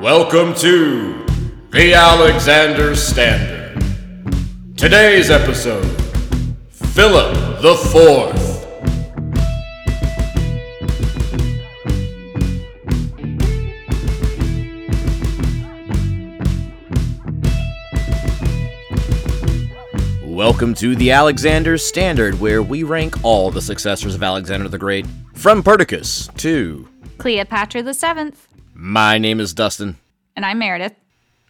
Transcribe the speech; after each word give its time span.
Welcome 0.00 0.54
to 0.54 1.26
the 1.72 1.92
Alexander 1.92 2.96
Standard. 2.96 3.84
Today's 4.74 5.28
episode 5.28 5.84
Philip 6.70 7.60
the 7.60 7.74
Fourth. 7.92 8.64
Welcome 20.24 20.72
to 20.76 20.96
the 20.96 21.10
Alexander 21.10 21.76
Standard, 21.76 22.40
where 22.40 22.62
we 22.62 22.84
rank 22.84 23.22
all 23.22 23.50
the 23.50 23.60
successors 23.60 24.14
of 24.14 24.22
Alexander 24.22 24.66
the 24.66 24.78
Great, 24.78 25.04
from 25.34 25.62
Perdiccas 25.62 26.34
to. 26.38 26.88
Cleopatra 27.18 27.82
the 27.82 27.92
Seventh. 27.92 28.49
My 28.82 29.18
name 29.18 29.40
is 29.40 29.52
Dustin, 29.52 29.98
And 30.34 30.46
I'm 30.46 30.58
Meredith. 30.58 30.94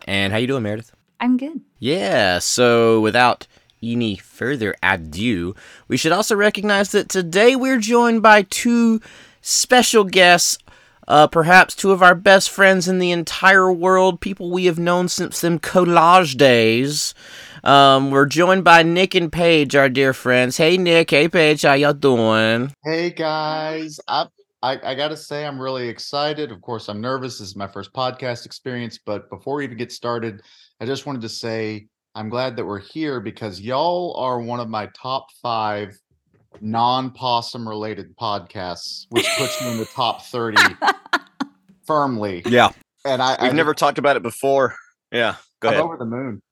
and 0.04 0.32
how 0.32 0.38
you 0.40 0.48
doing, 0.48 0.64
Meredith? 0.64 0.90
I'm 1.20 1.36
good. 1.36 1.60
Yeah, 1.78 2.40
so 2.40 3.00
without 3.00 3.46
any 3.80 4.16
further 4.16 4.74
ado, 4.82 5.54
we 5.86 5.96
should 5.96 6.10
also 6.10 6.34
recognize 6.34 6.90
that 6.90 7.08
today 7.08 7.54
we're 7.54 7.78
joined 7.78 8.20
by 8.22 8.42
two 8.42 9.00
special 9.42 10.02
guests, 10.02 10.58
uh, 11.06 11.28
perhaps 11.28 11.76
two 11.76 11.92
of 11.92 12.02
our 12.02 12.16
best 12.16 12.50
friends 12.50 12.88
in 12.88 12.98
the 12.98 13.12
entire 13.12 13.72
world, 13.72 14.20
people 14.20 14.50
we 14.50 14.64
have 14.64 14.80
known 14.80 15.06
since 15.06 15.40
them 15.40 15.60
collage 15.60 16.36
days. 16.36 17.14
Um, 17.62 18.10
we're 18.10 18.26
joined 18.26 18.64
by 18.64 18.82
Nick 18.82 19.14
and 19.14 19.30
Paige, 19.30 19.76
our 19.76 19.88
dear 19.88 20.12
friends. 20.12 20.56
Hey, 20.56 20.76
Nick. 20.78 21.10
Hey, 21.10 21.28
Paige. 21.28 21.62
How 21.62 21.74
y'all 21.74 21.92
doing? 21.92 22.74
Hey 22.82 23.10
guys, 23.10 24.00
I, 24.62 24.74
I 24.76 24.90
I 24.90 24.94
gotta 24.94 25.16
say 25.16 25.46
I'm 25.46 25.60
really 25.60 25.88
excited. 25.88 26.50
Of 26.52 26.60
course, 26.60 26.88
I'm 26.88 27.00
nervous. 27.00 27.38
This 27.38 27.48
is 27.48 27.56
my 27.56 27.66
first 27.66 27.92
podcast 27.92 28.46
experience, 28.46 28.98
but 29.04 29.28
before 29.30 29.56
we 29.56 29.64
even 29.64 29.76
get 29.78 29.92
started, 29.92 30.42
I 30.80 30.86
just 30.86 31.06
wanted 31.06 31.22
to 31.22 31.28
say 31.28 31.86
I'm 32.14 32.28
glad 32.28 32.56
that 32.56 32.64
we're 32.64 32.80
here 32.80 33.20
because 33.20 33.60
y'all 33.60 34.14
are 34.16 34.40
one 34.40 34.60
of 34.60 34.68
my 34.68 34.88
top 35.00 35.26
five 35.42 35.96
non-possum 36.60 37.68
related 37.68 38.16
podcasts, 38.16 39.06
which 39.10 39.26
puts 39.38 39.60
me 39.62 39.70
in 39.70 39.78
the 39.78 39.84
top 39.84 40.22
30 40.22 40.56
firmly. 41.86 42.42
Yeah. 42.46 42.70
And 43.04 43.22
I, 43.22 43.36
We've 43.40 43.52
I 43.52 43.54
never 43.54 43.74
talked 43.74 43.98
about 43.98 44.16
it 44.16 44.22
before. 44.22 44.74
Yeah. 45.12 45.36
Go 45.60 45.68
I'm 45.68 45.74
ahead. 45.74 45.84
over 45.84 45.96
the 45.96 46.04
moon. 46.04 46.42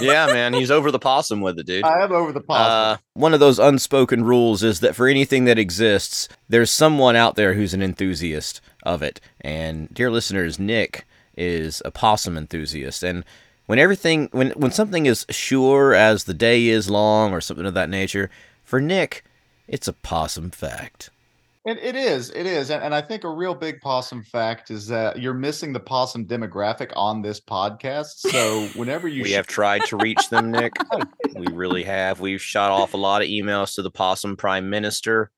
Yeah, 0.00 0.26
man. 0.26 0.54
He's 0.54 0.70
over 0.70 0.90
the 0.90 0.98
possum 0.98 1.40
with 1.40 1.58
it, 1.58 1.66
dude. 1.66 1.84
I 1.84 2.04
am 2.04 2.12
over 2.12 2.32
the 2.32 2.40
possum. 2.40 2.72
Uh, 2.72 2.96
one 3.14 3.34
of 3.34 3.40
those 3.40 3.58
unspoken 3.58 4.24
rules 4.24 4.62
is 4.62 4.80
that 4.80 4.94
for 4.96 5.06
anything 5.06 5.44
that 5.44 5.58
exists, 5.58 6.28
there's 6.48 6.70
someone 6.70 7.16
out 7.16 7.36
there 7.36 7.54
who's 7.54 7.74
an 7.74 7.82
enthusiast 7.82 8.60
of 8.82 9.02
it. 9.02 9.20
And 9.40 9.92
dear 9.92 10.10
listeners, 10.10 10.58
Nick 10.58 11.06
is 11.36 11.82
a 11.84 11.90
possum 11.90 12.36
enthusiast. 12.36 13.02
And 13.02 13.24
when 13.66 13.78
everything, 13.78 14.28
when 14.32 14.50
when 14.50 14.70
something 14.70 15.06
is 15.06 15.26
sure 15.30 15.94
as 15.94 16.24
the 16.24 16.34
day 16.34 16.66
is 16.66 16.90
long 16.90 17.32
or 17.32 17.40
something 17.40 17.66
of 17.66 17.74
that 17.74 17.90
nature, 17.90 18.30
for 18.62 18.80
Nick, 18.80 19.24
it's 19.66 19.88
a 19.88 19.92
possum 19.92 20.50
fact. 20.50 21.10
It, 21.66 21.78
it 21.78 21.96
is, 21.96 22.30
it 22.30 22.44
is, 22.44 22.70
and, 22.70 22.82
and 22.82 22.94
I 22.94 23.00
think 23.00 23.24
a 23.24 23.30
real 23.30 23.54
big 23.54 23.80
possum 23.80 24.22
fact 24.22 24.70
is 24.70 24.86
that 24.88 25.18
you're 25.18 25.32
missing 25.32 25.72
the 25.72 25.80
possum 25.80 26.26
demographic 26.26 26.92
on 26.94 27.22
this 27.22 27.40
podcast. 27.40 28.18
So 28.18 28.66
whenever 28.78 29.08
you 29.08 29.22
we 29.22 29.30
sh- 29.30 29.34
have 29.34 29.46
tried 29.46 29.82
to 29.86 29.96
reach 29.96 30.28
them, 30.28 30.50
Nick. 30.50 30.74
we 31.34 31.46
really 31.46 31.84
have. 31.84 32.20
We've 32.20 32.42
shot 32.42 32.70
off 32.70 32.92
a 32.92 32.98
lot 32.98 33.22
of 33.22 33.28
emails 33.28 33.76
to 33.76 33.82
the 33.82 33.90
possum 33.90 34.36
prime 34.36 34.68
minister. 34.68 35.30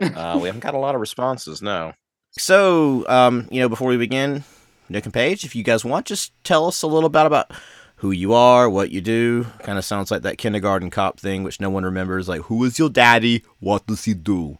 Uh, 0.00 0.38
we 0.40 0.48
haven't 0.48 0.60
got 0.60 0.74
a 0.74 0.78
lot 0.78 0.94
of 0.94 1.00
responses, 1.00 1.60
no. 1.60 1.92
So, 2.32 3.06
um, 3.06 3.46
you 3.50 3.60
know, 3.60 3.68
before 3.68 3.88
we 3.88 3.98
begin, 3.98 4.44
Nick 4.88 5.04
and 5.04 5.12
Paige, 5.12 5.44
if 5.44 5.54
you 5.54 5.62
guys 5.62 5.84
want, 5.84 6.06
just 6.06 6.32
tell 6.42 6.66
us 6.68 6.80
a 6.80 6.86
little 6.86 7.10
bit 7.10 7.26
about 7.26 7.50
who 7.96 8.12
you 8.12 8.32
are, 8.32 8.70
what 8.70 8.90
you 8.90 9.02
do. 9.02 9.44
Kind 9.62 9.76
of 9.76 9.84
sounds 9.84 10.10
like 10.10 10.22
that 10.22 10.38
kindergarten 10.38 10.88
cop 10.88 11.20
thing, 11.20 11.42
which 11.42 11.60
no 11.60 11.68
one 11.68 11.84
remembers. 11.84 12.30
Like, 12.30 12.42
who 12.42 12.64
is 12.64 12.78
your 12.78 12.88
daddy? 12.88 13.44
What 13.58 13.86
does 13.86 14.06
he 14.06 14.14
do? 14.14 14.56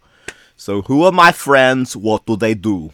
So, 0.60 0.82
who 0.82 1.04
are 1.04 1.12
my 1.12 1.32
friends? 1.32 1.96
What 1.96 2.26
do 2.26 2.36
they 2.36 2.52
do? 2.52 2.92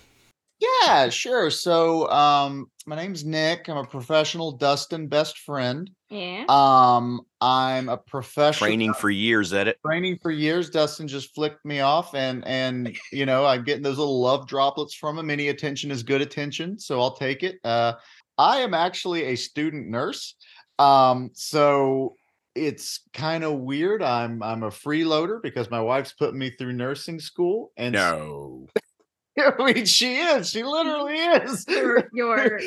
yeah, 0.60 1.08
sure. 1.08 1.50
So 1.50 2.08
um, 2.10 2.70
my 2.86 2.94
name's 2.94 3.24
Nick. 3.24 3.68
I'm 3.68 3.76
a 3.76 3.84
professional 3.84 4.52
Dustin 4.52 5.08
best 5.08 5.38
friend. 5.38 5.90
Yeah. 6.08 6.44
Um, 6.48 7.22
I'm 7.40 7.88
a 7.88 7.96
professional 7.96 8.68
Training 8.68 8.94
for 8.94 9.10
years 9.10 9.52
at 9.52 9.66
it. 9.66 9.78
training 9.84 10.18
for 10.22 10.30
years. 10.30 10.70
Dustin 10.70 11.08
just 11.08 11.34
flicked 11.34 11.64
me 11.64 11.80
off, 11.80 12.14
and 12.14 12.46
and 12.46 12.96
you 13.12 13.26
know 13.26 13.44
I'm 13.44 13.64
getting 13.64 13.82
those 13.82 13.98
little 13.98 14.20
love 14.20 14.46
droplets 14.46 14.94
from 14.94 15.18
him. 15.18 15.28
Any 15.28 15.48
attention 15.48 15.90
is 15.90 16.04
good 16.04 16.22
attention, 16.22 16.78
so 16.78 17.00
I'll 17.00 17.16
take 17.16 17.42
it. 17.42 17.58
Uh, 17.64 17.94
I 18.38 18.58
am 18.58 18.74
actually 18.74 19.24
a 19.24 19.34
student 19.34 19.88
nurse. 19.88 20.36
Um, 20.78 21.30
so 21.34 22.14
it's 22.56 23.00
kind 23.12 23.44
of 23.44 23.54
weird. 23.60 24.02
I'm 24.02 24.42
I'm 24.42 24.62
a 24.62 24.70
freeloader 24.70 25.40
because 25.42 25.70
my 25.70 25.80
wife's 25.80 26.12
putting 26.12 26.38
me 26.38 26.50
through 26.50 26.72
nursing 26.72 27.20
school, 27.20 27.72
and 27.76 27.92
No. 27.92 28.66
I 29.38 29.72
mean 29.72 29.84
she 29.84 30.16
is. 30.16 30.50
She 30.50 30.62
literally 30.62 31.14
is. 31.14 31.66
your, 31.68 32.08
your 32.14 32.58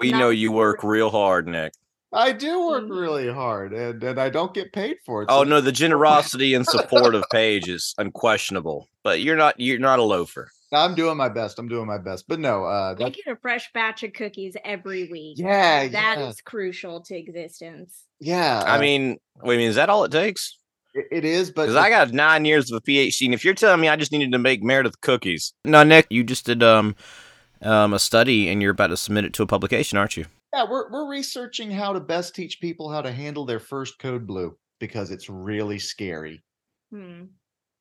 We 0.00 0.10
know 0.10 0.30
you 0.30 0.50
work 0.52 0.82
real 0.82 1.10
hard, 1.10 1.46
Nick. 1.46 1.72
I 2.12 2.32
do 2.32 2.66
work 2.68 2.84
Mhm. 2.84 3.00
really 3.00 3.32
hard, 3.32 3.72
and 3.72 4.02
and 4.02 4.18
I 4.18 4.30
don't 4.30 4.54
get 4.54 4.72
paid 4.72 4.96
for 5.04 5.22
it. 5.22 5.26
Oh 5.30 5.44
no, 5.44 5.60
the 5.60 5.72
generosity 5.84 6.54
and 6.54 6.66
support 6.66 7.14
of 7.14 7.24
Paige 7.30 7.68
is 7.68 7.94
unquestionable. 7.98 8.88
But 9.04 9.20
you're 9.20 9.36
not 9.36 9.60
you're 9.60 9.78
not 9.78 9.98
a 9.98 10.02
loafer. 10.02 10.48
I'm 10.72 10.94
doing 10.94 11.16
my 11.16 11.28
best. 11.28 11.58
I'm 11.58 11.68
doing 11.68 11.86
my 11.86 11.96
best, 11.98 12.26
but 12.28 12.40
no, 12.40 12.64
uh, 12.64 12.94
I 12.98 13.08
get 13.10 13.26
a 13.26 13.36
fresh 13.36 13.70
batch 13.72 14.02
of 14.02 14.12
cookies 14.12 14.54
every 14.64 15.08
week. 15.10 15.38
yeah, 15.38 15.88
That 15.88 16.18
is 16.18 16.24
yeah, 16.36 16.42
crucial 16.44 17.00
to 17.02 17.16
existence. 17.16 18.04
Yeah. 18.20 18.62
I 18.66 18.76
uh, 18.76 18.80
mean, 18.80 19.18
wait, 19.42 19.54
I 19.54 19.58
mean, 19.58 19.68
is 19.68 19.76
that 19.76 19.90
all 19.90 20.04
it 20.04 20.12
takes? 20.12 20.58
it- 20.94 21.08
it 21.10 21.24
is, 21.24 21.50
but 21.50 21.62
Because 21.62 21.76
I 21.76 21.90
got 21.90 22.12
nine 22.12 22.44
years 22.44 22.70
of 22.70 22.78
a 22.78 22.80
PhD, 22.80 23.26
and 23.26 23.34
if 23.34 23.44
you're 23.44 23.54
telling 23.54 23.80
me 23.80 23.88
I 23.88 23.96
just 23.96 24.12
needed 24.12 24.32
to 24.32 24.38
make 24.38 24.62
Meredith 24.62 25.00
cookies, 25.00 25.52
no, 25.64 25.82
Nick, 25.82 26.06
you 26.10 26.24
just 26.24 26.46
did 26.46 26.62
um 26.62 26.96
um 27.62 27.92
a 27.92 27.98
study, 27.98 28.48
and 28.48 28.62
you're 28.62 28.72
about 28.72 28.88
to 28.88 28.96
submit 28.96 29.24
it 29.24 29.32
to 29.34 29.42
a 29.42 29.46
publication, 29.46 29.98
aren't 29.98 30.16
you? 30.16 30.26
Yeah, 30.54 30.64
we're 30.68 30.90
we're 30.90 31.08
researching 31.08 31.70
how 31.70 31.92
to 31.92 32.00
best 32.00 32.34
teach 32.34 32.60
people 32.60 32.90
how 32.90 33.02
to 33.02 33.12
handle 33.12 33.44
their 33.44 33.60
first 33.60 33.98
code 33.98 34.26
blue 34.26 34.56
because 34.78 35.10
it's 35.10 35.28
really 35.28 35.78
scary. 35.78 36.42
Hmm. 36.90 37.24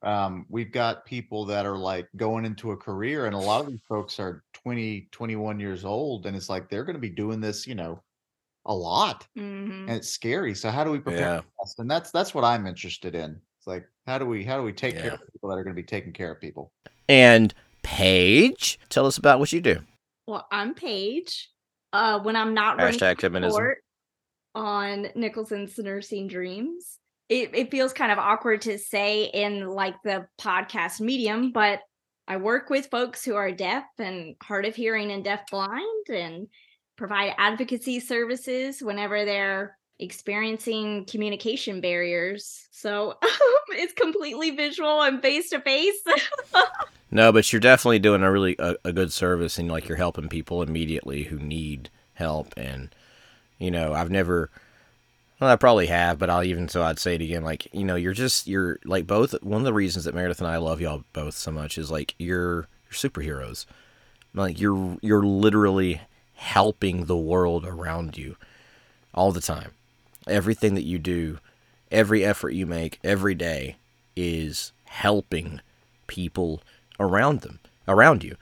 Um, 0.04 0.46
we've 0.50 0.72
got 0.72 1.06
people 1.06 1.46
that 1.46 1.66
are 1.66 1.78
like 1.78 2.08
going 2.16 2.46
into 2.46 2.72
a 2.72 2.78
career, 2.78 3.26
and 3.26 3.34
a 3.34 3.40
lot 3.40 3.62
of 3.62 3.68
these 3.68 3.82
folks 3.88 4.20
are 4.20 4.44
20, 4.54 5.08
21 5.12 5.60
years 5.60 5.86
old, 5.86 6.28
and 6.28 6.36
it's 6.36 6.50
like 6.50 6.70
they're 6.70 6.84
going 6.84 6.96
to 6.96 7.00
be 7.02 7.10
doing 7.10 7.42
this, 7.42 7.66
you 7.66 7.74
know, 7.74 8.04
a 8.68 8.74
lot, 8.74 9.26
Mhm. 9.38 9.88
and 9.88 9.90
it's 9.90 10.10
scary. 10.10 10.54
So 10.54 10.70
how 10.70 10.84
do 10.84 10.92
we 10.92 11.00
prepare? 11.00 11.42
Yeah. 11.42 11.42
And 11.80 11.90
that's 11.90 12.12
that's 12.12 12.34
what 12.34 12.44
I'm 12.44 12.68
interested 12.68 13.16
in. 13.16 13.40
It's 13.58 13.68
like 13.68 13.86
how 14.06 14.18
do 14.18 14.26
we 14.26 14.44
how 14.44 14.58
do 14.58 14.64
we 14.64 14.74
take 14.74 14.98
care 14.98 15.14
of 15.14 15.22
people 15.32 15.50
that 15.50 15.56
are 15.58 15.64
going 15.64 15.76
to 15.76 15.82
be 15.82 15.86
taking 15.88 16.14
care 16.14 16.32
of 16.32 16.40
people? 16.40 16.72
And 17.10 17.54
Paige, 17.84 18.80
tell 18.90 19.06
us 19.06 19.18
about 19.18 19.40
what 19.40 19.52
you 19.54 19.62
do. 19.62 19.80
Well, 20.28 20.46
I'm 20.52 20.74
Paige. 20.74 21.50
Uh, 21.94 22.20
when 22.20 22.36
I'm 22.36 22.54
not 22.54 22.78
running 22.78 23.00
Hashtag 23.00 23.22
feminism. 23.22 23.58
report 23.62 23.78
on 24.56 25.08
Nicholson's 25.16 25.78
Nursing 25.78 26.28
Dreams, 26.28 27.00
it, 27.30 27.52
it 27.56 27.72
feels 27.72 27.94
kind 27.94 28.12
of 28.12 28.18
awkward 28.18 28.62
to 28.64 28.78
say 28.78 29.26
in 29.26 29.70
like 29.70 29.96
the 30.04 30.28
podcast 30.40 31.00
medium, 31.00 31.52
but 31.52 31.80
I 32.28 32.38
work 32.38 32.70
with 32.70 32.88
folks 32.88 33.24
who 33.24 33.36
are 33.36 33.52
deaf 33.52 33.86
and 34.00 34.36
hard 34.44 34.66
of 34.66 34.76
hearing 34.76 35.12
and 35.12 35.24
deaf 35.24 35.50
blind 35.50 36.10
and 36.10 36.48
provide 36.98 37.34
advocacy 37.38 38.00
services 38.00 38.82
whenever 38.82 39.24
they're 39.24 39.78
experiencing 40.00 41.06
communication 41.06 41.82
barriers. 41.82 42.68
So 42.72 43.18
it's 43.70 43.94
completely 43.94 44.52
visual 44.52 45.02
and 45.02 45.22
face 45.22 45.50
to 45.52 45.62
face. 45.62 46.04
No, 47.10 47.32
but 47.32 47.52
you're 47.52 47.60
definitely 47.62 48.00
doing 48.00 48.22
a 48.22 48.32
really 48.32 48.56
a, 48.60 48.76
a 48.84 48.92
good 48.92 49.14
service, 49.14 49.58
and 49.58 49.72
like 49.72 49.88
you're 49.88 49.98
helping 49.98 50.28
people 50.28 50.62
immediately 50.62 51.24
who 51.24 51.40
need 51.40 51.90
help. 52.16 52.54
And 52.58 52.94
you 53.60 53.72
know, 53.72 53.94
I've 53.94 54.12
never, 54.12 54.50
well, 55.40 55.50
I 55.50 55.56
probably 55.56 55.88
have, 55.88 56.20
but 56.20 56.30
I'll 56.30 56.44
even 56.44 56.68
so 56.68 56.84
I'd 56.84 57.00
say 57.00 57.16
it 57.16 57.22
again. 57.22 57.44
Like 57.44 57.74
you 57.74 57.86
know, 57.86 57.96
you're 57.96 58.14
just 58.14 58.46
you're 58.48 58.80
like 58.84 59.08
both. 59.08 59.42
One 59.42 59.62
of 59.62 59.66
the 59.66 59.74
reasons 59.74 60.04
that 60.06 60.16
Meredith 60.16 60.40
and 60.40 60.50
I 60.50 60.58
love 60.58 60.82
y'all 60.82 61.06
both 61.14 61.36
so 61.36 61.50
much 61.50 61.78
is 61.78 61.90
like 61.90 62.14
you're 62.20 62.68
you're 62.90 62.92
superheroes. 62.92 63.66
Like 64.34 64.60
you're 64.60 64.98
you're 65.02 65.24
literally 65.24 66.02
helping 66.38 67.06
the 67.06 67.18
world 67.18 67.66
around 67.66 68.16
you 68.18 68.38
all 69.14 69.32
the 69.32 69.42
time. 69.42 69.72
Everything 70.28 70.76
that 70.76 70.86
you 70.86 71.00
do, 71.00 71.40
every 71.92 72.24
effort 72.24 72.52
you 72.52 72.66
make 72.66 73.00
every 73.04 73.34
day 73.34 73.76
is 74.16 74.72
helping 74.86 75.62
people 76.06 76.62
around 77.00 77.42
them, 77.42 77.60
around 77.88 78.24
you. 78.24 78.36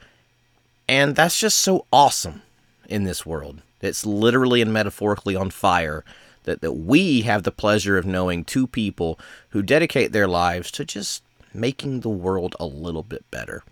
And 0.88 1.16
that's 1.16 1.40
just 1.40 1.58
so 1.58 1.86
awesome 1.92 2.42
in 2.88 3.04
this 3.04 3.24
world. 3.24 3.62
It's 3.80 4.06
literally 4.06 4.60
and 4.60 4.72
metaphorically 4.72 5.34
on 5.34 5.50
fire 5.50 6.04
that, 6.44 6.60
that 6.60 6.72
we 6.72 7.22
have 7.22 7.42
the 7.42 7.50
pleasure 7.50 7.96
of 7.96 8.06
knowing 8.06 8.44
two 8.44 8.66
people 8.66 9.18
who 9.50 9.62
dedicate 9.62 10.12
their 10.12 10.28
lives 10.28 10.70
to 10.72 10.84
just 10.84 11.22
making 11.54 12.00
the 12.00 12.08
world 12.10 12.54
a 12.60 12.66
little 12.66 13.02
bit 13.02 13.24
better 13.30 13.64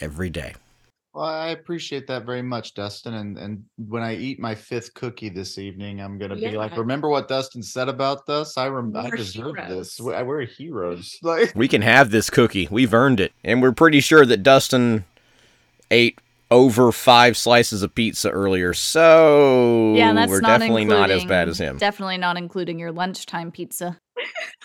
every 0.00 0.30
day. 0.30 0.54
Well, 1.20 1.28
I 1.28 1.48
appreciate 1.48 2.06
that 2.06 2.24
very 2.24 2.40
much, 2.40 2.72
Dustin. 2.72 3.12
And 3.12 3.36
and 3.36 3.62
when 3.76 4.02
I 4.02 4.16
eat 4.16 4.40
my 4.40 4.54
fifth 4.54 4.94
cookie 4.94 5.28
this 5.28 5.58
evening, 5.58 6.00
I'm 6.00 6.16
gonna 6.16 6.34
be 6.34 6.56
like, 6.56 6.74
remember 6.78 7.10
what 7.10 7.28
Dustin 7.28 7.62
said 7.62 7.90
about 7.90 8.24
this? 8.24 8.56
I 8.56 8.68
rem- 8.68 8.96
I 8.96 9.10
We're 9.10 9.16
deserve 9.16 9.54
this. 9.68 9.98
heroes. 9.98 10.00
We- 10.00 10.22
We're 10.22 10.46
heroes. 10.46 11.18
Like 11.22 11.52
We 11.54 11.68
can 11.68 11.82
have 11.82 12.10
this 12.10 12.30
cookie. 12.30 12.68
We've 12.70 12.94
earned 12.94 13.20
it. 13.20 13.32
And 13.44 13.60
we're 13.60 13.72
pretty 13.72 14.00
sure 14.00 14.24
that 14.24 14.42
Dustin 14.42 15.04
ate 15.90 16.18
over 16.50 16.90
five 16.90 17.36
slices 17.36 17.82
of 17.82 17.94
pizza 17.94 18.30
earlier. 18.30 18.72
So 18.72 19.92
Yeah, 19.96 20.14
that's 20.14 20.30
we're 20.30 20.40
not 20.40 20.58
definitely 20.58 20.86
not 20.86 21.10
as 21.10 21.22
including- 21.22 21.28
bad 21.28 21.48
as 21.50 21.58
him. 21.58 21.76
Definitely 21.76 22.16
not 22.16 22.38
including 22.38 22.78
your 22.78 22.92
lunchtime 22.92 23.52
pizza. 23.52 23.98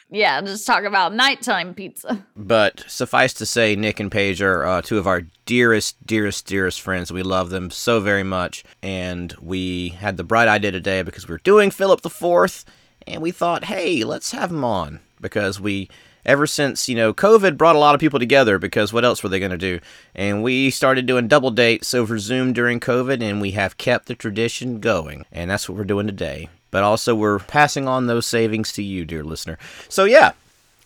Yeah, 0.10 0.42
just 0.42 0.66
talk 0.68 0.84
about 0.84 1.14
nighttime 1.14 1.74
pizza. 1.74 2.26
But 2.36 2.84
suffice 2.88 3.34
to 3.36 3.46
say, 3.46 3.76
Nick 3.76 4.00
and 4.00 4.12
Paige 4.12 4.42
are 4.42 4.66
uh, 4.66 4.82
two 4.82 4.98
of 4.98 5.08
our 5.08 5.24
dearest, 5.46 6.06
dearest, 6.06 6.46
dearest 6.46 6.82
friends. 6.82 7.12
We 7.12 7.24
love 7.24 7.50
them 7.50 7.70
so 7.70 8.00
very 8.00 8.24
much. 8.24 8.64
And 8.82 9.34
we 9.42 9.90
had 9.90 10.18
the 10.18 10.24
bright 10.24 10.48
idea 10.48 10.72
today 10.72 11.02
because 11.02 11.28
we 11.28 11.34
were 11.34 11.40
doing 11.40 11.72
Philip 11.72 12.02
the 12.02 12.10
Fourth, 12.10 12.66
and 13.08 13.22
we 13.22 13.32
thought, 13.32 13.66
hey, 13.66 14.04
let's 14.04 14.32
have 14.32 14.52
him 14.52 14.64
on 14.64 15.00
because 15.20 15.60
we. 15.60 15.90
Ever 16.28 16.48
since, 16.48 16.90
you 16.90 16.96
know, 16.96 17.14
COVID 17.14 17.56
brought 17.56 17.76
a 17.76 17.78
lot 17.78 17.94
of 17.94 18.02
people 18.02 18.18
together 18.18 18.58
because 18.58 18.92
what 18.92 19.06
else 19.06 19.22
were 19.22 19.30
they 19.30 19.38
going 19.38 19.52
to 19.52 19.60
do? 19.60 19.80
And 20.16 20.42
we 20.42 20.72
started 20.72 21.06
doing 21.06 21.28
double 21.28 21.52
dates 21.52 21.94
over 21.94 22.18
Zoom 22.18 22.52
during 22.52 22.80
COVID, 22.80 23.22
and 23.22 23.40
we 23.40 23.52
have 23.52 23.78
kept 23.78 24.08
the 24.08 24.16
tradition 24.16 24.80
going. 24.80 25.28
And 25.32 25.52
that's 25.52 25.70
what 25.70 25.78
we're 25.78 25.84
doing 25.84 26.08
today. 26.08 26.50
But 26.76 26.84
also, 26.84 27.16
we're 27.16 27.40
passing 27.40 27.88
on 27.88 28.08
those 28.08 28.28
savings 28.28 28.74
to 28.74 28.84
you, 28.84 29.06
dear 29.06 29.24
listener. 29.24 29.58
So, 29.88 30.04
yeah, 30.04 30.34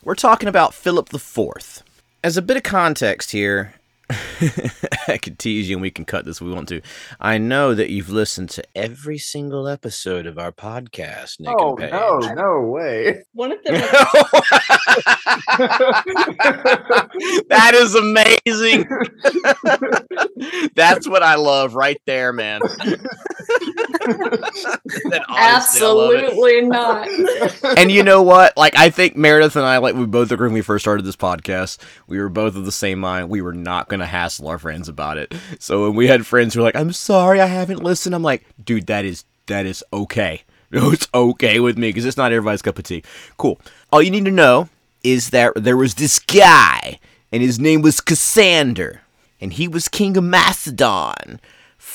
we're 0.04 0.14
talking 0.14 0.48
about 0.48 0.72
Philip 0.72 1.08
the 1.08 1.18
Fourth. 1.18 1.82
As 2.22 2.36
a 2.36 2.42
bit 2.42 2.56
of 2.56 2.62
context 2.62 3.32
here, 3.32 3.74
I 5.08 5.18
could 5.18 5.38
tease 5.38 5.68
you 5.68 5.76
and 5.76 5.82
we 5.82 5.90
can 5.90 6.04
cut 6.04 6.24
this 6.24 6.36
if 6.36 6.42
we 6.42 6.52
want 6.52 6.68
to. 6.68 6.80
I 7.20 7.38
know 7.38 7.74
that 7.74 7.90
you've 7.90 8.08
listened 8.08 8.50
to 8.50 8.62
every 8.74 9.18
single 9.18 9.66
episode 9.66 10.26
of 10.26 10.38
our 10.38 10.52
podcast, 10.52 11.40
Nick 11.40 11.54
oh 11.58 11.70
and 11.70 11.78
Paige. 11.78 11.90
no, 11.90 12.18
no 12.34 12.60
way. 12.68 13.24
One 13.32 13.50
of 13.52 13.58
them 13.64 13.74
that 17.48 17.72
is 17.74 17.94
amazing. 17.94 18.86
That's 20.74 21.08
what 21.08 21.22
I 21.22 21.34
love 21.34 21.74
right 21.74 22.00
there, 22.06 22.32
man. 22.32 22.60
That 23.92 25.24
honesty, 25.28 25.84
I 25.84 25.88
love 25.88 26.12
it. 26.12 26.24
absolutely 26.24 26.60
not. 26.62 27.08
and 27.78 27.90
you 27.90 28.02
know 28.02 28.22
what? 28.22 28.56
Like, 28.56 28.76
I 28.76 28.90
think 28.90 29.16
Meredith 29.16 29.56
and 29.56 29.64
I, 29.64 29.78
like, 29.78 29.94
we 29.94 30.06
both 30.06 30.30
agreed 30.30 30.48
when 30.48 30.54
we 30.54 30.62
first 30.62 30.84
started 30.84 31.04
this 31.04 31.16
podcast, 31.16 31.78
we 32.06 32.18
were 32.18 32.28
both 32.28 32.56
of 32.56 32.64
the 32.64 32.72
same 32.72 32.98
mind. 33.00 33.28
We 33.28 33.42
were 33.42 33.54
not 33.54 33.88
going 33.88 34.00
to 34.00 34.06
hassle 34.06 34.48
our 34.48 34.58
friends 34.58 34.88
about 34.88 35.18
it. 35.18 35.34
So 35.58 35.84
when 35.86 35.96
we 35.96 36.06
had 36.06 36.26
friends 36.26 36.54
who 36.54 36.60
were 36.60 36.64
like, 36.64 36.76
I'm 36.76 36.92
sorry, 36.92 37.40
I 37.40 37.46
haven't 37.46 37.82
listened, 37.82 38.14
I'm 38.14 38.22
like, 38.22 38.44
dude, 38.62 38.86
that 38.86 39.04
is, 39.04 39.24
that 39.46 39.66
is 39.66 39.84
okay. 39.92 40.42
No, 40.72 40.92
it's 40.92 41.08
okay 41.12 41.58
with 41.58 41.76
me 41.76 41.88
because 41.88 42.04
it's 42.04 42.16
not 42.16 42.30
everybody's 42.30 42.62
cup 42.62 42.78
of 42.78 42.84
tea. 42.84 43.02
Cool. 43.36 43.60
All 43.90 44.00
you 44.00 44.12
need 44.12 44.24
to 44.26 44.30
know 44.30 44.68
is 45.02 45.30
that 45.30 45.52
there 45.56 45.76
was 45.76 45.96
this 45.96 46.20
guy, 46.20 47.00
and 47.32 47.42
his 47.42 47.58
name 47.58 47.82
was 47.82 48.00
Cassander, 48.00 49.00
and 49.40 49.52
he 49.52 49.66
was 49.66 49.88
king 49.88 50.16
of 50.16 50.22
Macedon 50.22 51.40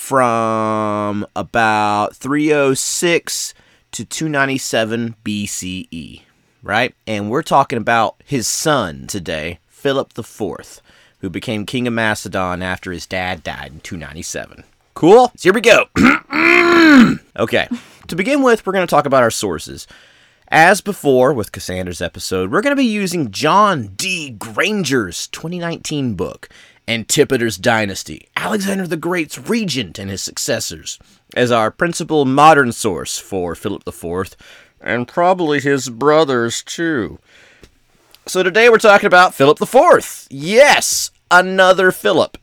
from 0.06 1.25
about 1.36 2.16
306 2.16 3.56
to 3.92 4.06
297 4.06 5.16
BCE, 5.25 6.22
right? 6.62 6.94
And 7.07 7.31
we're 7.31 7.42
talking 7.42 7.80
about 7.80 8.22
his 8.24 8.48
son 8.48 9.07
today, 9.07 9.57
Philip 9.68 10.13
IV, 10.16 10.80
who 11.22 11.30
became 11.31 11.66
king 11.66 11.88
of 11.88 11.94
Macedon 11.94 12.62
after 12.62 12.92
his 12.92 13.07
dad 13.07 13.42
died 13.42 13.72
in 13.72 13.80
297. 13.80 14.63
Cool? 14.94 15.31
So 15.38 15.52
here 15.52 15.54
we 15.54 15.62
go. 15.62 15.86
okay. 17.40 17.68
To 18.08 18.16
begin 18.16 18.44
with, 18.44 18.63
we're 18.63 18.74
going 18.74 18.86
to 18.86 18.92
talk 18.92 19.08
about 19.08 19.24
our 19.24 19.31
sources. 19.31 19.88
As 20.50 20.81
before 20.81 21.34
with 21.34 21.51
Cassander's 21.51 22.04
episode, 22.04 22.51
we're 22.51 22.62
going 22.62 22.75
to 22.75 22.80
be 22.80 22.86
using 22.86 23.31
John 23.31 23.88
D. 23.96 24.30
Granger's 24.30 25.25
2019 25.30 26.13
book, 26.13 26.48
Antipater's 26.88 27.58
Dynasty, 27.58 28.28
Alexander 28.36 28.86
the 28.86 28.98
Great's 28.98 29.40
regent 29.40 29.98
and 29.98 30.10
his 30.10 30.22
successors, 30.22 31.00
as 31.36 31.52
our 31.52 31.72
principal 31.72 32.26
modern 32.26 32.72
source 32.72 33.18
for 33.18 33.56
Philip 33.56 33.88
IV, 33.88 34.36
and 34.80 35.08
probably 35.08 35.60
his 35.60 35.90
brothers 35.90 36.62
too. 36.62 37.18
So 38.28 38.44
today 38.44 38.70
we're 38.70 38.78
talking 38.78 39.08
about 39.08 39.34
Philip 39.34 39.60
IV. 39.62 40.28
Yes, 40.30 41.10
another 41.32 41.92
Philip. 41.92 42.38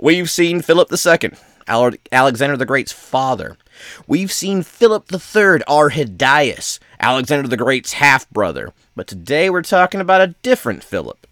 We've 0.00 0.30
seen 0.30 0.62
Philip 0.62 0.90
II, 0.92 1.30
Ale- 1.68 1.92
Alexander 2.10 2.56
the 2.56 2.66
Great's 2.66 2.92
father. 2.92 3.56
We've 4.08 4.32
seen 4.32 4.62
Philip 4.62 5.12
III 5.12 5.60
Arrhidaeus, 5.68 6.80
Alexander 6.98 7.48
the 7.48 7.56
Great's 7.56 7.94
half 7.94 8.28
brother. 8.30 8.72
But 8.96 9.06
today 9.06 9.48
we're 9.48 9.62
talking 9.62 10.00
about 10.00 10.22
a 10.22 10.34
different 10.42 10.82
Philip. 10.82 11.26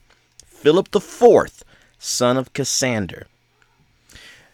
Philip 0.47 0.89
IV, 0.95 1.64
son 2.05 2.37
of 2.37 2.53
Cassander. 2.53 3.27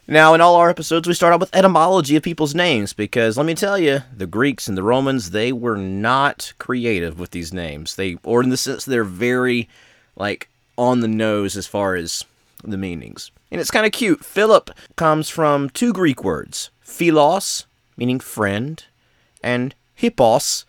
Now, 0.06 0.34
in 0.34 0.40
all 0.40 0.56
our 0.56 0.70
episodes, 0.70 1.06
we 1.06 1.14
start 1.14 1.32
out 1.32 1.40
with 1.40 1.54
etymology 1.54 2.16
of 2.16 2.24
people's 2.24 2.54
names 2.54 2.92
because 2.92 3.36
let 3.36 3.46
me 3.46 3.54
tell 3.54 3.78
you, 3.78 4.00
the 4.16 4.26
Greeks 4.26 4.66
and 4.66 4.76
the 4.76 4.82
Romans, 4.82 5.30
they 5.30 5.52
were 5.52 5.76
not 5.76 6.52
creative 6.58 7.18
with 7.18 7.30
these 7.30 7.52
names. 7.52 7.94
They, 7.94 8.18
or 8.24 8.42
in 8.42 8.50
the 8.50 8.56
sense, 8.56 8.84
they're 8.84 9.04
very, 9.04 9.68
like, 10.16 10.48
on 10.76 11.00
the 11.00 11.08
nose 11.08 11.56
as 11.56 11.68
far 11.68 11.94
as 11.94 12.24
the 12.64 12.76
meanings. 12.76 13.30
And 13.52 13.60
it's 13.60 13.70
kind 13.70 13.86
of 13.86 13.92
cute. 13.92 14.24
Philip 14.24 14.70
comes 14.96 15.28
from 15.28 15.70
two 15.70 15.92
Greek 15.92 16.24
words 16.24 16.70
philos, 16.80 17.66
meaning 17.96 18.18
friend, 18.18 18.82
and 19.44 19.74
hippos, 19.94 20.64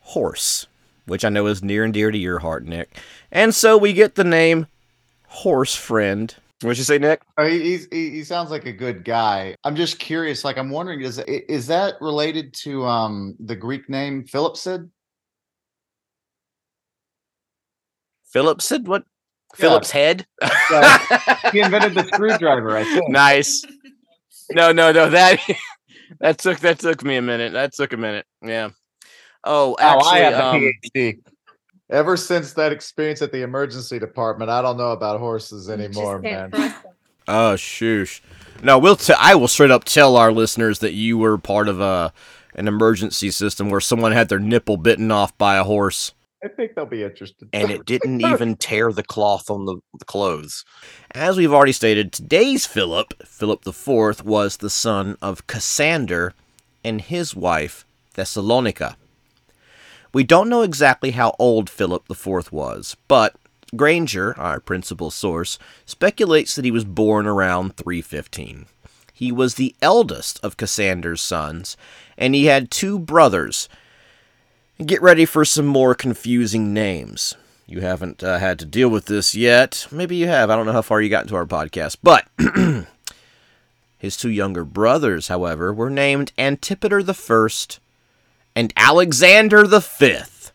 horse, 0.00 0.66
which 1.06 1.24
I 1.24 1.28
know 1.28 1.46
is 1.46 1.62
near 1.62 1.84
and 1.84 1.94
dear 1.94 2.10
to 2.10 2.18
your 2.18 2.40
heart, 2.40 2.64
Nick. 2.64 2.96
And 3.30 3.54
so 3.54 3.78
we 3.78 3.92
get 3.92 4.16
the 4.16 4.24
name 4.24 4.66
horse 5.30 5.74
friend. 5.74 6.34
What'd 6.60 6.76
you 6.76 6.84
say, 6.84 6.98
Nick? 6.98 7.22
Uh, 7.38 7.46
he, 7.46 7.78
he 7.90 8.10
he 8.10 8.24
sounds 8.24 8.50
like 8.50 8.66
a 8.66 8.72
good 8.72 9.02
guy. 9.04 9.54
I'm 9.64 9.76
just 9.76 9.98
curious. 9.98 10.44
Like, 10.44 10.58
I'm 10.58 10.68
wondering, 10.68 11.00
is 11.00 11.18
is 11.18 11.68
that 11.68 11.94
related 12.02 12.52
to 12.64 12.84
um 12.84 13.34
the 13.40 13.56
Greek 13.56 13.88
name 13.88 14.24
Philipsid? 14.24 14.90
Philip 18.30 18.60
said 18.60 18.86
what? 18.86 19.04
Yeah. 19.58 19.62
Philip's 19.62 19.90
head? 19.90 20.26
He 21.52 21.60
invented 21.60 21.94
the 21.94 22.08
screwdriver, 22.12 22.76
I 22.76 22.84
think. 22.84 23.08
nice. 23.08 23.64
No, 24.52 24.70
no, 24.70 24.92
no. 24.92 25.08
That 25.10 25.40
that 26.20 26.38
took 26.38 26.60
that 26.60 26.78
took 26.78 27.02
me 27.02 27.16
a 27.16 27.22
minute. 27.22 27.54
That 27.54 27.72
took 27.72 27.92
a 27.92 27.96
minute. 27.96 28.26
Yeah. 28.42 28.70
Oh, 29.42 29.74
Oh, 29.74 29.76
I 29.80 29.94
actually, 29.94 30.20
have 30.20 30.34
a 30.34 30.44
um, 30.44 30.72
PhD. 30.94 31.18
Ever 31.90 32.16
since 32.16 32.52
that 32.54 32.72
experience 32.72 33.20
at 33.20 33.32
the 33.32 33.42
emergency 33.42 33.98
department, 33.98 34.50
I 34.50 34.62
don't 34.62 34.76
know 34.76 34.92
about 34.92 35.18
horses 35.18 35.68
anymore, 35.68 36.20
man. 36.20 36.50
can't 36.50 36.54
trust. 36.54 36.86
Oh, 37.28 37.54
shoosh. 37.56 38.20
No, 38.62 38.78
we'll. 38.78 38.96
T- 38.96 39.14
I 39.18 39.34
will 39.34 39.48
straight 39.48 39.70
up 39.70 39.84
tell 39.84 40.16
our 40.16 40.32
listeners 40.32 40.80
that 40.80 40.92
you 40.92 41.18
were 41.18 41.38
part 41.38 41.68
of 41.68 41.80
a 41.80 42.12
an 42.54 42.68
emergency 42.68 43.30
system 43.30 43.70
where 43.70 43.80
someone 43.80 44.12
had 44.12 44.28
their 44.28 44.38
nipple 44.38 44.76
bitten 44.76 45.10
off 45.10 45.36
by 45.38 45.56
a 45.56 45.64
horse, 45.64 46.12
I 46.44 46.48
think 46.48 46.74
they'll 46.74 46.86
be 46.86 47.02
interested. 47.02 47.48
and 47.52 47.70
it 47.70 47.84
didn't 47.84 48.22
even 48.22 48.56
tear 48.56 48.92
the 48.92 49.02
cloth 49.02 49.50
on 49.50 49.66
the, 49.66 49.76
the 49.98 50.04
clothes. 50.04 50.64
As 51.12 51.36
we've 51.36 51.52
already 51.52 51.72
stated, 51.72 52.12
today's 52.12 52.66
Philip, 52.66 53.14
Philip 53.26 53.66
IV, 53.66 54.24
was 54.24 54.56
the 54.56 54.70
son 54.70 55.16
of 55.20 55.46
Cassander 55.46 56.34
and 56.84 57.00
his 57.00 57.36
wife 57.36 57.84
Thessalonica. 58.14 58.96
We 60.12 60.24
don't 60.24 60.48
know 60.48 60.62
exactly 60.62 61.12
how 61.12 61.36
old 61.38 61.70
Philip 61.70 62.04
IV 62.10 62.52
was, 62.52 62.96
but 63.06 63.36
Granger, 63.76 64.38
our 64.38 64.58
principal 64.58 65.10
source, 65.10 65.58
speculates 65.86 66.56
that 66.56 66.64
he 66.64 66.70
was 66.70 66.84
born 66.84 67.26
around 67.26 67.76
315. 67.76 68.66
He 69.12 69.30
was 69.30 69.54
the 69.54 69.74
eldest 69.80 70.40
of 70.42 70.56
Cassander's 70.56 71.20
sons, 71.20 71.76
and 72.18 72.34
he 72.34 72.46
had 72.46 72.70
two 72.70 72.98
brothers. 72.98 73.68
Get 74.84 75.02
ready 75.02 75.26
for 75.26 75.44
some 75.44 75.66
more 75.66 75.94
confusing 75.94 76.72
names. 76.72 77.36
You 77.66 77.82
haven't 77.82 78.24
uh, 78.24 78.38
had 78.38 78.58
to 78.60 78.64
deal 78.64 78.88
with 78.88 79.06
this 79.06 79.34
yet. 79.34 79.86
Maybe 79.92 80.16
you 80.16 80.26
have. 80.26 80.50
I 80.50 80.56
don't 80.56 80.66
know 80.66 80.72
how 80.72 80.82
far 80.82 81.00
you 81.00 81.08
got 81.08 81.24
into 81.24 81.36
our 81.36 81.46
podcast. 81.46 81.98
But 82.02 82.26
his 83.98 84.16
two 84.16 84.30
younger 84.30 84.64
brothers, 84.64 85.28
however, 85.28 85.72
were 85.72 85.90
named 85.90 86.32
Antipater 86.36 87.00
the 87.00 87.14
First 87.14 87.78
and 88.54 88.72
Alexander 88.76 89.66
the 89.66 89.80
Fifth. 89.80 90.52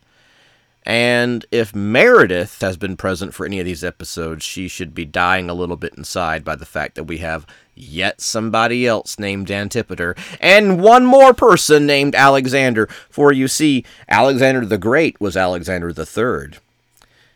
And 0.85 1.45
if 1.51 1.73
Meredith 1.73 2.61
has 2.61 2.77
been 2.77 2.95
present 2.95 3.33
for 3.33 3.45
any 3.45 3.59
of 3.59 3.65
these 3.65 3.83
episodes, 3.83 4.43
she 4.45 4.67
should 4.67 4.93
be 4.93 5.03
dying 5.03 5.49
a 5.49 5.55
little 5.55 5.77
bit 5.77 5.95
inside 5.97 6.43
by 6.45 6.55
the 6.55 6.65
fact 6.65 6.93
that 6.95 7.05
we 7.05 7.17
have 7.17 7.47
yet 7.73 8.21
somebody 8.21 8.85
else 8.85 9.17
named 9.17 9.49
Antipater 9.49 10.15
and 10.39 10.81
one 10.81 11.05
more 11.05 11.33
person 11.33 11.87
named 11.87 12.13
Alexander. 12.13 12.87
For 13.09 13.31
you 13.31 13.47
see, 13.47 13.83
Alexander 14.07 14.63
the 14.65 14.77
Great 14.77 15.19
was 15.19 15.35
Alexander 15.35 15.91
the 15.91 16.05
Third. 16.05 16.59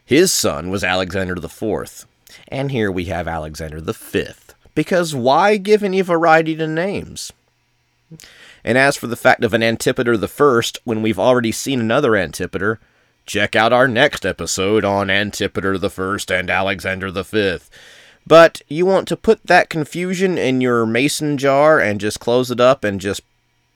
His 0.06 0.32
son 0.32 0.70
was 0.70 0.84
Alexander 0.84 1.36
the 1.36 1.50
Fourth. 1.50 2.06
And 2.48 2.72
here 2.72 2.92
we 2.92 3.06
have 3.06 3.28
Alexander 3.28 3.82
the 3.82 3.94
Fifth. 3.94 4.54
Because 4.76 5.16
why 5.16 5.58
give 5.58 5.84
any 5.84 6.02
variety 6.02 6.56
to 6.56 6.68
names? 6.68 7.34
And 8.64 8.78
as 8.78 8.96
for 8.96 9.08
the 9.08 9.16
fact 9.16 9.44
of 9.44 9.54
an 9.54 9.64
Antipater 9.64 10.18
the 10.18 10.28
First, 10.28 10.80
when 10.84 11.02
we've 11.02 11.20
already 11.20 11.52
seen 11.52 11.80
another 11.80 12.16
Antipater, 12.16 12.80
check 13.26 13.56
out 13.56 13.74
our 13.74 13.88
next 13.88 14.26
episode 14.26 14.84
on 14.84 15.10
Antipater 15.10 15.78
the 15.78 15.90
First 15.90 16.32
and 16.32 16.50
Alexander 16.50 17.12
the 17.12 17.24
Fifth. 17.24 17.70
But 18.28 18.62
you 18.68 18.86
want 18.86 19.08
to 19.08 19.18
put 19.18 19.44
that 19.46 19.70
confusion 19.70 20.38
in 20.38 20.62
your 20.62 20.86
mason 20.86 21.38
jar 21.38 21.80
and 21.80 22.00
just 22.00 22.20
close 22.20 22.52
it 22.52 22.60
up 22.60 22.84
and 22.84 23.00
just 23.02 23.22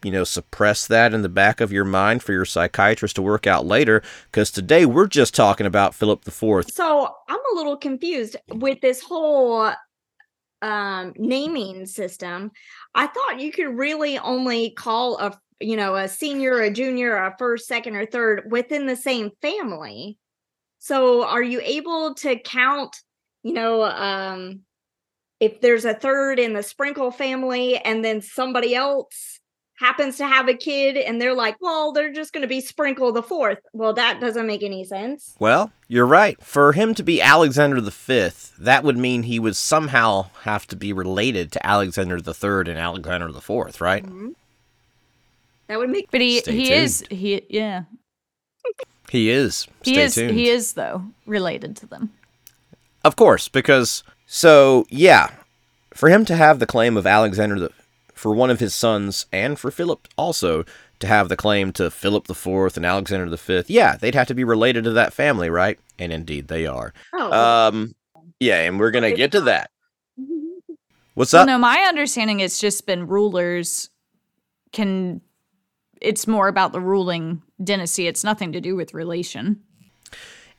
you 0.03 0.11
know, 0.11 0.23
suppress 0.23 0.85
that 0.87 1.13
in 1.13 1.21
the 1.21 1.29
back 1.29 1.61
of 1.61 1.71
your 1.71 1.85
mind 1.85 2.21
for 2.21 2.33
your 2.33 2.45
psychiatrist 2.45 3.15
to 3.15 3.21
work 3.21 3.47
out 3.47 3.65
later. 3.65 4.03
Because 4.29 4.51
today 4.51 4.85
we're 4.85 5.07
just 5.07 5.33
talking 5.33 5.65
about 5.65 5.95
Philip 5.95 6.27
IV. 6.27 6.69
So 6.69 7.15
I'm 7.29 7.39
a 7.53 7.55
little 7.55 7.77
confused 7.77 8.35
with 8.49 8.81
this 8.81 9.01
whole 9.01 9.71
um, 10.63 11.13
naming 11.17 11.85
system. 11.85 12.51
I 12.95 13.07
thought 13.07 13.41
you 13.41 13.51
could 13.51 13.77
really 13.77 14.17
only 14.17 14.71
call 14.71 15.17
a 15.17 15.37
you 15.59 15.75
know 15.75 15.95
a 15.95 16.07
senior, 16.07 16.61
a 16.61 16.71
junior, 16.71 17.15
a 17.15 17.35
first, 17.37 17.67
second, 17.67 17.95
or 17.95 18.05
third 18.05 18.51
within 18.51 18.87
the 18.87 18.95
same 18.95 19.31
family. 19.41 20.17
So 20.79 21.25
are 21.25 21.43
you 21.43 21.61
able 21.61 22.15
to 22.15 22.39
count? 22.39 22.95
You 23.43 23.53
know, 23.53 23.83
um, 23.83 24.61
if 25.39 25.59
there's 25.59 25.85
a 25.85 25.93
third 25.93 26.39
in 26.39 26.53
the 26.53 26.63
Sprinkle 26.63 27.11
family, 27.11 27.77
and 27.77 28.03
then 28.03 28.21
somebody 28.21 28.73
else 28.73 29.32
happens 29.79 30.17
to 30.17 30.27
have 30.27 30.47
a 30.47 30.53
kid 30.53 30.97
and 30.97 31.19
they're 31.21 31.33
like, 31.33 31.55
well, 31.59 31.91
they're 31.91 32.13
just 32.13 32.31
going 32.31 32.43
to 32.43 32.47
be 32.47 32.61
Sprinkle 32.61 33.11
the 33.11 33.23
fourth. 33.23 33.57
Well, 33.73 33.93
that 33.93 34.19
doesn't 34.21 34.45
make 34.47 34.63
any 34.63 34.83
sense. 34.85 35.35
Well, 35.39 35.71
you're 35.87 36.05
right. 36.05 36.41
For 36.43 36.73
him 36.73 36.93
to 36.95 37.03
be 37.03 37.21
Alexander 37.21 37.81
the 37.81 37.91
Fifth, 37.91 38.55
that 38.59 38.83
would 38.83 38.97
mean 38.97 39.23
he 39.23 39.39
would 39.39 39.55
somehow 39.55 40.27
have 40.43 40.67
to 40.67 40.75
be 40.75 40.93
related 40.93 41.51
to 41.53 41.65
Alexander 41.65 42.21
the 42.21 42.33
Third 42.33 42.67
and 42.67 42.77
Alexander 42.79 43.31
the 43.31 43.41
Fourth, 43.41 43.81
right? 43.81 44.05
Mm-hmm. 44.05 44.29
That 45.67 45.79
would 45.79 45.89
make. 45.89 46.11
But 46.11 46.21
he 46.21 46.39
Stay 46.39 46.51
he 46.51 46.65
tuned. 46.67 46.81
is 46.83 47.03
he 47.09 47.41
yeah 47.49 47.83
He 49.09 49.29
is. 49.29 49.67
he 49.83 49.97
is 49.99 50.15
tuned. 50.15 50.31
he 50.37 50.49
is 50.49 50.73
though 50.73 51.03
related 51.25 51.75
to 51.77 51.85
them. 51.87 52.11
Of 53.03 53.15
course, 53.15 53.47
because 53.47 54.03
so 54.27 54.85
yeah, 54.89 55.29
for 55.93 56.09
him 56.09 56.25
to 56.25 56.35
have 56.35 56.59
the 56.59 56.65
claim 56.67 56.95
of 56.97 57.07
Alexander 57.07 57.59
the 57.59 57.71
for 58.13 58.33
one 58.33 58.49
of 58.49 58.59
his 58.59 58.73
sons 58.75 59.25
and 59.31 59.57
for 59.59 59.71
Philip 59.71 60.07
also 60.17 60.63
to 60.99 61.07
have 61.07 61.29
the 61.29 61.35
claim 61.35 61.71
to 61.73 61.89
Philip 61.91 62.27
the 62.27 62.35
Fourth 62.35 62.77
and 62.77 62.85
Alexander 62.85 63.29
the 63.29 63.37
Fifth, 63.37 63.69
yeah, 63.69 63.97
they'd 63.97 64.15
have 64.15 64.27
to 64.27 64.33
be 64.35 64.43
related 64.43 64.83
to 64.85 64.91
that 64.91 65.13
family, 65.13 65.49
right? 65.49 65.77
And 65.99 66.11
indeed 66.13 66.47
they 66.47 66.65
are. 66.65 66.93
Oh, 67.13 67.31
Um 67.69 67.95
yeah, 68.39 68.61
and 68.61 68.79
we're 68.79 68.91
gonna 68.91 69.13
get 69.13 69.31
to 69.33 69.41
that. 69.41 69.69
What's 71.13 71.33
Well, 71.33 71.43
up? 71.43 71.47
no, 71.47 71.57
my 71.57 71.79
understanding 71.81 72.39
it's 72.39 72.59
just 72.59 72.85
been 72.85 73.07
rulers 73.07 73.89
can 74.71 75.21
it's 76.01 76.27
more 76.27 76.47
about 76.49 76.73
the 76.73 76.81
ruling 76.81 77.41
dynasty. 77.63 78.07
It's 78.07 78.23
nothing 78.23 78.51
to 78.51 78.59
do 78.59 78.75
with 78.75 78.93
relation. 78.93 79.61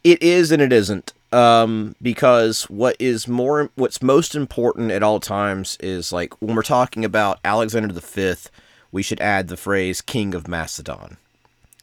It 0.02 0.22
is 0.22 0.50
and 0.52 0.62
it 0.62 0.72
isn't. 0.72 1.12
Um, 1.34 1.96
because 2.00 2.62
what 2.70 2.94
is 3.00 3.26
more, 3.26 3.68
what's 3.74 4.00
most 4.00 4.36
important 4.36 4.92
at 4.92 5.02
all 5.02 5.18
times 5.18 5.76
is 5.80 6.12
like 6.12 6.40
when 6.40 6.54
we're 6.54 6.62
talking 6.62 7.04
about 7.04 7.40
Alexander 7.44 7.92
the 7.92 8.00
Fifth, 8.00 8.52
we 8.92 9.02
should 9.02 9.20
add 9.20 9.48
the 9.48 9.56
phrase 9.56 10.00
"King 10.00 10.32
of 10.32 10.46
Macedon." 10.46 11.16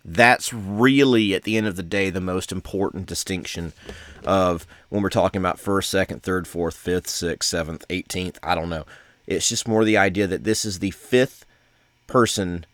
That's 0.06 0.54
really, 0.54 1.36
at 1.36 1.44
the 1.44 1.58
end 1.58 1.68
of 1.68 1.76
the 1.76 1.84
day, 1.84 2.10
the 2.10 2.22
most 2.22 2.54
important 2.54 3.08
distinction 3.08 3.74
of 4.26 4.66
when 4.88 5.04
we're 5.04 5.10
talking 5.10 5.42
about 5.42 5.60
first, 5.60 5.90
second, 5.90 6.24
third, 6.24 6.48
fourth, 6.48 6.76
fifth, 6.76 7.10
sixth, 7.10 7.50
seventh, 7.50 7.84
eighteenth. 7.90 8.40
I 8.42 8.56
don't 8.56 8.70
know. 8.70 8.86
It's 9.28 9.50
just 9.50 9.68
more 9.68 9.84
the 9.84 9.98
idea 9.98 10.28
that 10.28 10.46
this 10.46 10.64
is 10.64 10.80
the 10.80 10.92
fifth 10.92 11.46
person 12.08 12.66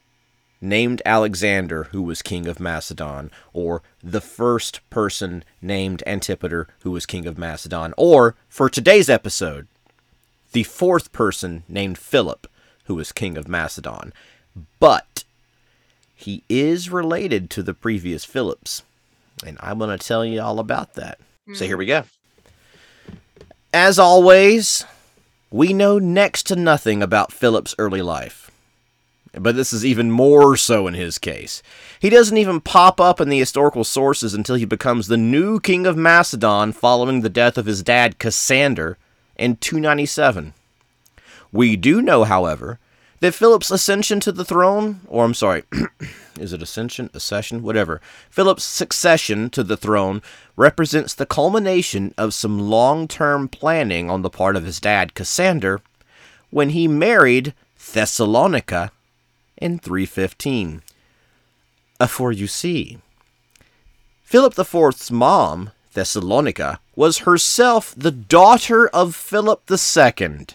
named 0.59 1.01
Alexander 1.05 1.83
who 1.85 2.01
was 2.01 2.21
king 2.21 2.47
of 2.47 2.59
Macedon, 2.59 3.31
or 3.53 3.81
the 4.03 4.21
first 4.21 4.87
person 4.89 5.43
named 5.61 6.03
Antipater 6.07 6.67
who 6.81 6.91
was 6.91 7.05
king 7.05 7.25
of 7.27 7.37
Macedon, 7.37 7.93
or 7.97 8.35
for 8.49 8.69
today's 8.69 9.09
episode, 9.09 9.67
the 10.51 10.63
fourth 10.63 11.11
person 11.11 11.63
named 11.67 11.97
Philip 11.97 12.47
who 12.85 12.95
was 12.95 13.11
king 13.11 13.37
of 13.37 13.47
Macedon. 13.47 14.13
But 14.79 15.23
he 16.15 16.43
is 16.49 16.89
related 16.89 17.49
to 17.51 17.61
the 17.61 17.73
previous 17.75 18.25
Philips, 18.25 18.81
and 19.45 19.57
I'm 19.61 19.77
going 19.77 19.95
to 19.95 20.03
tell 20.03 20.25
you 20.25 20.41
all 20.41 20.59
about 20.59 20.93
that. 20.93 21.19
So 21.53 21.65
here 21.65 21.77
we 21.77 21.85
go. 21.85 22.03
As 23.73 23.99
always, 23.99 24.83
we 25.51 25.71
know 25.71 25.99
next 25.99 26.43
to 26.47 26.55
nothing 26.55 27.03
about 27.03 27.31
Philip's 27.31 27.75
early 27.77 28.01
life. 28.01 28.46
But 29.33 29.55
this 29.55 29.73
is 29.73 29.85
even 29.85 30.11
more 30.11 30.55
so 30.57 30.87
in 30.87 30.93
his 30.93 31.17
case. 31.17 31.61
He 31.99 32.09
doesn't 32.09 32.37
even 32.37 32.61
pop 32.61 32.99
up 33.01 33.19
in 33.19 33.29
the 33.29 33.39
historical 33.39 33.83
sources 33.83 34.33
until 34.33 34.55
he 34.55 34.65
becomes 34.65 35.07
the 35.07 35.17
new 35.17 35.59
king 35.59 35.85
of 35.85 35.97
Macedon 35.97 36.71
following 36.71 37.21
the 37.21 37.29
death 37.29 37.57
of 37.57 37.65
his 37.65 37.83
dad 37.83 38.19
Cassander 38.19 38.97
in 39.35 39.57
297. 39.57 40.53
We 41.51 41.75
do 41.75 42.01
know, 42.01 42.23
however, 42.23 42.79
that 43.19 43.33
Philip's 43.33 43.71
ascension 43.71 44.19
to 44.21 44.31
the 44.31 44.45
throne, 44.45 45.01
or 45.07 45.25
I'm 45.25 45.33
sorry, 45.33 45.63
is 46.39 46.53
it 46.53 46.61
ascension, 46.61 47.09
accession, 47.13 47.63
whatever. 47.63 47.99
Philip's 48.29 48.63
succession 48.63 49.49
to 49.51 49.63
the 49.63 49.77
throne 49.77 50.21
represents 50.55 51.13
the 51.13 51.25
culmination 51.25 52.13
of 52.17 52.33
some 52.33 52.59
long-term 52.59 53.47
planning 53.47 54.09
on 54.09 54.21
the 54.21 54.29
part 54.29 54.55
of 54.55 54.65
his 54.65 54.79
dad 54.79 55.15
Cassander 55.15 55.81
when 56.49 56.69
he 56.69 56.87
married 56.87 57.53
Thessalonica 57.91 58.91
in 59.57 59.79
315. 59.79 60.81
Uh, 61.99 62.07
for 62.07 62.31
you 62.31 62.47
see, 62.47 62.99
Philip 64.23 64.57
IV's 64.57 65.09
mom, 65.11 65.71
Thessalonica, 65.93 66.79
was 66.95 67.19
herself 67.19 67.93
the 67.95 68.11
daughter 68.11 68.87
of 68.89 69.15
Philip 69.15 69.63
II 69.71 70.47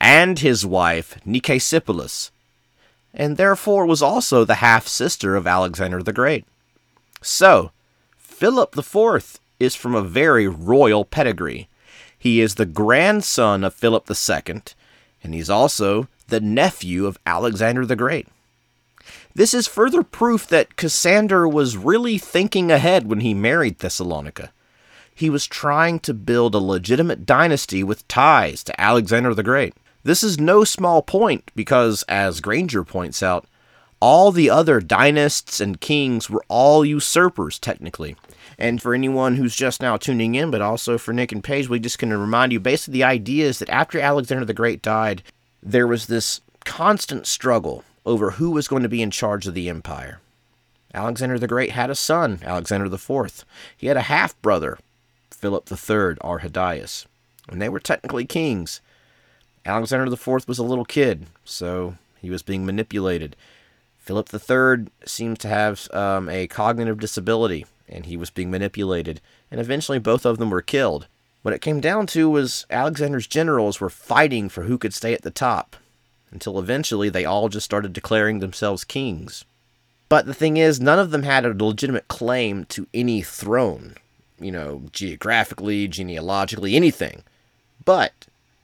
and 0.00 0.38
his 0.38 0.64
wife 0.64 1.18
Nicesipolis, 1.24 2.30
and 3.12 3.36
therefore 3.36 3.86
was 3.86 4.02
also 4.02 4.44
the 4.44 4.56
half 4.56 4.86
sister 4.86 5.36
of 5.36 5.46
Alexander 5.46 6.02
the 6.02 6.12
Great. 6.12 6.44
So, 7.22 7.72
Philip 8.16 8.76
IV 8.76 9.40
is 9.58 9.74
from 9.74 9.94
a 9.94 10.02
very 10.02 10.46
royal 10.46 11.04
pedigree. 11.04 11.68
He 12.18 12.40
is 12.40 12.54
the 12.54 12.66
grandson 12.66 13.64
of 13.64 13.74
Philip 13.74 14.08
II, 14.10 14.62
and 15.22 15.34
he's 15.34 15.50
also 15.50 16.08
the 16.28 16.40
nephew 16.40 17.06
of 17.06 17.18
Alexander 17.26 17.86
the 17.86 17.96
Great. 17.96 18.28
This 19.36 19.52
is 19.52 19.66
further 19.66 20.02
proof 20.02 20.46
that 20.46 20.76
Cassander 20.76 21.46
was 21.46 21.76
really 21.76 22.16
thinking 22.16 22.70
ahead 22.72 23.06
when 23.06 23.20
he 23.20 23.34
married 23.34 23.78
Thessalonica. 23.78 24.50
He 25.14 25.28
was 25.28 25.46
trying 25.46 26.00
to 26.00 26.14
build 26.14 26.54
a 26.54 26.58
legitimate 26.58 27.26
dynasty 27.26 27.84
with 27.84 28.08
ties 28.08 28.64
to 28.64 28.80
Alexander 28.80 29.34
the 29.34 29.42
Great. 29.42 29.74
This 30.04 30.22
is 30.22 30.40
no 30.40 30.64
small 30.64 31.02
point 31.02 31.50
because, 31.54 32.02
as 32.08 32.40
Granger 32.40 32.82
points 32.82 33.22
out, 33.22 33.46
all 34.00 34.32
the 34.32 34.48
other 34.48 34.80
dynasts 34.80 35.60
and 35.60 35.82
kings 35.82 36.30
were 36.30 36.44
all 36.48 36.82
usurpers, 36.82 37.58
technically. 37.58 38.16
And 38.58 38.80
for 38.80 38.94
anyone 38.94 39.36
who's 39.36 39.54
just 39.54 39.82
now 39.82 39.98
tuning 39.98 40.34
in, 40.34 40.50
but 40.50 40.62
also 40.62 40.96
for 40.96 41.12
Nick 41.12 41.30
and 41.30 41.44
Paige, 41.44 41.68
we 41.68 41.78
just 41.78 41.98
going 41.98 42.10
to 42.10 42.16
remind 42.16 42.52
you 42.52 42.60
basically 42.60 42.92
the 42.92 43.04
idea 43.04 43.44
is 43.44 43.58
that 43.58 43.68
after 43.68 44.00
Alexander 44.00 44.46
the 44.46 44.54
Great 44.54 44.80
died, 44.80 45.22
there 45.62 45.86
was 45.86 46.06
this 46.06 46.40
constant 46.64 47.26
struggle 47.26 47.84
over 48.06 48.32
who 48.32 48.52
was 48.52 48.68
going 48.68 48.82
to 48.84 48.88
be 48.88 49.02
in 49.02 49.10
charge 49.10 49.46
of 49.46 49.52
the 49.52 49.68
empire. 49.68 50.20
Alexander 50.94 51.38
the 51.38 51.48
Great 51.48 51.72
had 51.72 51.90
a 51.90 51.94
son, 51.94 52.38
Alexander 52.42 52.88
Fourth. 52.96 53.44
He 53.76 53.88
had 53.88 53.98
a 53.98 54.02
half 54.02 54.40
brother, 54.40 54.78
Philip 55.30 55.70
III 55.70 56.16
Arrhidaeus, 56.24 57.04
and 57.50 57.60
they 57.60 57.68
were 57.68 57.80
technically 57.80 58.24
kings. 58.24 58.80
Alexander 59.66 60.14
Fourth 60.16 60.48
was 60.48 60.58
a 60.58 60.62
little 60.62 60.84
kid, 60.84 61.26
so 61.44 61.96
he 62.22 62.30
was 62.30 62.42
being 62.42 62.64
manipulated. 62.64 63.36
Philip 63.98 64.32
III 64.32 64.86
seems 65.04 65.38
to 65.40 65.48
have 65.48 65.88
um, 65.92 66.28
a 66.28 66.46
cognitive 66.46 67.00
disability, 67.00 67.66
and 67.88 68.06
he 68.06 68.16
was 68.16 68.30
being 68.30 68.50
manipulated, 68.50 69.20
and 69.50 69.60
eventually 69.60 69.98
both 69.98 70.24
of 70.24 70.38
them 70.38 70.50
were 70.50 70.62
killed. 70.62 71.08
What 71.42 71.54
it 71.54 71.60
came 71.60 71.80
down 71.80 72.06
to 72.08 72.30
was 72.30 72.66
Alexander's 72.70 73.26
generals 73.26 73.80
were 73.80 73.90
fighting 73.90 74.48
for 74.48 74.62
who 74.62 74.78
could 74.78 74.94
stay 74.94 75.12
at 75.12 75.22
the 75.22 75.30
top, 75.30 75.76
until 76.30 76.58
eventually 76.58 77.08
they 77.08 77.24
all 77.24 77.48
just 77.48 77.64
started 77.64 77.92
declaring 77.92 78.38
themselves 78.38 78.84
kings. 78.84 79.44
But 80.08 80.26
the 80.26 80.34
thing 80.34 80.56
is, 80.56 80.80
none 80.80 80.98
of 80.98 81.10
them 81.10 81.24
had 81.24 81.44
a 81.44 81.64
legitimate 81.64 82.08
claim 82.08 82.64
to 82.66 82.86
any 82.94 83.22
throne, 83.22 83.94
you 84.40 84.52
know, 84.52 84.84
geographically, 84.92 85.88
genealogically, 85.88 86.76
anything. 86.76 87.22
But 87.84 88.12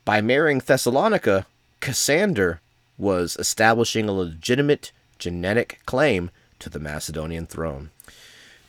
by 0.04 0.20
marrying 0.20 0.58
Thessalonica, 0.58 1.46
Cassander 1.80 2.60
was 2.98 3.36
establishing 3.38 4.08
a 4.08 4.12
legitimate 4.12 4.92
genetic 5.18 5.80
claim 5.86 6.30
to 6.60 6.70
the 6.70 6.78
Macedonian 6.78 7.46
throne. 7.46 7.90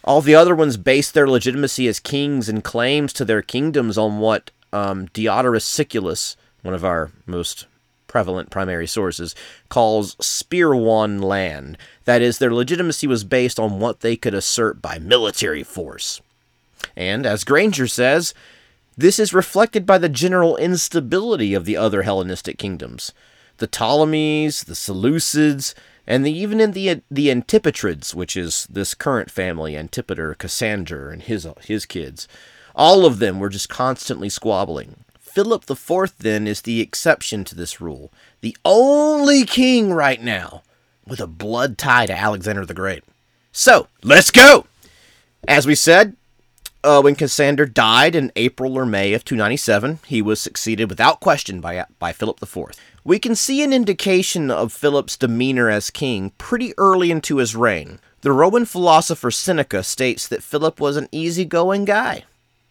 All 0.04 0.22
the 0.22 0.36
other 0.36 0.56
ones 0.56 0.78
based 0.78 1.14
their 1.14 1.30
legitimacy 1.30 1.88
as 1.88 2.00
kings 2.00 2.50
and 2.50 2.64
claims 2.64 3.14
to 3.14 3.26
their 3.26 3.42
kingdoms 3.42 3.98
on 3.98 4.20
what 4.20 4.52
um, 4.72 5.06
Diodorus 5.14 5.66
Siculus 5.66 6.36
one 6.64 6.74
of 6.74 6.84
our 6.84 7.12
most 7.26 7.68
prevalent 8.14 8.52
primary 8.52 8.86
sources, 8.86 9.34
calls 9.70 10.16
spear 10.24 10.76
won 10.76 11.20
land. 11.20 11.80
That 12.06 12.22
is, 12.22 12.38
their 12.38 12.54
legitimacy 12.54 13.08
was 13.08 13.24
based 13.24 13.60
on 13.60 13.80
what 13.80 14.02
they 14.02 14.16
could 14.16 14.36
assert 14.36 14.84
by 14.84 15.00
military 15.00 15.64
force. 15.64 16.22
And, 16.96 17.26
as 17.26 17.44
Granger 17.44 17.88
says, 17.88 18.36
this 18.96 19.18
is 19.18 19.34
reflected 19.34 19.88
by 19.88 19.98
the 19.98 20.10
general 20.10 20.58
instability 20.58 21.56
of 21.56 21.66
the 21.66 21.76
other 21.76 22.04
Hellenistic 22.04 22.60
kingdoms. 22.60 23.14
The 23.58 23.66
Ptolemies, 23.66 24.66
the 24.66 24.76
Seleucids, 24.76 25.74
and 26.06 26.24
the, 26.24 26.32
even 26.32 26.60
in 26.60 26.74
the 26.74 27.02
the 27.10 27.30
Antipatrids, 27.30 28.14
which 28.14 28.38
is 28.38 28.68
this 28.70 28.94
current 28.94 29.32
family, 29.32 29.76
Antipater, 29.76 30.36
Cassander, 30.36 31.10
and 31.10 31.24
his 31.24 31.48
his 31.62 31.88
kids, 31.88 32.28
all 32.76 33.08
of 33.08 33.18
them 33.18 33.40
were 33.40 33.50
just 33.50 33.70
constantly 33.70 34.30
squabbling. 34.30 34.98
Philip 35.34 35.68
IV 35.68 36.16
then 36.20 36.46
is 36.46 36.62
the 36.62 36.80
exception 36.80 37.44
to 37.44 37.56
this 37.56 37.82
rule, 37.82 38.12
the 38.42 38.56
only 38.64 39.46
king 39.46 39.92
right 39.92 40.22
now 40.22 40.62
with 41.08 41.20
a 41.20 41.26
blood 41.26 41.76
tie 41.76 42.06
to 42.06 42.16
Alexander 42.16 42.68
the 42.68 42.76
Great. 42.76 43.04
So 43.52 43.88
let's 44.04 44.30
go. 44.30 44.68
As 45.48 45.66
we 45.66 45.74
said, 45.74 46.16
uh, 46.84 47.02
when 47.02 47.16
Cassander 47.16 47.66
died 47.66 48.14
in 48.14 48.32
April 48.36 48.78
or 48.78 48.86
May 48.86 49.14
of 49.14 49.26
297, 49.26 50.02
he 50.06 50.22
was 50.22 50.40
succeeded 50.40 50.88
without 50.88 51.20
question 51.20 51.62
by, 51.62 51.84
by 51.98 52.14
Philip 52.14 52.40
IV. 52.40 52.66
We 53.04 53.18
can 53.18 53.34
see 53.34 53.64
an 53.64 53.74
indication 53.74 54.52
of 54.52 54.72
Philip's 54.72 55.18
demeanor 55.18 55.68
as 55.68 55.90
king 55.90 56.32
pretty 56.38 56.76
early 56.78 57.10
into 57.10 57.38
his 57.38 57.56
reign. 57.56 58.00
The 58.22 58.32
Roman 58.32 58.66
philosopher 58.66 59.32
Seneca 59.32 59.82
states 59.82 60.28
that 60.28 60.44
Philip 60.44 60.80
was 60.80 60.96
an 60.96 61.10
easygoing 61.12 61.86
guy, 61.86 62.26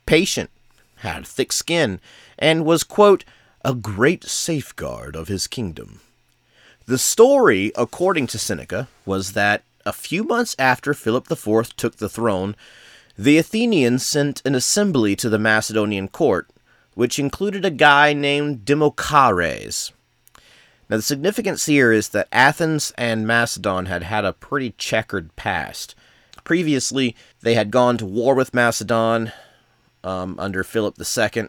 patient, 0.06 0.48
had 1.02 1.26
thick 1.26 1.52
skin, 1.52 2.00
and 2.38 2.64
was, 2.64 2.84
quote, 2.84 3.24
a 3.64 3.74
great 3.74 4.24
safeguard 4.24 5.14
of 5.14 5.28
his 5.28 5.46
kingdom. 5.46 6.00
The 6.86 6.98
story, 6.98 7.70
according 7.76 8.26
to 8.28 8.38
Seneca, 8.38 8.88
was 9.04 9.32
that 9.32 9.62
a 9.84 9.92
few 9.92 10.24
months 10.24 10.56
after 10.58 10.94
Philip 10.94 11.30
IV 11.30 11.76
took 11.76 11.96
the 11.96 12.08
throne, 12.08 12.56
the 13.16 13.38
Athenians 13.38 14.04
sent 14.06 14.42
an 14.44 14.54
assembly 14.54 15.14
to 15.16 15.28
the 15.28 15.38
Macedonian 15.38 16.08
court, 16.08 16.48
which 16.94 17.18
included 17.18 17.64
a 17.64 17.70
guy 17.70 18.12
named 18.12 18.64
Demochares. 18.64 19.92
Now, 20.88 20.96
the 20.96 21.02
significance 21.02 21.66
here 21.66 21.92
is 21.92 22.08
that 22.10 22.28
Athens 22.32 22.92
and 22.98 23.26
Macedon 23.26 23.86
had 23.86 24.02
had 24.02 24.24
a 24.24 24.32
pretty 24.32 24.74
checkered 24.76 25.34
past. 25.36 25.94
Previously, 26.44 27.16
they 27.40 27.54
had 27.54 27.70
gone 27.70 27.96
to 27.98 28.06
war 28.06 28.34
with 28.34 28.54
Macedon 28.54 29.32
um, 30.04 30.36
under 30.38 30.64
Philip 30.64 30.96
II 30.98 31.48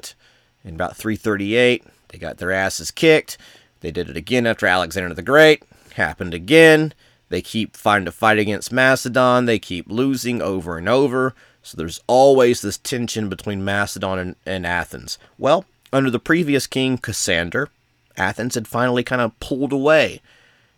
in 0.63 0.75
about 0.75 0.95
338. 0.95 1.83
They 2.09 2.17
got 2.17 2.37
their 2.37 2.51
asses 2.51 2.91
kicked. 2.91 3.37
They 3.81 3.91
did 3.91 4.09
it 4.09 4.17
again 4.17 4.47
after 4.47 4.67
Alexander 4.67 5.13
the 5.13 5.21
Great. 5.21 5.63
Happened 5.95 6.33
again. 6.33 6.93
They 7.29 7.41
keep 7.41 7.75
fighting 7.75 8.05
to 8.05 8.11
fight 8.11 8.37
against 8.37 8.71
Macedon. 8.71 9.45
They 9.45 9.59
keep 9.59 9.89
losing 9.89 10.41
over 10.41 10.77
and 10.77 10.87
over. 10.87 11.33
So 11.63 11.77
there's 11.77 12.01
always 12.07 12.61
this 12.61 12.77
tension 12.77 13.29
between 13.29 13.65
Macedon 13.65 14.19
and, 14.19 14.35
and 14.45 14.65
Athens. 14.65 15.17
Well, 15.37 15.65
under 15.91 16.09
the 16.09 16.19
previous 16.19 16.67
king, 16.67 16.97
Cassander, 16.97 17.69
Athens 18.17 18.55
had 18.55 18.67
finally 18.67 19.03
kind 19.03 19.21
of 19.21 19.39
pulled 19.39 19.71
away 19.71 20.21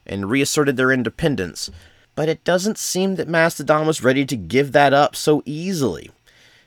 and 0.05 0.29
reasserted 0.29 0.77
their 0.77 0.91
independence, 0.91 1.71
but 2.13 2.29
it 2.29 2.43
doesn't 2.43 2.77
seem 2.77 3.15
that 3.15 3.27
Macedon 3.27 3.87
was 3.87 4.03
ready 4.03 4.25
to 4.25 4.35
give 4.35 4.71
that 4.71 4.93
up 4.93 5.15
so 5.15 5.41
easily. 5.45 6.11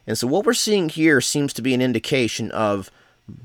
And 0.08 0.16
so 0.16 0.26
what 0.26 0.46
we're 0.46 0.54
seeing 0.54 0.88
here 0.88 1.20
seems 1.20 1.52
to 1.52 1.60
be 1.60 1.74
an 1.74 1.82
indication 1.82 2.50
of 2.52 2.90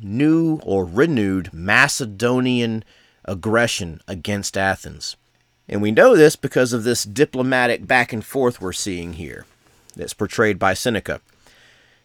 new 0.01 0.61
or 0.63 0.85
renewed 0.85 1.53
Macedonian 1.53 2.85
aggression 3.25 3.99
against 4.07 4.57
Athens. 4.57 5.17
And 5.67 5.81
we 5.81 5.91
know 5.91 6.15
this 6.15 6.37
because 6.37 6.71
of 6.71 6.85
this 6.85 7.03
diplomatic 7.03 7.85
back 7.85 8.13
and 8.13 8.23
forth 8.23 8.61
we're 8.61 8.71
seeing 8.71 9.13
here 9.13 9.45
that's 9.97 10.13
portrayed 10.13 10.57
by 10.57 10.73
Seneca. 10.73 11.19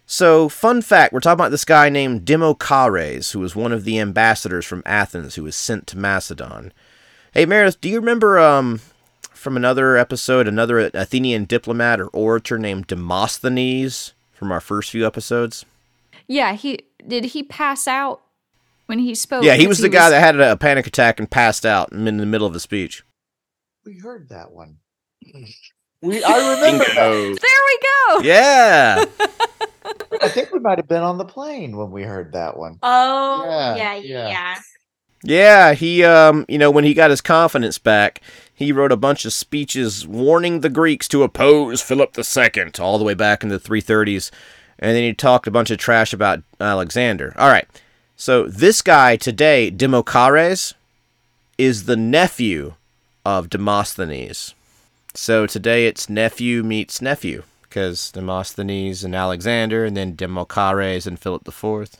So, 0.06 0.48
fun 0.48 0.82
fact 0.82 1.12
we're 1.12 1.20
talking 1.20 1.34
about 1.34 1.52
this 1.52 1.64
guy 1.64 1.88
named 1.88 2.24
Demochares, 2.24 3.30
who 3.30 3.38
was 3.38 3.54
one 3.54 3.72
of 3.72 3.84
the 3.84 4.00
ambassadors 4.00 4.66
from 4.66 4.82
Athens 4.84 5.36
who 5.36 5.44
was 5.44 5.54
sent 5.54 5.86
to 5.86 5.98
Macedon. 5.98 6.72
Hey, 7.32 7.46
Meredith, 7.46 7.80
do 7.80 7.88
you 7.88 8.00
remember 8.00 8.40
um, 8.40 8.80
from 9.30 9.56
another 9.56 9.96
episode 9.96 10.48
another 10.48 10.90
Athenian 10.94 11.44
diplomat 11.44 12.00
or 12.00 12.08
orator 12.08 12.58
named 12.58 12.88
Demosthenes 12.88 14.14
from 14.38 14.52
our 14.52 14.60
first 14.60 14.90
few 14.90 15.06
episodes? 15.06 15.66
Yeah, 16.26 16.52
he 16.54 16.80
did 17.06 17.26
he 17.26 17.42
pass 17.42 17.88
out 17.88 18.22
when 18.86 18.98
he 19.00 19.14
spoke? 19.14 19.44
Yeah, 19.44 19.54
he 19.54 19.66
was 19.66 19.78
the 19.78 19.88
guy 19.88 20.08
that 20.10 20.20
had 20.20 20.38
a 20.40 20.56
panic 20.56 20.86
attack 20.86 21.18
and 21.18 21.30
passed 21.30 21.66
out 21.66 21.92
in 21.92 22.04
the 22.04 22.26
middle 22.26 22.46
of 22.46 22.52
the 22.52 22.60
speech. 22.60 23.04
We 23.84 23.98
heard 23.98 24.28
that 24.30 24.52
one. 24.52 24.78
We 26.00 26.22
I 26.22 26.54
remember 26.54 26.84
There 26.94 27.34
we 27.34 27.78
go. 27.82 28.20
Yeah. 28.20 29.04
I 30.22 30.28
think 30.28 30.52
we 30.52 30.60
might 30.60 30.78
have 30.78 30.86
been 30.86 31.02
on 31.02 31.18
the 31.18 31.24
plane 31.24 31.76
when 31.76 31.90
we 31.90 32.04
heard 32.04 32.34
that 32.34 32.56
one. 32.56 32.78
Oh, 32.84 33.44
Yeah, 33.44 33.74
yeah, 33.74 33.94
yeah. 33.96 34.28
yeah. 34.28 34.58
Yeah, 35.24 35.74
he 35.74 36.04
um, 36.04 36.44
you 36.48 36.56
know, 36.58 36.70
when 36.70 36.84
he 36.84 36.94
got 36.94 37.10
his 37.10 37.20
confidence 37.20 37.78
back, 37.78 38.20
he 38.58 38.72
wrote 38.72 38.90
a 38.90 38.96
bunch 38.96 39.24
of 39.24 39.32
speeches 39.32 40.04
warning 40.04 40.62
the 40.62 40.68
Greeks 40.68 41.06
to 41.06 41.22
oppose 41.22 41.80
Philip 41.80 42.18
II 42.18 42.72
all 42.80 42.98
the 42.98 43.04
way 43.04 43.14
back 43.14 43.44
in 43.44 43.50
the 43.50 43.60
330s, 43.60 44.32
and 44.80 44.96
then 44.96 45.04
he 45.04 45.14
talked 45.14 45.46
a 45.46 45.52
bunch 45.52 45.70
of 45.70 45.78
trash 45.78 46.12
about 46.12 46.42
Alexander. 46.58 47.32
All 47.38 47.50
right. 47.50 47.68
So 48.16 48.48
this 48.48 48.82
guy 48.82 49.14
today, 49.14 49.70
Demochares, 49.70 50.74
is 51.56 51.84
the 51.84 51.96
nephew 51.96 52.74
of 53.24 53.48
Demosthenes. 53.48 54.54
So 55.14 55.46
today 55.46 55.86
it's 55.86 56.10
nephew 56.10 56.64
meets 56.64 57.00
nephew 57.00 57.44
because 57.62 58.10
Demosthenes 58.10 59.04
and 59.04 59.14
Alexander, 59.14 59.84
and 59.84 59.96
then 59.96 60.16
Demochares 60.16 61.06
and 61.06 61.16
Philip 61.16 61.46
IV. 61.46 61.90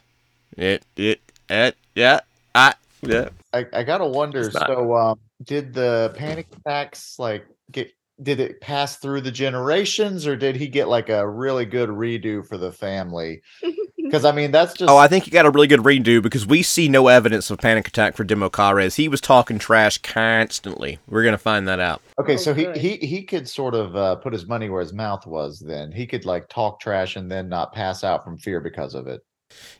It 0.56 0.82
it 0.96 1.20
it 1.48 1.76
yeah 1.94 2.20
I 2.52 2.74
yeah. 3.02 3.28
I, 3.52 3.66
I 3.72 3.82
gotta 3.82 4.06
wonder. 4.06 4.50
So, 4.50 4.94
um, 4.96 5.18
did 5.42 5.72
the 5.72 6.12
panic 6.16 6.46
attacks 6.56 7.18
like 7.18 7.46
get? 7.70 7.90
Did 8.20 8.40
it 8.40 8.60
pass 8.60 8.96
through 8.96 9.20
the 9.20 9.30
generations, 9.30 10.26
or 10.26 10.34
did 10.34 10.56
he 10.56 10.66
get 10.66 10.88
like 10.88 11.08
a 11.08 11.28
really 11.28 11.64
good 11.64 11.88
redo 11.88 12.46
for 12.46 12.58
the 12.58 12.72
family? 12.72 13.42
Because 14.08 14.24
I 14.24 14.32
mean, 14.32 14.52
that's 14.52 14.72
just 14.72 14.88
Oh, 14.90 14.96
I 14.96 15.06
think 15.06 15.24
he 15.24 15.30
got 15.30 15.44
a 15.44 15.50
really 15.50 15.66
good 15.66 15.80
redo 15.80 16.22
because 16.22 16.46
we 16.46 16.62
see 16.62 16.88
no 16.88 17.08
evidence 17.08 17.50
of 17.50 17.58
panic 17.58 17.86
attack 17.88 18.16
for 18.16 18.24
Demochares. 18.24 18.94
He 18.96 19.06
was 19.06 19.20
talking 19.20 19.58
trash 19.58 19.98
constantly. 19.98 20.98
We're 21.08 21.24
gonna 21.24 21.36
find 21.36 21.68
that 21.68 21.78
out. 21.78 22.00
okay. 22.18 22.32
Oh, 22.32 22.36
so 22.36 22.54
he 22.54 22.72
he 22.72 22.96
he 22.96 23.22
could 23.24 23.46
sort 23.46 23.74
of 23.74 23.94
uh, 23.94 24.14
put 24.14 24.32
his 24.32 24.46
money 24.46 24.70
where 24.70 24.80
his 24.80 24.94
mouth 24.94 25.26
was. 25.26 25.58
Then 25.60 25.92
he 25.92 26.06
could 26.06 26.24
like 26.24 26.48
talk 26.48 26.80
trash 26.80 27.16
and 27.16 27.30
then 27.30 27.50
not 27.50 27.74
pass 27.74 28.02
out 28.02 28.24
from 28.24 28.38
fear 28.38 28.62
because 28.62 28.94
of 28.94 29.06
it. 29.08 29.20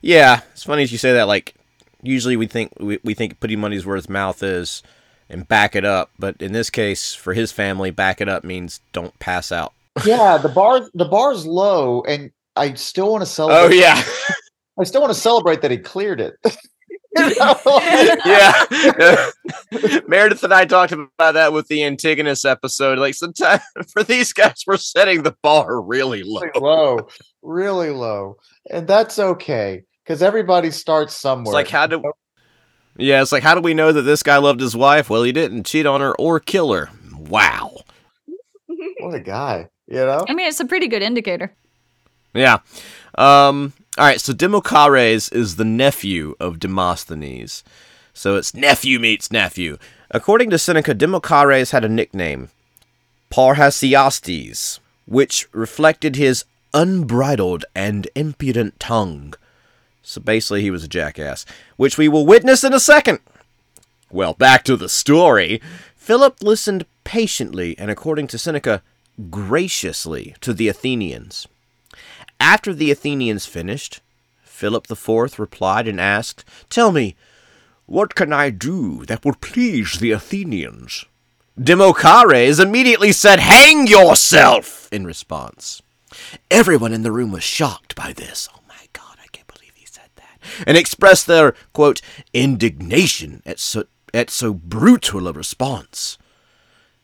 Yeah, 0.01 0.41
it's 0.51 0.63
funny 0.63 0.83
as 0.83 0.91
you 0.91 0.99
say 0.99 1.13
that. 1.13 1.23
Like, 1.23 1.55
usually 2.01 2.35
we 2.35 2.47
think 2.47 2.73
we, 2.79 2.99
we 3.03 3.13
think 3.13 3.39
putting 3.39 3.59
money's 3.59 3.85
where 3.85 3.95
his 3.95 4.09
mouth 4.09 4.41
is 4.43 4.83
and 5.29 5.47
back 5.47 5.75
it 5.75 5.85
up, 5.85 6.11
but 6.17 6.41
in 6.41 6.53
this 6.53 6.69
case, 6.69 7.13
for 7.13 7.33
his 7.33 7.51
family, 7.51 7.91
back 7.91 8.19
it 8.19 8.27
up 8.27 8.43
means 8.43 8.81
don't 8.93 9.17
pass 9.19 9.51
out. 9.51 9.73
Yeah, 10.05 10.37
the 10.37 10.49
bar 10.49 10.81
the 10.93 11.05
bar's 11.05 11.45
low, 11.45 12.03
and 12.03 12.31
I 12.55 12.73
still 12.73 13.11
want 13.11 13.21
to 13.21 13.25
celebrate. 13.25 13.59
Oh 13.59 13.69
yeah, 13.69 14.01
I 14.79 14.83
still 14.83 15.01
want 15.01 15.13
to 15.13 15.19
celebrate 15.19 15.61
that 15.61 15.71
he 15.71 15.77
cleared 15.77 16.21
it. 16.21 16.35
Yeah. 17.15 18.65
Meredith 20.07 20.43
and 20.43 20.53
I 20.53 20.65
talked 20.65 20.93
about 20.93 21.33
that 21.33 21.51
with 21.51 21.67
the 21.67 21.83
Antigonus 21.83 22.45
episode. 22.45 22.99
Like 22.99 23.15
sometimes 23.15 23.63
for 23.91 24.03
these 24.03 24.31
guys, 24.31 24.63
we're 24.65 24.77
setting 24.77 25.23
the 25.23 25.35
bar 25.41 25.81
really 25.81 26.23
low. 26.23 26.41
really 26.41 26.59
low, 26.59 27.07
really 27.41 27.89
low, 27.89 28.37
and 28.69 28.87
that's 28.87 29.19
okay 29.19 29.83
because 30.09 30.23
everybody 30.23 30.71
starts 30.71 31.15
somewhere. 31.15 31.51
It's 31.51 31.53
like 31.53 31.67
how 31.67 31.85
do 31.85 32.01
Yeah, 32.97 33.21
it's 33.21 33.31
like 33.31 33.43
how 33.43 33.53
do 33.53 33.61
we 33.61 33.75
know 33.75 33.91
that 33.91 34.01
this 34.01 34.23
guy 34.23 34.37
loved 34.37 34.59
his 34.59 34.75
wife? 34.75 35.07
Well, 35.07 35.21
he 35.21 35.31
didn't 35.31 35.67
cheat 35.67 35.85
on 35.85 36.01
her 36.01 36.15
or 36.17 36.39
kill 36.39 36.73
her. 36.73 36.89
Wow. 37.15 37.83
what 39.01 39.13
a 39.13 39.19
guy, 39.19 39.69
you 39.87 39.97
know? 39.97 40.25
I 40.27 40.33
mean, 40.33 40.47
it's 40.47 40.59
a 40.59 40.65
pretty 40.65 40.87
good 40.87 41.03
indicator. 41.03 41.53
Yeah. 42.33 42.57
Um 43.13 43.73
all 43.99 44.05
right, 44.05 44.19
so 44.19 44.33
Demochares 44.33 45.31
is 45.31 45.57
the 45.57 45.65
nephew 45.65 46.35
of 46.39 46.57
Demosthenes. 46.57 47.63
So 48.11 48.35
it's 48.35 48.55
nephew 48.55 48.97
meets 48.97 49.31
nephew. 49.31 49.77
According 50.09 50.49
to 50.49 50.57
Seneca, 50.57 50.95
Demochares 50.95 51.71
had 51.71 51.85
a 51.85 51.89
nickname, 51.89 52.49
Parrhesiastes, 53.29 54.79
which 55.05 55.47
reflected 55.51 56.15
his 56.15 56.45
unbridled 56.73 57.65
and 57.75 58.07
impudent 58.15 58.79
tongue. 58.79 59.35
So 60.09 60.19
basically, 60.19 60.63
he 60.63 60.71
was 60.71 60.83
a 60.83 60.87
jackass, 60.87 61.45
which 61.77 61.95
we 61.95 62.07
will 62.07 62.25
witness 62.25 62.63
in 62.63 62.73
a 62.73 62.79
second. 62.79 63.19
Well, 64.09 64.33
back 64.33 64.63
to 64.63 64.75
the 64.75 64.89
story. 64.89 65.61
Philip 65.95 66.41
listened 66.41 66.87
patiently 67.03 67.77
and, 67.77 67.91
according 67.91 68.25
to 68.29 68.39
Seneca, 68.39 68.81
graciously 69.29 70.33
to 70.41 70.51
the 70.51 70.67
Athenians. 70.67 71.47
After 72.39 72.73
the 72.73 72.89
Athenians 72.89 73.45
finished, 73.45 74.01
Philip 74.41 74.89
IV 74.89 75.37
replied 75.37 75.87
and 75.87 76.01
asked, 76.01 76.43
Tell 76.71 76.91
me, 76.91 77.15
What 77.85 78.15
can 78.15 78.33
I 78.33 78.49
do 78.49 79.05
that 79.05 79.23
will 79.23 79.35
please 79.35 79.99
the 79.99 80.09
Athenians? 80.09 81.05
Demochares 81.55 82.59
immediately 82.59 83.11
said, 83.11 83.39
Hang 83.39 83.85
yourself! 83.85 84.89
in 84.91 85.05
response. 85.05 85.83
Everyone 86.49 86.93
in 86.93 87.03
the 87.03 87.11
room 87.11 87.31
was 87.31 87.43
shocked 87.43 87.93
by 87.95 88.11
this. 88.11 88.49
Oh 88.55 88.61
my 88.67 88.87
god, 88.93 89.17
I 89.23 89.27
can't 89.31 89.47
believe 89.47 89.73
he 89.75 89.85
said 89.85 90.09
that. 90.15 90.28
And 90.65 90.77
expressed 90.77 91.27
their, 91.27 91.53
quote, 91.73 92.01
indignation 92.33 93.41
at 93.45 93.59
so, 93.59 93.85
at 94.13 94.29
so 94.29 94.53
brutal 94.53 95.27
a 95.27 95.33
response. 95.33 96.17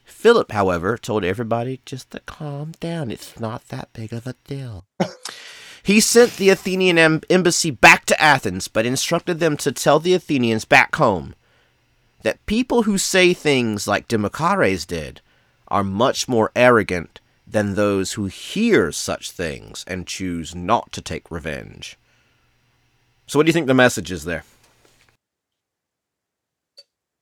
Philip, 0.04 0.52
however, 0.52 0.98
told 0.98 1.24
everybody 1.24 1.82
just 1.86 2.12
to 2.12 2.20
calm 2.22 2.74
down. 2.80 3.12
It's 3.12 3.40
not 3.40 3.68
that 3.68 3.94
big 3.94 4.12
of 4.12 4.26
a 4.26 4.36
deal. 4.48 4.86
he 5.84 6.00
sent 6.00 6.38
the 6.38 6.50
Athenian 6.50 6.98
em- 6.98 7.22
embassy 7.30 7.70
back 7.70 8.06
to 8.06 8.22
Athens, 8.22 8.68
but 8.68 8.86
instructed 8.86 9.40
them 9.40 9.56
to 9.58 9.72
tell 9.72 10.00
the 10.00 10.14
Athenians 10.14 10.66
back 10.66 10.96
home 10.96 11.36
that 12.24 12.44
people 12.48 12.84
who 12.84 12.98
say 12.98 13.34
things 13.36 13.88
like 13.88 14.08
Demochares 14.08 14.88
did 14.88 15.22
are 15.68 15.84
much 15.84 16.28
more 16.28 16.52
arrogant 16.56 17.22
than 17.46 17.76
those 17.76 18.14
who 18.14 18.26
hear 18.26 18.92
such 18.92 19.30
things 19.30 19.86
and 19.88 20.08
choose 20.08 20.56
not 20.56 20.92
to 20.92 21.02
take 21.02 21.30
revenge. 21.30 21.98
So, 23.28 23.40
what 23.40 23.46
do 23.46 23.50
you 23.50 23.54
think 23.54 23.68
the 23.68 23.74
message 23.74 24.12
is 24.12 24.24
there? 24.26 24.44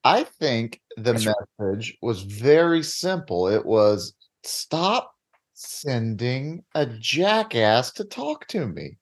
I 0.04 0.24
think 0.24 0.82
the 0.98 1.14
That's 1.14 1.26
right. 1.26 1.36
message 1.60 1.98
was 2.02 2.22
very 2.24 2.84
simple. 2.84 3.48
It 3.48 3.66
was 3.66 4.14
stop 4.44 5.14
sending 5.54 6.64
a 6.76 6.86
jackass 6.86 7.92
to 7.94 8.04
talk 8.04 8.48
to 8.48 8.68
me. 8.68 8.98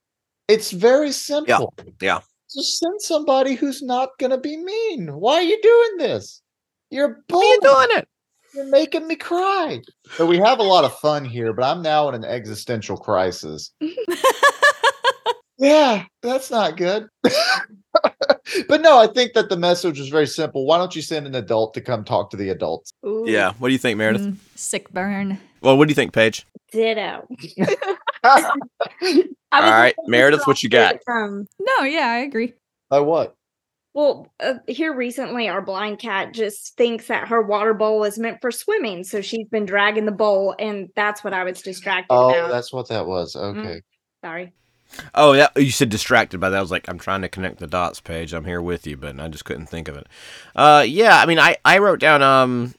It's 0.48 0.72
very 0.72 1.12
simple. 1.12 1.74
yeah. 1.78 1.92
yeah. 2.02 2.20
Just 2.54 2.80
send 2.80 3.02
somebody 3.02 3.56
who's 3.56 3.82
not 3.82 4.10
going 4.20 4.32
to 4.32 4.38
be 4.38 4.58
mean. 4.58 5.08
Why 5.08 5.36
are 5.36 5.42
you 5.42 5.60
doing 5.62 5.98
this? 5.98 6.42
You're 6.90 7.24
Why 7.30 7.40
are 7.40 7.44
you 7.44 7.60
doing 7.62 7.88
it? 7.98 8.08
You're 8.54 8.66
making 8.66 9.08
me 9.08 9.16
cry. 9.16 9.82
So 10.18 10.26
we 10.26 10.38
have 10.40 10.60
a 10.60 10.64
lot 10.64 10.84
of 10.84 10.94
fun 10.98 11.24
here, 11.24 11.54
but 11.54 11.64
I'm 11.64 11.82
now 11.82 12.10
in 12.10 12.16
an 12.16 12.26
existential 12.26 12.98
crisis. 12.98 13.72
yeah, 15.62 16.06
that's 16.24 16.50
not 16.50 16.76
good. 16.76 17.08
but 18.68 18.82
no, 18.82 19.00
I 19.00 19.08
think 19.08 19.34
that 19.34 19.50
the 19.50 19.58
message 19.58 20.00
was 20.00 20.10
very 20.10 20.26
simple. 20.26 20.66
Why 20.66 20.78
don't 20.80 20.96
you 20.96 21.02
send 21.04 21.28
an 21.28 21.36
adult 21.36 21.74
to 21.76 21.82
come 21.82 22.04
talk 22.04 22.32
to 22.32 22.38
the 22.38 22.50
adults? 22.50 22.92
Ooh, 23.06 23.26
Yeah. 23.28 23.54
What 23.60 23.68
do 23.68 23.74
you 23.74 23.78
think, 23.78 23.98
Meredith? 23.98 24.24
Mm, 24.24 24.38
sick 24.56 24.92
burn. 24.92 25.40
Well, 25.62 25.78
what 25.78 25.88
do 25.88 25.92
you 25.92 25.96
think, 25.96 26.14
Paige? 26.14 26.48
Ditto. 26.72 27.28
By 27.38 27.76
I 28.24 28.40
was 29.04 29.26
All 29.52 29.62
right, 29.62 29.96
Meredith, 30.08 30.48
what 30.48 30.64
you 30.64 30.70
got? 30.70 30.96
Um, 31.08 31.46
No, 31.60 31.84
yeah, 31.84 32.08
I 32.08 32.18
agree. 32.20 32.54
By 32.90 33.00
what? 33.02 33.36
well, 33.94 34.32
uh, 34.40 34.54
here 34.68 34.96
recently, 34.96 35.50
our 35.50 35.62
blind 35.62 36.00
cat 36.00 36.34
just 36.34 36.78
thinks 36.78 37.08
that 37.08 37.28
her 37.28 37.42
water 37.42 37.74
bowl 37.74 38.06
is 38.06 38.18
meant 38.18 38.40
for 38.40 38.50
swimming, 38.50 39.04
so 39.04 39.20
she's 39.22 39.48
been 39.50 39.66
dragging 39.66 40.06
the 40.06 40.12
bowl, 40.14 40.56
and 40.58 40.88
that's 40.96 41.24
what 41.26 41.34
I 41.34 41.44
was 41.44 41.62
distracted 41.62 42.08
Oh, 42.10 42.30
about. 42.30 42.50
that's 42.52 42.72
what 42.72 42.88
that 42.88 43.06
was. 43.06 43.36
Okay. 43.36 43.82
Sorry. 44.24 44.54
Oh, 45.16 45.34
yeah. 45.34 45.48
You 45.56 45.72
said 45.72 45.90
distracted 45.90 46.40
by 46.40 46.50
that. 46.50 46.58
I 46.58 46.62
was 46.62 46.72
like, 46.72 46.88
I'm 46.88 47.00
trying 47.00 47.22
to 47.22 47.30
connect 47.30 47.60
the 47.60 47.68
dots, 47.68 48.00
Paige. 48.00 48.34
I'm 48.34 48.46
here 48.46 48.62
with 48.62 48.86
you, 48.86 48.98
but 48.98 49.20
I 49.20 49.28
just 49.28 49.46
couldn't 49.46 49.68
think 49.68 49.88
of 49.88 49.98
it. 49.98 50.08
Uh, 50.56 50.86
yeah. 50.88 51.18
I 51.18 51.26
mean, 51.26 51.40
I 51.40 51.58
I 51.66 51.78
wrote 51.80 52.00
down 52.00 52.22
um. 52.22 52.74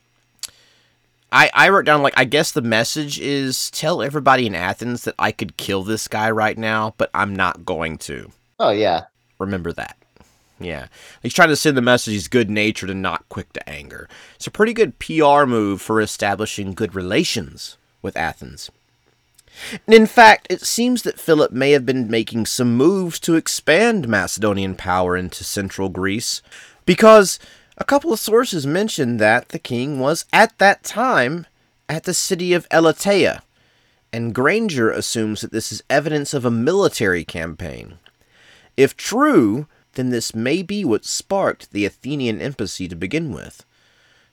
I, 1.34 1.50
I 1.54 1.70
wrote 1.70 1.86
down 1.86 2.02
like 2.02 2.12
I 2.14 2.24
guess 2.24 2.52
the 2.52 2.60
message 2.60 3.18
is 3.18 3.70
tell 3.70 4.02
everybody 4.02 4.46
in 4.46 4.54
Athens 4.54 5.04
that 5.04 5.14
I 5.18 5.32
could 5.32 5.56
kill 5.56 5.82
this 5.82 6.06
guy 6.06 6.30
right 6.30 6.58
now, 6.58 6.94
but 6.98 7.10
I'm 7.14 7.34
not 7.34 7.64
going 7.64 7.96
to. 7.98 8.30
Oh, 8.60 8.68
yeah. 8.70 9.04
Remember 9.38 9.72
that. 9.72 9.96
Yeah. 10.60 10.88
He's 11.22 11.32
trying 11.32 11.48
to 11.48 11.56
send 11.56 11.76
the 11.76 11.82
message 11.82 12.12
he's 12.12 12.28
good 12.28 12.50
natured 12.50 12.90
and 12.90 13.00
not 13.00 13.28
quick 13.30 13.52
to 13.54 13.68
anger. 13.68 14.08
It's 14.36 14.46
a 14.46 14.50
pretty 14.50 14.74
good 14.74 14.98
PR 14.98 15.44
move 15.46 15.80
for 15.80 16.00
establishing 16.00 16.74
good 16.74 16.94
relations 16.94 17.78
with 18.02 18.16
Athens. 18.16 18.70
In 19.86 20.06
fact, 20.06 20.46
it 20.50 20.62
seems 20.62 21.02
that 21.02 21.20
Philip 21.20 21.52
may 21.52 21.72
have 21.72 21.86
been 21.86 22.10
making 22.10 22.46
some 22.46 22.76
moves 22.76 23.20
to 23.20 23.36
expand 23.36 24.08
Macedonian 24.08 24.74
power 24.74 25.16
into 25.16 25.44
central 25.44 25.88
Greece, 25.88 26.42
because 26.84 27.38
a 27.78 27.84
couple 27.84 28.12
of 28.12 28.18
sources 28.18 28.66
mention 28.66 29.16
that 29.16 29.50
the 29.50 29.58
king 29.58 29.98
was 29.98 30.24
at 30.32 30.58
that 30.58 30.82
time 30.84 31.46
at 31.88 32.04
the 32.04 32.14
city 32.14 32.52
of 32.52 32.68
Elatea, 32.70 33.42
and 34.12 34.34
Granger 34.34 34.90
assumes 34.90 35.40
that 35.40 35.52
this 35.52 35.72
is 35.72 35.82
evidence 35.88 36.34
of 36.34 36.44
a 36.44 36.50
military 36.50 37.24
campaign. 37.24 37.98
If 38.76 38.96
true, 38.96 39.66
then 39.94 40.10
this 40.10 40.34
may 40.34 40.62
be 40.62 40.84
what 40.84 41.04
sparked 41.04 41.72
the 41.72 41.84
Athenian 41.84 42.40
embassy 42.40 42.88
to 42.88 42.96
begin 42.96 43.32
with. 43.32 43.64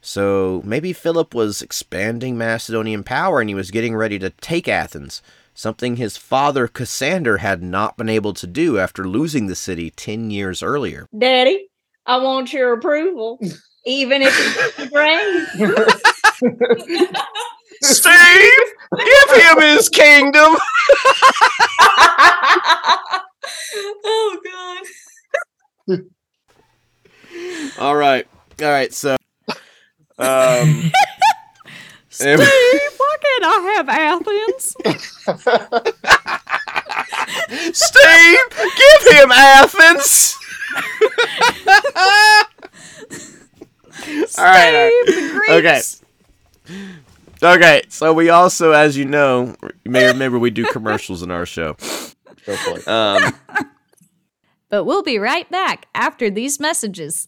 So 0.02 0.62
maybe 0.66 0.94
Philip 0.94 1.34
was 1.34 1.62
expanding 1.62 2.38
Macedonian 2.38 3.04
power 3.04 3.42
and 3.42 3.50
he 3.50 3.56
was 3.56 3.72
getting 3.72 3.96
ready 3.96 4.18
to 4.20 4.30
take 4.30 4.68
Athens, 4.68 5.22
something 5.54 5.96
his 5.98 6.16
father 6.18 6.68
Cassander 6.68 7.38
had 7.38 7.62
not 7.62 7.98
been 7.98 8.10
able 8.10 8.34
to 8.34 8.48
do 8.48 8.80
after 8.80 9.08
losing 9.08 9.48
the 9.48 9.56
city 9.56 9.90
ten 9.92 10.32
years 10.32 10.64
earlier. 10.64 11.06
Daddy, 11.18 11.70
I 12.06 12.18
want 12.18 12.54
your 12.54 12.74
approval, 12.74 13.40
even 13.86 14.22
if 14.22 14.34
it's 14.34 14.78
the 14.78 14.88
grave. 14.88 15.48
Steve, 17.82 18.52
give 18.98 19.32
him 19.42 19.62
his 19.62 19.90
kingdom. 19.90 20.56
oh 24.06 24.40
God. 25.88 26.00
All 27.80 27.96
right, 27.96 28.28
all 28.62 28.68
right. 28.68 28.94
So, 28.94 29.16
um, 30.20 30.92
Steve, 32.10 32.40
why 32.40 33.16
can't 33.22 33.46
I 33.46 33.74
have 33.76 33.90
Athens? 33.90 34.76
Steve, 37.78 38.50
give 38.78 39.04
him 39.18 39.32
Athens. 39.32 40.36
all 41.66 41.66
right. 42.06 44.38
all 44.38 44.44
right. 44.44 45.04
The 45.06 45.40
Okay. 45.50 45.62
Greeks. 45.62 46.02
Okay, 47.42 47.82
so 47.88 48.12
we 48.14 48.30
also, 48.30 48.72
as 48.74 48.98
you 48.98 49.06
know, 49.06 49.56
you 49.86 49.92
may 49.92 50.06
remember 50.08 50.38
we 50.38 50.50
do 50.52 50.66
commercials 50.66 51.24
in 51.24 51.32
our 51.32 51.46
show. 51.46 51.74
Go 52.46 52.56
for 52.56 52.78
it. 52.80 52.88
Um, 52.88 53.34
But 54.70 54.84
we'll 54.84 55.04
be 55.04 55.18
right 55.18 55.50
back 55.50 55.88
after 55.96 56.30
these 56.30 56.60
messages. 56.60 57.28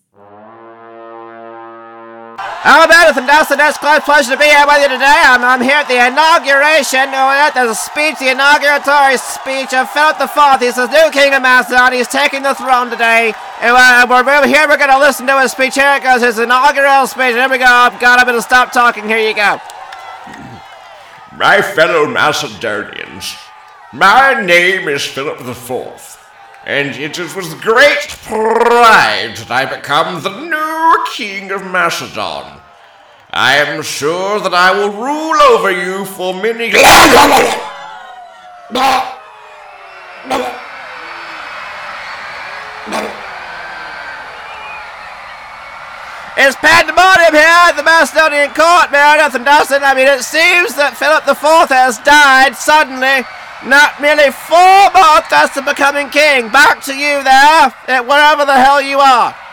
Hello, 2.62 2.86
Jonathan 2.86 3.26
Dawson. 3.26 3.58
It's 3.60 3.78
a 3.78 3.82
great 3.82 4.06
pleasure 4.06 4.34
to 4.34 4.40
be 4.40 4.46
here 4.46 4.66
with 4.70 4.82
you 4.86 4.90
today. 4.94 5.22
I'm, 5.26 5.42
I'm 5.42 5.62
here 5.62 5.82
at 5.82 5.90
the 5.90 5.98
inauguration. 5.98 7.10
Oh, 7.10 7.34
There's 7.54 7.74
a 7.74 7.80
speech, 7.80 8.22
the 8.22 8.30
inauguratory 8.30 9.18
speech 9.18 9.74
of 9.74 9.90
Philip 9.90 10.22
IV. 10.22 10.62
He's 10.62 10.78
the 10.78 10.86
new 10.90 11.10
king 11.10 11.34
of 11.34 11.42
Macedon. 11.42 11.98
He's 11.98 12.08
taking 12.08 12.46
the 12.46 12.54
throne 12.54 12.90
today. 12.90 13.34
And 13.62 13.74
uh, 13.74 14.06
we're, 14.10 14.22
we're 14.22 14.46
here. 14.46 14.70
We're 14.70 14.78
going 14.78 14.94
to 14.94 15.02
listen 15.02 15.26
to 15.26 15.42
his 15.42 15.52
speech. 15.54 15.74
Here 15.74 15.98
it 15.98 16.06
goes. 16.06 16.22
His 16.22 16.38
inaugural 16.38 17.10
speech. 17.10 17.34
Here 17.34 17.50
we 17.50 17.58
go. 17.58 17.90
God, 17.98 18.22
I'm 18.22 18.26
going 18.30 18.38
to 18.38 18.46
stop 18.46 18.72
talking. 18.72 19.10
Here 19.10 19.22
you 19.22 19.34
go. 19.34 19.58
My 21.34 21.62
fellow 21.62 22.06
Macedonians, 22.06 23.38
my 23.94 24.38
name 24.46 24.88
is 24.88 25.06
Philip 25.06 25.42
IV, 25.42 26.21
and 26.66 26.96
it 26.96 27.18
is 27.18 27.36
with 27.36 27.62
great 27.62 28.10
pride 28.24 29.36
that 29.38 29.52
I 29.52 29.66
become 29.66 30.22
the 30.22 30.30
new 30.30 31.06
king 31.12 31.52
of 31.52 31.64
Macedon. 31.66 32.62
I 33.32 33.56
am 33.56 33.82
sure 33.82 34.40
that 34.42 34.54
I 34.54 34.72
will 34.72 34.92
rule 34.92 35.42
over 35.54 35.72
you 35.72 36.06
for 36.06 36.34
many. 36.34 36.66
Years 36.66 36.82
It's 46.38 46.56
pandemonium 46.58 47.34
here 47.34 47.62
at 47.70 47.78
the 47.78 47.84
Macedonian 47.84 48.50
court, 48.56 48.92
Meredith 48.92 49.36
and 49.36 49.46
Dustin. 49.46 49.84
I 49.84 49.94
mean, 49.94 50.08
it 50.08 50.24
seems 50.24 50.74
that 50.74 50.98
Philip 50.98 51.22
IV 51.28 51.70
has 51.70 52.00
died 52.02 52.56
suddenly, 52.58 53.22
not 53.66 54.02
merely 54.02 54.32
four 54.32 54.84
months 54.94 55.32
after 55.32 55.62
becoming 55.62 56.10
king. 56.10 56.50
Back 56.50 56.84
to 56.86 56.94
you 56.94 57.24
there, 57.24 57.74
at 57.88 58.06
wherever 58.08 58.46
the 58.46 58.54
hell 58.60 58.82
you 58.82 59.00
are. 59.00 59.36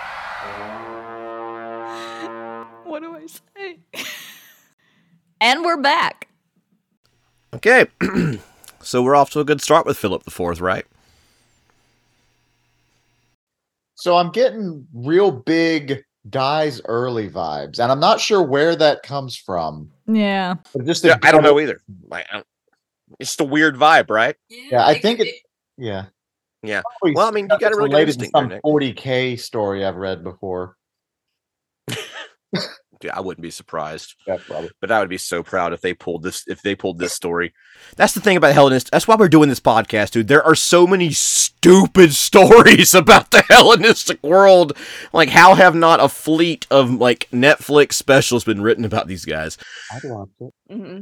What 2.84 3.02
do 3.02 3.14
I 3.14 3.26
say? 3.26 3.78
and 5.42 5.62
we're 5.62 5.80
back. 5.80 6.26
Okay, 7.52 7.86
so 8.80 9.02
we're 9.02 9.14
off 9.14 9.30
to 9.30 9.40
a 9.40 9.44
good 9.44 9.60
start 9.60 9.84
with 9.84 9.98
Philip 9.98 10.24
the 10.24 10.30
Fourth, 10.30 10.60
right? 10.60 10.86
So 13.94 14.16
I'm 14.16 14.30
getting 14.30 14.86
real 14.94 15.30
big 15.30 16.02
dies 16.30 16.80
early 16.86 17.28
vibes, 17.28 17.78
and 17.78 17.92
I'm 17.92 18.00
not 18.00 18.20
sure 18.20 18.42
where 18.42 18.74
that 18.76 19.02
comes 19.02 19.36
from. 19.36 19.90
Yeah. 20.06 20.54
But 20.74 20.86
just 20.86 21.04
a 21.04 21.18
either. 21.58 21.80
Like, 22.06 22.26
I 22.30 22.36
don't- 22.36 22.46
it's 23.18 23.30
just 23.30 23.40
a 23.40 23.44
weird 23.44 23.76
vibe, 23.76 24.10
right? 24.10 24.36
Yeah, 24.48 24.86
I 24.86 24.98
think 24.98 25.20
it. 25.20 25.34
Yeah, 25.76 26.06
Yeah. 26.62 26.82
Probably 27.00 27.14
Well, 27.14 27.28
I 27.28 27.30
mean, 27.30 27.48
you 27.50 27.58
got 27.58 27.72
a 27.72 27.76
really 27.76 27.90
related 27.90 28.18
to 28.18 28.24
instinct 28.24 28.50
there, 28.50 28.60
some 28.64 28.72
40k 28.72 29.38
story 29.38 29.84
I've 29.84 29.96
read 29.96 30.24
before. 30.24 30.76
Yeah, 33.02 33.16
I 33.16 33.20
wouldn't 33.20 33.42
be 33.42 33.50
surprised. 33.50 34.16
Yeah, 34.26 34.38
probably. 34.44 34.70
But 34.80 34.90
I 34.90 34.98
would 34.98 35.08
be 35.08 35.18
so 35.18 35.42
proud 35.42 35.72
if 35.72 35.80
they 35.80 35.94
pulled 35.94 36.22
this 36.22 36.42
if 36.48 36.62
they 36.62 36.74
pulled 36.74 36.98
this 36.98 37.12
story. 37.12 37.54
That's 37.96 38.12
the 38.12 38.20
thing 38.20 38.36
about 38.36 38.54
Hellenist. 38.54 38.90
That's 38.90 39.06
why 39.06 39.14
we're 39.14 39.28
doing 39.28 39.48
this 39.48 39.60
podcast, 39.60 40.10
dude. 40.10 40.28
There 40.28 40.42
are 40.42 40.56
so 40.56 40.86
many 40.86 41.12
stupid 41.12 42.12
stories 42.14 42.94
about 42.94 43.30
the 43.30 43.42
Hellenistic 43.48 44.22
world. 44.22 44.76
Like 45.12 45.28
how 45.28 45.54
have 45.54 45.74
not 45.74 46.00
a 46.00 46.08
fleet 46.08 46.66
of 46.70 46.90
like 46.90 47.28
Netflix 47.32 47.92
specials 47.92 48.44
been 48.44 48.62
written 48.62 48.84
about 48.84 49.06
these 49.06 49.24
guys? 49.24 49.58
I'd 49.92 50.00
watch 50.04 50.30
it. 50.40 50.54
hmm 50.68 51.00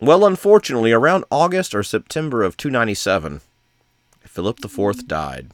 Well, 0.00 0.26
unfortunately, 0.26 0.92
around 0.92 1.24
August 1.30 1.74
or 1.74 1.82
September 1.82 2.42
of 2.42 2.56
297, 2.56 3.40
Philip 4.20 4.64
IV 4.64 4.70
mm. 4.70 5.06
died. 5.06 5.48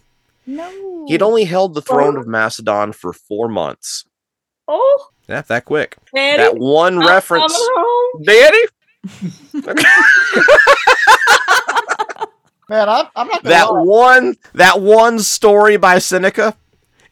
No. 0.47 1.07
He'd 1.09 1.23
only 1.23 1.45
held 1.45 1.75
the 1.75 1.83
throne 1.83 2.17
of 2.17 2.27
Macedon 2.27 2.93
for 2.93 3.13
four 3.13 3.49
months. 3.49 4.05
Oh, 4.67 5.09
Yeah, 5.29 5.43
that 5.43 5.65
quick. 5.65 5.97
Daddy, 6.15 6.43
That 6.43 6.57
one 6.59 6.99
I'm 7.01 7.09
reference. 7.09 7.53
coming. 7.57 8.25
Daddy? 8.25 8.63
Man, 12.69 12.89
I'm, 12.89 13.07
I'm 13.17 13.27
not 13.29 13.43
gonna 13.43 13.55
that 13.55 13.73
lie. 13.73 13.81
one 13.83 14.37
that 14.55 14.81
one 14.81 15.19
story 15.19 15.77
by 15.77 15.99
Seneca 15.99 16.55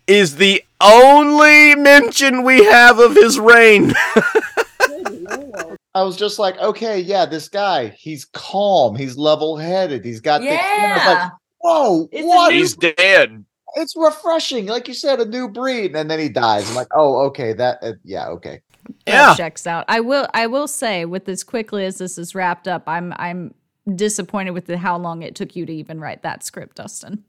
is 0.06 0.36
the 0.36 0.64
only 0.80 1.74
mention 1.74 2.44
we 2.44 2.64
have 2.64 2.98
of 2.98 3.14
his 3.14 3.38
reign. 3.38 3.92
I 5.94 6.02
was 6.02 6.16
just 6.16 6.38
like, 6.38 6.56
okay, 6.58 7.00
yeah, 7.00 7.26
this 7.26 7.48
guy, 7.48 7.88
he's 7.88 8.24
calm, 8.26 8.94
he's 8.94 9.16
level-headed, 9.16 10.04
he's 10.04 10.20
got 10.20 10.40
thick 10.40 10.60
skin. 10.60 10.60
I 10.84 10.94
like, 10.96 11.18
Yeah. 11.18 11.30
whoa, 11.58 12.08
It's 12.12 12.26
what? 12.26 12.52
new- 12.52 12.58
He's 12.58 12.76
dead. 12.76 13.44
it's 13.74 13.94
refreshing, 13.96 14.66
like 14.66 14.86
you 14.88 14.94
said, 14.94 15.20
a 15.20 15.24
new 15.24 15.48
breed, 15.48 15.96
and 15.96 16.08
then 16.10 16.18
he 16.20 16.28
dies. 16.28 16.68
I'm 16.68 16.76
like, 16.76 16.88
oh, 16.94 17.18
okay, 17.26 17.52
that, 17.54 17.78
uh, 17.82 17.92
yeah, 18.04 18.28
okay. 18.28 18.62
That 19.06 19.12
Yeah. 19.12 19.34
checks 19.34 19.66
out. 19.66 19.84
I 19.88 20.00
will. 20.00 20.26
I 20.34 20.46
will 20.46 20.66
say, 20.66 21.04
with 21.04 21.28
as 21.28 21.44
quickly 21.44 21.84
as 21.84 21.98
this 21.98 22.18
is 22.18 22.34
wrapped 22.34 22.66
up, 22.66 22.84
I'm. 22.88 23.12
I'm 23.18 23.54
disappointed 23.94 24.50
with 24.52 24.66
the, 24.66 24.78
how 24.78 24.96
long 24.96 25.22
it 25.22 25.34
took 25.34 25.54
you 25.56 25.66
to 25.66 25.72
even 25.72 26.00
write 26.00 26.22
that 26.22 26.44
script, 26.44 26.76
Dustin. 26.76 27.24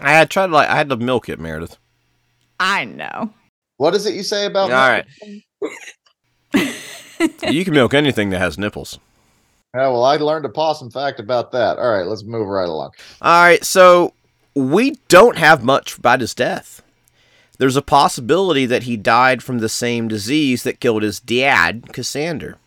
I 0.00 0.10
had 0.12 0.30
tried 0.30 0.48
to 0.48 0.52
like 0.52 0.68
I 0.68 0.76
had 0.76 0.88
to 0.90 0.96
milk 0.96 1.28
it, 1.28 1.38
Meredith. 1.40 1.78
I 2.60 2.84
know. 2.84 3.32
What 3.76 3.94
is 3.94 4.04
it 4.06 4.14
you 4.14 4.22
say 4.22 4.46
about? 4.46 4.70
All 4.70 4.88
right. 4.88 5.04
You 7.48 7.64
can 7.64 7.74
milk 7.74 7.94
anything 7.94 8.30
that 8.30 8.38
has 8.38 8.58
nipples. 8.58 8.98
Yeah, 9.74 9.88
well, 9.88 10.04
I 10.04 10.16
learned 10.16 10.44
a 10.44 10.50
possum 10.50 10.90
fact 10.90 11.18
about 11.18 11.52
that. 11.52 11.78
All 11.78 11.90
right, 11.90 12.06
let's 12.06 12.22
move 12.22 12.46
right 12.46 12.68
along. 12.68 12.92
All 13.20 13.42
right, 13.42 13.64
so 13.64 14.14
we 14.54 14.92
don't 15.08 15.36
have 15.36 15.64
much 15.64 15.98
about 15.98 16.20
his 16.20 16.34
death. 16.34 16.80
There's 17.58 17.76
a 17.76 17.82
possibility 17.82 18.66
that 18.66 18.84
he 18.84 18.96
died 18.96 19.42
from 19.42 19.58
the 19.58 19.68
same 19.68 20.08
disease 20.08 20.62
that 20.62 20.80
killed 20.80 21.02
his 21.02 21.20
dad, 21.20 21.92
Cassander. 21.92 22.58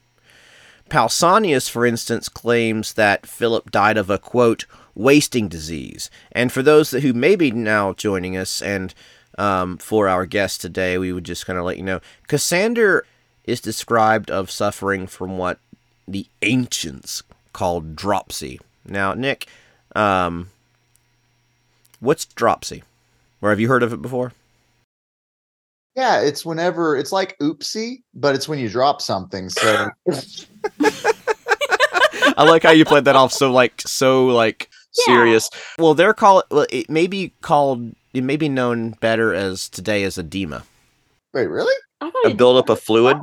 Pausanias, 0.90 1.70
for 1.70 1.86
instance, 1.86 2.30
claims 2.30 2.94
that 2.94 3.26
Philip 3.26 3.72
died 3.72 3.98
of 3.98 4.10
a 4.10 4.18
quote 4.18 4.66
wasting 4.96 5.48
disease. 5.48 6.10
And 6.32 6.52
for 6.52 6.64
those 6.64 6.92
who 6.92 7.14
may 7.14 7.36
be 7.36 7.52
now 7.52 7.94
joining 7.94 8.38
us, 8.38 8.62
and 8.62 8.94
um, 9.38 9.78
for 9.78 10.08
our 10.08 10.26
guest 10.26 10.62
today, 10.62 10.98
we 10.98 11.12
would 11.12 11.26
just 11.26 11.46
kind 11.46 11.60
of 11.60 11.66
let 11.66 11.78
you 11.78 11.84
know, 11.84 12.00
Cassander 12.28 13.06
is 13.48 13.60
described 13.62 14.30
of 14.30 14.52
suffering 14.52 15.08
from 15.08 15.38
what 15.38 15.58
the 16.08 16.28
ancients 16.42 17.24
called 17.54 17.96
dropsy. 17.96 18.60
Now, 18.86 19.14
Nick, 19.14 19.48
um, 19.96 20.50
what's 22.00 22.26
dropsy? 22.26 22.84
Or 23.42 23.50
have 23.50 23.60
you 23.60 23.68
heard 23.68 23.84
of 23.84 23.94
it 23.94 24.02
before? 24.02 24.34
Yeah, 25.96 26.22
it's 26.22 26.46
whenever 26.46 26.96
it's 26.96 27.12
like 27.12 27.36
oopsie, 27.40 28.04
but 28.14 28.36
it's 28.36 28.48
when 28.48 28.60
you 28.60 28.70
drop 28.70 29.02
something. 29.02 29.50
So 29.50 29.88
I 32.38 32.44
like 32.44 32.64
how 32.64 32.72
you 32.72 32.86
played 32.86 33.06
that 33.06 33.16
off 33.16 33.32
so 33.34 33.52
like 33.52 33.82
so 33.82 34.28
like 34.28 34.70
Yeah. 35.08 35.16
serious. 35.16 35.50
Well, 35.80 35.94
they're 35.96 36.14
called. 36.14 36.44
well, 36.52 36.68
it 36.70 36.90
may 36.90 37.08
be 37.08 37.32
called 37.42 37.96
it 38.14 38.24
may 38.24 38.36
be 38.38 38.48
known 38.50 38.92
better 39.02 39.34
as 39.34 39.70
today 39.70 40.04
as 40.04 40.18
edema. 40.20 40.64
wait, 41.34 41.48
really? 41.48 41.74
I 42.02 42.12
thought 42.12 42.32
A 42.32 42.36
buildup 42.36 42.70
of 42.70 42.80
fluid. 42.80 43.18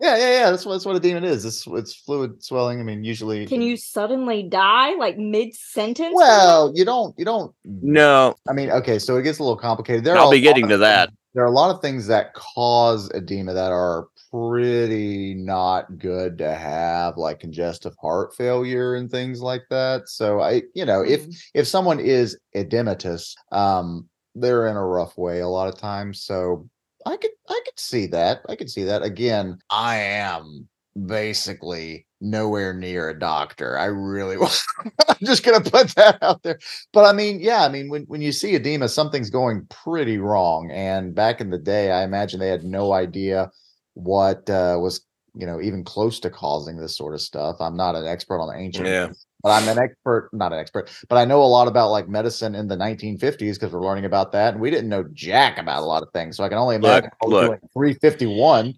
Yeah, 0.00 0.16
yeah, 0.16 0.30
yeah. 0.40 0.50
That's 0.50 0.64
what 0.64 0.72
that's 0.72 0.86
what 0.86 0.96
edema 0.96 1.26
is. 1.26 1.44
It's 1.44 1.66
it's 1.66 1.94
fluid 1.94 2.42
swelling. 2.42 2.80
I 2.80 2.82
mean, 2.82 3.04
usually. 3.04 3.46
Can 3.46 3.60
you 3.60 3.76
suddenly 3.76 4.42
die 4.42 4.94
like 4.96 5.18
mid 5.18 5.54
sentence? 5.54 6.14
Well, 6.14 6.72
you 6.74 6.84
don't. 6.86 7.16
You 7.18 7.24
don't. 7.26 7.54
No, 7.64 8.34
I 8.48 8.52
mean, 8.52 8.70
okay, 8.70 8.98
so 8.98 9.16
it 9.18 9.22
gets 9.24 9.38
a 9.38 9.42
little 9.42 9.58
complicated. 9.58 10.04
There 10.04 10.16
I'll 10.16 10.30
be 10.30 10.40
getting 10.40 10.68
to 10.68 10.78
that. 10.78 11.08
things- 11.10 11.18
There 11.34 11.44
are 11.44 11.48
a 11.48 11.52
lot 11.52 11.74
of 11.74 11.82
things 11.82 12.06
that 12.06 12.32
cause 12.34 13.10
edema 13.14 13.52
that 13.52 13.72
are 13.72 14.08
pretty 14.32 15.34
not 15.34 15.98
good 15.98 16.38
to 16.38 16.54
have, 16.54 17.16
like 17.18 17.40
congestive 17.40 17.94
heart 18.00 18.34
failure 18.34 18.94
and 18.94 19.10
things 19.10 19.42
like 19.42 19.62
that. 19.70 20.08
So 20.08 20.40
I, 20.40 20.62
you 20.74 20.84
know, 20.84 21.02
if 21.02 21.26
Mm. 21.26 21.36
if 21.54 21.66
someone 21.68 22.00
is 22.00 22.38
edematous, 22.56 23.34
um, 23.52 24.08
they're 24.34 24.66
in 24.68 24.76
a 24.76 24.86
rough 24.86 25.18
way 25.18 25.40
a 25.40 25.48
lot 25.48 25.68
of 25.68 25.76
times. 25.78 26.22
So 26.22 26.68
I 27.06 27.16
could 27.16 27.30
I 27.48 27.60
could 27.64 27.78
see 27.78 28.06
that. 28.08 28.42
I 28.48 28.56
could 28.56 28.70
see 28.70 28.84
that. 28.84 29.02
Again, 29.02 29.58
I 29.70 29.96
am 29.96 30.68
basically 31.06 32.06
nowhere 32.20 32.74
near 32.74 33.08
a 33.08 33.18
doctor. 33.18 33.78
I 33.78 33.86
really 33.86 34.36
was. 34.38 34.64
I'm 35.08 35.16
just 35.22 35.44
gonna 35.44 35.60
put 35.60 35.88
that 35.96 36.18
out 36.22 36.42
there. 36.42 36.58
But 36.92 37.04
I 37.06 37.12
mean, 37.12 37.40
yeah, 37.40 37.64
I 37.64 37.68
mean, 37.68 37.88
when, 37.88 38.02
when 38.04 38.22
you 38.22 38.32
see 38.32 38.54
edema, 38.54 38.88
something's 38.88 39.30
going 39.30 39.66
pretty 39.70 40.18
wrong. 40.18 40.70
And 40.70 41.14
back 41.14 41.40
in 41.40 41.50
the 41.50 41.58
day, 41.58 41.90
I 41.90 42.04
imagine 42.04 42.40
they 42.40 42.48
had 42.48 42.64
no 42.64 42.92
idea 42.92 43.50
what 43.94 44.48
uh, 44.50 44.76
was, 44.80 45.04
you 45.34 45.46
know, 45.46 45.60
even 45.60 45.84
close 45.84 46.20
to 46.20 46.30
causing 46.30 46.76
this 46.76 46.96
sort 46.96 47.14
of 47.14 47.20
stuff. 47.20 47.56
I'm 47.60 47.76
not 47.76 47.94
an 47.94 48.06
expert 48.06 48.40
on 48.40 48.54
ancient, 48.54 48.86
Yeah. 48.86 49.08
But 49.42 49.50
I'm 49.62 49.68
an 49.68 49.78
expert, 49.82 50.28
not 50.32 50.52
an 50.52 50.58
expert, 50.58 50.90
but 51.08 51.16
I 51.16 51.24
know 51.24 51.42
a 51.42 51.44
lot 51.44 51.66
about 51.68 51.90
like 51.90 52.08
medicine 52.08 52.54
in 52.54 52.68
the 52.68 52.76
1950s 52.76 53.54
because 53.54 53.72
we're 53.72 53.80
learning 53.82 54.04
about 54.04 54.32
that, 54.32 54.52
and 54.54 54.60
we 54.62 54.70
didn't 54.70 54.88
know 54.90 55.04
jack 55.14 55.58
about 55.58 55.82
a 55.82 55.86
lot 55.86 56.02
of 56.02 56.10
things. 56.12 56.36
So 56.36 56.44
I 56.44 56.48
can 56.48 56.58
only 56.58 56.76
Look, 56.82 57.04
imagine. 57.04 57.10
what 57.20 57.30
look. 57.30 57.60
351. 57.74 58.74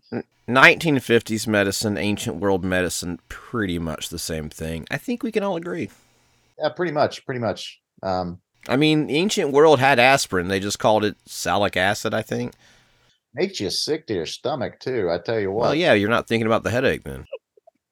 1950s 0.48 1.46
medicine, 1.46 1.96
ancient 1.96 2.36
world 2.36 2.64
medicine, 2.64 3.20
pretty 3.28 3.78
much 3.78 4.08
the 4.08 4.18
same 4.18 4.48
thing. 4.50 4.86
I 4.90 4.98
think 4.98 5.22
we 5.22 5.32
can 5.32 5.42
all 5.42 5.56
agree. 5.56 5.90
Yeah, 6.58 6.68
pretty 6.70 6.92
much, 6.92 7.24
pretty 7.26 7.40
much. 7.40 7.80
Um, 8.02 8.40
I 8.68 8.76
mean, 8.76 9.06
the 9.06 9.16
ancient 9.16 9.50
world 9.52 9.80
had 9.80 9.98
aspirin. 9.98 10.48
They 10.48 10.60
just 10.60 10.78
called 10.78 11.04
it 11.04 11.16
salicylic 11.26 11.76
acid, 11.76 12.14
I 12.14 12.22
think. 12.22 12.54
makes 13.34 13.60
you 13.60 13.70
sick 13.70 14.06
to 14.06 14.14
your 14.14 14.26
stomach 14.26 14.78
too. 14.80 15.10
I 15.10 15.18
tell 15.18 15.40
you 15.40 15.50
what. 15.52 15.62
Well, 15.62 15.74
yeah, 15.74 15.92
you're 15.94 16.10
not 16.10 16.28
thinking 16.28 16.46
about 16.46 16.62
the 16.64 16.70
headache 16.70 17.04
then. 17.04 17.26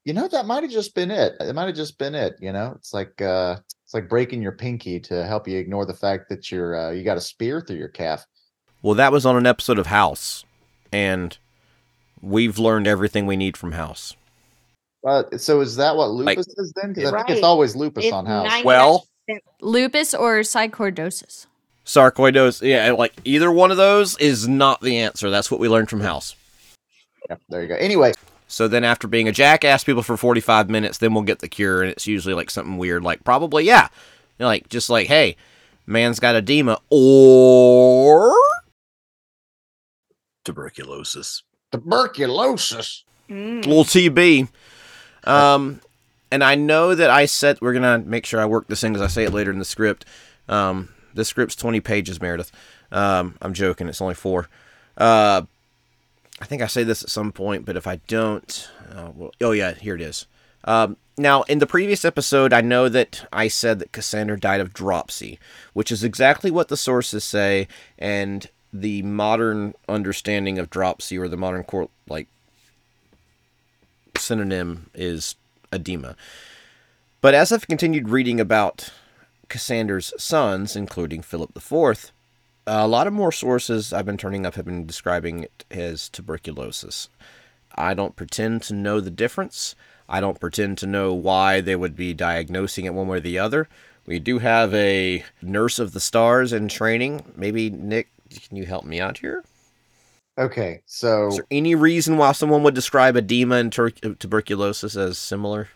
You 0.05 0.13
know 0.13 0.29
that 0.29 0.47
might 0.47 0.63
have 0.63 0.73
just 0.73 0.95
been 0.95 1.11
it. 1.11 1.35
It 1.41 1.55
might 1.55 1.67
have 1.67 1.77
just 1.77 1.99
been 1.99 2.15
it 2.15 2.37
you 2.41 2.53
know? 2.53 2.73
It's 2.77 2.95
like 2.95 3.21
uh 3.21 3.57
it's 3.85 3.95
like 3.95 4.09
breaking 4.09 4.41
your 4.43 4.53
pinky 4.53 5.01
to 5.01 5.27
help 5.27 5.49
you 5.49 5.59
ignore 5.59 5.85
the 5.85 5.95
fact 5.95 6.29
that 6.29 6.51
you're 6.51 6.77
uh, 6.77 6.91
you 6.93 7.03
got 7.03 7.17
a 7.17 7.21
spear 7.21 7.61
through 7.61 7.77
your 7.77 7.89
calf. 7.89 8.25
Well, 8.83 8.95
that 8.95 9.13
was 9.13 9.27
on 9.27 9.37
an 9.37 9.47
episode 9.47 9.79
of 9.79 9.87
House, 9.89 10.45
and 10.91 11.37
we've 12.23 12.59
learned 12.59 12.87
everything 12.87 13.27
we 13.27 13.37
need 13.37 13.57
from 13.57 13.73
House. 13.73 14.15
uh, 15.07 15.25
so 15.37 15.61
is 15.61 15.77
that 15.77 15.97
what 15.97 16.07
Like- 16.11 16.39
lupus 16.39 16.47
is 16.57 16.73
then? 16.77 16.93
Because 16.93 17.13
i 17.13 17.17
think 17.19 17.31
it's 17.31 17.43
always 17.43 17.75
lupus 17.77 18.05
It's 18.05 18.13
on 18.13 18.27
house. 18.27 18.65
Well- 18.65 19.07
Lupus 19.61 20.13
or 20.15 20.41
sarcoidosis 20.41 21.47
Sarcoidosis, 21.87 22.63
yeah, 22.63 22.91
like 22.93 23.13
either 23.25 23.51
one 23.51 23.71
of 23.71 23.77
those 23.77 24.17
is 24.19 24.47
not 24.49 24.81
the 24.81 24.99
answer. 24.99 25.31
That's 25.31 25.51
what 25.51 25.59
we 25.61 25.69
learned 25.69 25.89
from 25.91 26.01
House. 26.01 26.35
yeah, 27.29 27.37
there 27.49 27.63
you 27.63 27.69
go. 27.69 27.75
Anyway 27.77 28.13
So 28.51 28.67
then, 28.67 28.83
after 28.83 29.07
being 29.07 29.29
a 29.29 29.33
jackass 29.33 29.85
people 29.85 30.03
for 30.03 30.17
45 30.17 30.69
minutes, 30.69 30.99
then 30.99 31.15
we'll 31.15 31.23
get 31.23 31.39
the 31.39 31.49
cure, 31.49 31.83
and 31.83 31.91
it's 31.91 32.07
usually 32.09 32.35
like 32.35 32.51
something 32.51 32.79
weird, 32.79 33.05
like 33.05 33.23
probably, 33.23 33.65
yeah, 33.65 33.85
You 34.39 34.45
know, 34.45 34.47
like 34.47 34.69
just 34.69 34.91
like, 34.91 35.07
hey, 35.07 35.37
man's 35.87 36.19
got 36.19 36.35
edema 36.35 36.79
or 36.91 38.35
tuberculosis, 40.45 41.43
tuberculosis 41.73 43.05
Mm. 43.31 43.65
little 43.65 43.85
TB. 43.85 44.49
Um, 45.23 45.81
and 46.33 46.43
I 46.43 46.57
know 46.57 46.97
that 46.97 47.11
I 47.11 47.27
said 47.27 47.59
we're 47.61 47.73
gonna 47.73 48.01
make 48.01 48.27
sure 48.27 48.41
I 48.41 48.45
work 48.47 48.67
this 48.67 48.83
in 48.83 48.93
because 48.93 49.09
I 49.09 49.13
say 49.13 49.23
it 49.23 49.33
later 49.33 49.53
in 49.53 49.61
the 49.61 49.65
script. 49.65 50.05
Um, 50.49 50.89
the 51.15 51.25
script's 51.25 51.55
20 51.55 51.79
pages, 51.81 52.21
Meredith. 52.21 52.51
Um, 52.91 53.37
I'm 53.41 53.55
joking, 53.55 53.89
it's 53.89 54.01
only 54.01 54.15
four. 54.17 54.49
Uh, 54.97 55.43
I 56.41 56.47
think 56.47 56.63
I 56.63 56.67
say 56.67 56.85
this 56.85 57.03
at 57.03 57.11
some 57.11 57.33
point, 57.33 57.65
but 57.65 57.77
if 57.77 57.87
I 57.87 57.97
don't, 58.07 58.71
uh, 58.91 59.11
well, 59.15 59.33
oh 59.41 59.53
yeah, 59.53 59.75
here 59.75 59.95
it 59.95 60.01
is. 60.01 60.27
Um, 60.65 60.97
now, 61.19 61.43
in 61.43 61.59
the 61.59 61.67
previous 61.67 62.05
episode, 62.05 62.53
I 62.53 62.61
know 62.61 62.89
that 62.89 63.27
I 63.33 63.49
said 63.49 63.79
that 63.79 63.93
Cassander 63.93 64.37
died 64.37 64.61
of 64.61 64.73
dropsy, 64.73 65.39
which 65.75 65.93
is 65.93 66.03
exactly 66.03 66.51
what 66.51 66.69
the 66.69 66.77
sources 66.77 67.25
say, 67.25 67.69
and 67.99 68.49
the 68.73 69.03
modern 69.03 69.75
understanding 69.89 70.59
of 70.59 70.71
dropsy 70.71 71.19
or 71.19 71.29
the 71.29 71.37
modern 71.37 71.65
court 71.65 71.91
like 72.09 72.29
synonym 74.17 74.91
is 74.95 75.35
edema. 75.73 76.17
But 77.21 77.35
as 77.35 77.53
I've 77.53 77.67
continued 77.67 78.09
reading 78.09 78.41
about 78.41 78.91
Cassander's 79.49 80.15
sons, 80.17 80.75
including 80.75 81.21
Philip 81.23 81.55
IV, 81.55 82.13
a 82.71 82.87
lot 82.87 83.09
of 83.09 83.13
more 83.13 83.33
sources 83.33 83.93
I've 83.93 84.07
been 84.07 84.17
turning 84.17 84.47
up 84.47 84.55
have 84.55 84.65
been 84.65 84.87
describing 84.87 85.43
it 85.43 85.65
as 85.71 86.09
tuberculosis. 86.09 87.09
I 87.75 87.95
don't 87.95 88.15
pretend 88.15 88.63
to 88.65 88.75
know 88.75 89.01
the 89.01 89.11
difference. 89.11 89.75
I 90.09 90.21
don't 90.21 90.39
pretend 90.39 90.79
to 90.79 90.87
know 90.87 91.13
why 91.13 91.61
they 91.61 91.75
would 91.75 91.97
be 91.97 92.15
diagnosing 92.15 92.85
it 92.85 92.95
one 92.95 93.09
way 93.09 93.19
or 93.19 93.21
the 93.21 93.41
other. 93.41 93.69
We 94.07 94.21
do 94.21 94.39
have 94.39 94.73
a 94.73 95.25
nurse 95.43 95.81
of 95.81 95.93
the 95.93 96.01
stars 96.01 96.53
in 96.53 96.69
training. 96.69 97.25
Maybe, 97.37 97.71
Nick, 97.71 98.09
can 98.49 98.57
you 98.57 98.67
help 98.67 98.85
me 98.85 99.01
out 99.01 99.19
here? 99.19 99.45
Okay, 100.39 100.83
so 100.87 101.27
Is 101.29 101.37
there 101.37 101.47
any 101.51 101.75
reason 101.75 102.17
why 102.17 102.33
someone 102.33 102.63
would 102.63 102.75
describe 102.75 103.17
edema 103.17 103.57
and 103.57 103.73
tur- 103.73 103.93
uh, 104.05 104.11
tuberculosis 104.19 104.97
as 104.97 105.19
similar? 105.19 105.69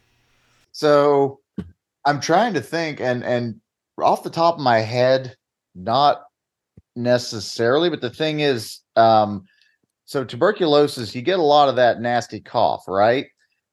So 0.71 1.41
I'm 2.05 2.21
trying 2.21 2.55
to 2.55 2.61
think, 2.61 3.01
and 3.01 3.25
and 3.25 3.61
off 3.99 4.23
the 4.23 4.31
top 4.31 4.55
of 4.55 4.61
my 4.61 4.79
head, 4.79 5.37
not 5.75 6.25
necessarily, 6.97 7.91
but 7.91 8.01
the 8.01 8.11
thing 8.11 8.41
is, 8.41 8.81
um, 8.97 9.45
so 10.05 10.25
tuberculosis, 10.25 11.15
you 11.15 11.23
get 11.23 11.39
a 11.39 11.43
lot 11.43 11.69
of 11.69 11.77
that 11.77 12.01
nasty 12.01 12.41
cough, 12.41 12.85
right? 12.87 13.27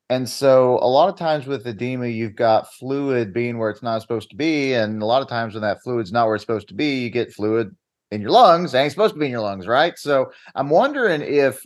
And 0.10 0.28
so 0.28 0.78
a 0.82 0.88
lot 0.88 1.10
of 1.10 1.18
times 1.18 1.48
with 1.48 1.66
edema, 1.66 2.08
you've 2.08 2.36
got 2.36 2.72
fluid 2.74 3.34
being 3.34 3.58
where 3.58 3.70
it's 3.70 3.84
not 3.84 4.02
supposed 4.02 4.30
to 4.32 4.36
be, 4.36 4.74
and 4.74 5.02
a 5.02 5.06
lot 5.06 5.22
of 5.22 5.28
times 5.28 5.54
when 5.54 5.62
that 5.64 5.82
fluid's 5.84 6.12
not 6.12 6.26
where 6.28 6.36
it's 6.36 6.44
supposed 6.44 6.68
to 6.70 6.74
be, 6.74 7.00
you 7.00 7.10
get 7.10 7.34
fluid 7.34 7.76
in 8.12 8.22
your 8.22 8.32
lungs. 8.32 8.74
It 8.74 8.80
ain't 8.80 8.92
supposed 8.92 9.14
to 9.14 9.20
be 9.20 9.28
in 9.28 9.32
your 9.32 9.42
lungs, 9.42 9.68
right? 9.68 9.98
So 9.98 10.32
I'm 10.56 10.70
wondering 10.70 11.22
if 11.22 11.66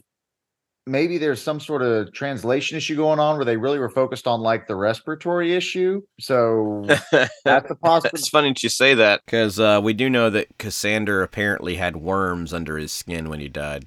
maybe 0.88 1.18
there's 1.18 1.42
some 1.42 1.60
sort 1.60 1.82
of 1.82 2.14
translation 2.14 2.78
issue 2.78 2.96
going 2.96 3.20
on 3.20 3.38
where 3.38 3.46
they 3.46 3.58
really 3.58 3.80
were 3.80 3.90
focused 3.90 4.28
on 4.28 4.42
like 4.42 4.68
the 4.68 4.76
respiratory 4.76 5.54
issue. 5.54 6.02
So 6.20 6.86
that's 7.44 7.72
a 7.72 7.76
possibility. 7.76 8.20
It's 8.20 8.30
funny 8.30 8.50
that 8.50 8.64
you 8.64 8.70
say 8.70 8.94
that 8.94 9.22
because 9.26 9.60
uh, 9.60 9.80
we 9.84 9.94
do 9.94 10.10
know 10.10 10.30
that 10.30 10.58
Cassander 10.58 11.24
apparently 11.24 11.76
had 11.76 11.98
worms 11.98 12.54
under 12.54 12.78
his 12.78 12.92
skin 12.92 13.30
when 13.30 13.40
he 13.40 13.48
died. 13.48 13.86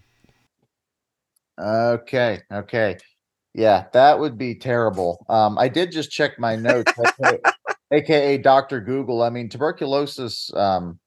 Okay, 1.60 2.40
okay. 2.52 2.98
Yeah, 3.54 3.86
that 3.92 4.18
would 4.18 4.38
be 4.38 4.54
terrible. 4.54 5.24
Um, 5.28 5.58
I 5.58 5.68
did 5.68 5.90
just 5.90 6.10
check 6.10 6.38
my 6.38 6.54
notes, 6.54 6.92
aka, 6.98 7.38
aka 7.92 8.38
Dr. 8.38 8.80
Google. 8.80 9.22
I 9.22 9.30
mean, 9.30 9.48
tuberculosis 9.48 10.52
um 10.54 10.98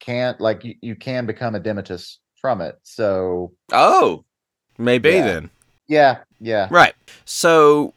can't 0.00 0.40
like 0.40 0.64
you, 0.64 0.74
you 0.80 0.94
can 0.94 1.26
become 1.26 1.54
edematous 1.54 2.18
from 2.40 2.60
it. 2.60 2.76
So 2.82 3.52
Oh, 3.72 4.24
maybe 4.78 5.10
Yeah. 5.10 5.24
then. 5.26 5.50
yeah, 5.88 6.18
yeah. 6.40 6.68
Right. 6.70 6.94
So, 7.24 7.92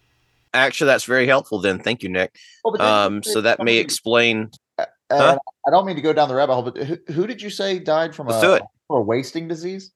actually, 0.53 0.87
that's 0.87 1.05
very 1.05 1.27
helpful. 1.27 1.59
Then, 1.59 1.79
thank 1.79 2.03
you, 2.03 2.09
Nic. 2.09 2.35
Oh, 2.65 2.75
then 2.75 2.81
Um, 2.85 3.23
so 3.23 3.41
that 3.41 3.63
may 3.63 3.77
explain. 3.77 4.49
uh, 4.77 4.85
huh? 5.11 5.37
I 5.67 5.71
don't 5.71 5.85
mean 5.85 5.95
to 5.95 6.01
go 6.01 6.13
down 6.13 6.27
the 6.29 6.35
rabbit 6.35 6.53
hole, 6.53 6.63
but 6.63 6.77
who, 6.77 6.97
who 7.13 7.27
did 7.27 7.41
you 7.41 7.49
say 7.49 7.79
died 7.79 8.15
from 8.15 8.27
Let's 8.27 8.43
a, 8.43 8.47
do 8.47 8.53
it. 8.53 8.63
for 8.87 8.99
a 8.99 9.03
wasting 9.03 9.47
disease? 9.47 9.91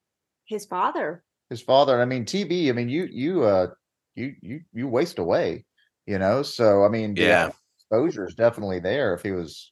His 0.48 0.66
father. 0.66 1.24
his 1.50 1.62
father. 1.62 2.00
I 2.02 2.06
mean, 2.06 2.26
TB. 2.26 2.70
I 2.70 2.72
mean, 2.74 2.88
you 2.90 3.06
you 3.12 3.44
uh 3.44 3.68
you 4.16 4.36
you 4.42 4.62
you 4.74 4.88
waste 4.88 5.18
away, 5.18 5.66
you 6.06 6.20
know. 6.20 6.44
So 6.44 6.84
I 6.84 6.90
mean, 6.90 7.16
the 7.16 7.22
Yeah. 7.22 7.50
exposure 7.80 8.28
is 8.28 8.36
definitely 8.36 8.80
there. 8.80 9.14
If 9.16 9.24
he 9.24 9.32
was, 9.32 9.72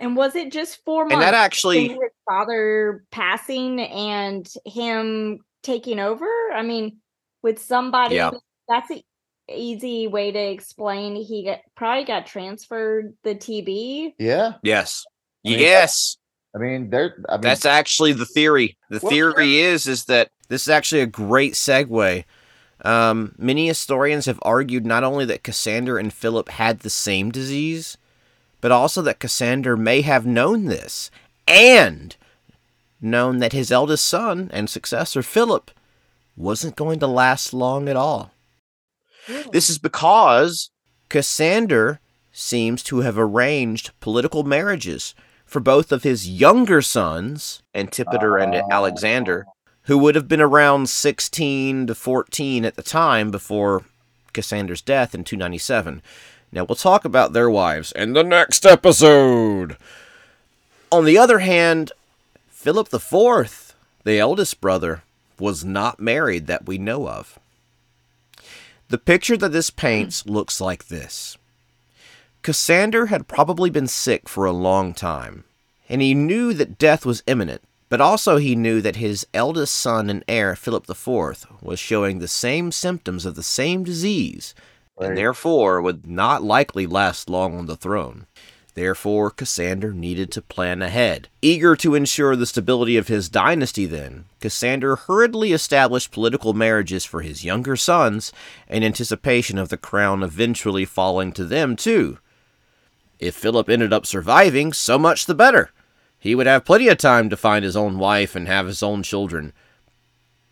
And 0.00 0.16
was 0.16 0.34
it 0.36 0.52
just 0.52 0.82
four 0.84 1.02
months? 1.04 1.14
And 1.14 1.22
that 1.22 1.34
actually, 1.34 1.88
his 1.88 1.98
father 2.26 3.04
passing 3.10 3.80
and 3.80 4.48
him 4.64 5.40
taking 5.62 5.98
over? 6.00 6.26
I 6.54 6.62
mean, 6.62 6.98
with 7.42 7.58
somebody 7.60 8.16
Yeah. 8.16 8.32
that's 8.68 8.90
an 8.90 9.02
easy 9.50 10.06
way 10.06 10.30
to 10.32 10.38
explain 10.38 11.16
he 11.16 11.44
got 11.44 11.60
probably 11.76 12.04
got 12.04 12.26
transferred 12.26 13.14
the 13.24 13.34
TB. 13.34 14.14
yeah. 14.18 14.54
yes, 14.62 15.04
I 15.46 15.50
mean, 15.50 15.58
yes. 15.60 16.16
I 16.54 16.58
mean, 16.58 16.90
there. 16.90 17.16
I 17.28 17.32
mean, 17.32 17.42
That's 17.42 17.66
actually 17.66 18.12
the 18.14 18.24
theory. 18.24 18.76
The 18.90 19.00
Well, 19.02 19.10
theory 19.10 19.58
is 19.58 19.86
is 19.86 20.06
that 20.06 20.30
this 20.48 20.62
is 20.62 20.68
actually 20.68 21.02
a 21.02 21.06
great 21.06 21.52
segue. 21.54 22.24
Um, 22.84 23.34
many 23.38 23.66
historians 23.66 24.26
have 24.26 24.38
argued 24.42 24.86
not 24.86 25.04
only 25.04 25.24
that 25.26 25.42
Cassander 25.42 25.98
and 25.98 26.12
Philip 26.12 26.48
had 26.48 26.80
the 26.80 26.90
same 26.90 27.30
disease, 27.30 27.98
but 28.60 28.70
also 28.72 29.02
that 29.02 29.18
Cassander 29.18 29.76
may 29.76 30.00
have 30.02 30.24
known 30.26 30.66
this 30.66 31.10
and 31.46 32.16
known 33.00 33.38
that 33.38 33.52
his 33.52 33.70
eldest 33.70 34.06
son 34.06 34.50
and 34.52 34.68
successor 34.68 35.22
Philip 35.22 35.70
wasn't 36.36 36.76
going 36.76 36.98
to 37.00 37.06
last 37.06 37.52
long 37.52 37.88
at 37.88 37.96
all. 37.96 38.32
This 39.52 39.68
is 39.68 39.78
because 39.78 40.70
Cassander 41.08 42.00
seems 42.32 42.82
to 42.84 43.00
have 43.00 43.18
arranged 43.18 43.90
political 44.00 44.44
marriages 44.44 45.14
for 45.44 45.60
both 45.60 45.92
of 45.92 46.02
his 46.02 46.28
younger 46.28 46.82
sons, 46.82 47.62
Antipater 47.74 48.36
and 48.36 48.54
Alexander, 48.70 49.46
who 49.82 49.98
would 49.98 50.14
have 50.14 50.28
been 50.28 50.40
around 50.40 50.88
16 50.88 51.86
to 51.86 51.94
14 51.94 52.64
at 52.64 52.76
the 52.76 52.82
time 52.82 53.30
before 53.30 53.84
Cassander's 54.32 54.82
death 54.82 55.14
in 55.14 55.24
297. 55.24 56.02
Now, 56.52 56.64
we'll 56.64 56.76
talk 56.76 57.04
about 57.04 57.32
their 57.32 57.50
wives 57.50 57.92
in 57.92 58.12
the 58.12 58.22
next 58.22 58.64
episode. 58.64 59.76
On 60.90 61.04
the 61.04 61.18
other 61.18 61.40
hand, 61.40 61.92
Philip 62.60 62.92
IV, 62.92 63.76
the 64.02 64.18
eldest 64.18 64.60
brother, 64.60 65.04
was 65.38 65.64
not 65.64 66.00
married 66.00 66.48
that 66.48 66.66
we 66.66 66.76
know 66.76 67.08
of. 67.08 67.38
The 68.88 68.98
picture 68.98 69.36
that 69.36 69.52
this 69.52 69.70
paints 69.70 70.26
looks 70.26 70.60
like 70.60 70.88
this 70.88 71.38
Cassander 72.42 73.06
had 73.06 73.28
probably 73.28 73.70
been 73.70 73.86
sick 73.86 74.28
for 74.28 74.44
a 74.44 74.50
long 74.50 74.92
time, 74.92 75.44
and 75.88 76.02
he 76.02 76.14
knew 76.14 76.52
that 76.52 76.78
death 76.78 77.06
was 77.06 77.22
imminent, 77.28 77.62
but 77.88 78.00
also 78.00 78.38
he 78.38 78.56
knew 78.56 78.80
that 78.80 78.96
his 78.96 79.24
eldest 79.32 79.72
son 79.76 80.10
and 80.10 80.24
heir, 80.26 80.56
Philip 80.56 80.90
IV, 80.90 81.46
was 81.62 81.78
showing 81.78 82.18
the 82.18 82.26
same 82.26 82.72
symptoms 82.72 83.24
of 83.24 83.36
the 83.36 83.44
same 83.44 83.84
disease, 83.84 84.52
Right. 84.98 85.10
and 85.10 85.16
therefore 85.16 85.80
would 85.80 86.08
not 86.08 86.42
likely 86.42 86.88
last 86.88 87.30
long 87.30 87.56
on 87.56 87.66
the 87.66 87.76
throne. 87.76 88.26
Therefore, 88.78 89.32
Cassander 89.32 89.92
needed 89.92 90.30
to 90.30 90.40
plan 90.40 90.82
ahead. 90.82 91.28
Eager 91.42 91.74
to 91.74 91.96
ensure 91.96 92.36
the 92.36 92.46
stability 92.46 92.96
of 92.96 93.08
his 93.08 93.28
dynasty, 93.28 93.86
then, 93.86 94.26
Cassander 94.40 94.94
hurriedly 94.94 95.50
established 95.50 96.12
political 96.12 96.52
marriages 96.52 97.04
for 97.04 97.22
his 97.22 97.44
younger 97.44 97.74
sons 97.74 98.32
in 98.68 98.84
anticipation 98.84 99.58
of 99.58 99.68
the 99.68 99.76
crown 99.76 100.22
eventually 100.22 100.84
falling 100.84 101.32
to 101.32 101.44
them, 101.44 101.74
too. 101.74 102.18
If 103.18 103.34
Philip 103.34 103.68
ended 103.68 103.92
up 103.92 104.06
surviving, 104.06 104.72
so 104.72 104.96
much 104.96 105.26
the 105.26 105.34
better. 105.34 105.70
He 106.16 106.36
would 106.36 106.46
have 106.46 106.64
plenty 106.64 106.86
of 106.86 106.98
time 106.98 107.28
to 107.30 107.36
find 107.36 107.64
his 107.64 107.76
own 107.76 107.98
wife 107.98 108.36
and 108.36 108.46
have 108.46 108.68
his 108.68 108.80
own 108.80 109.02
children. 109.02 109.52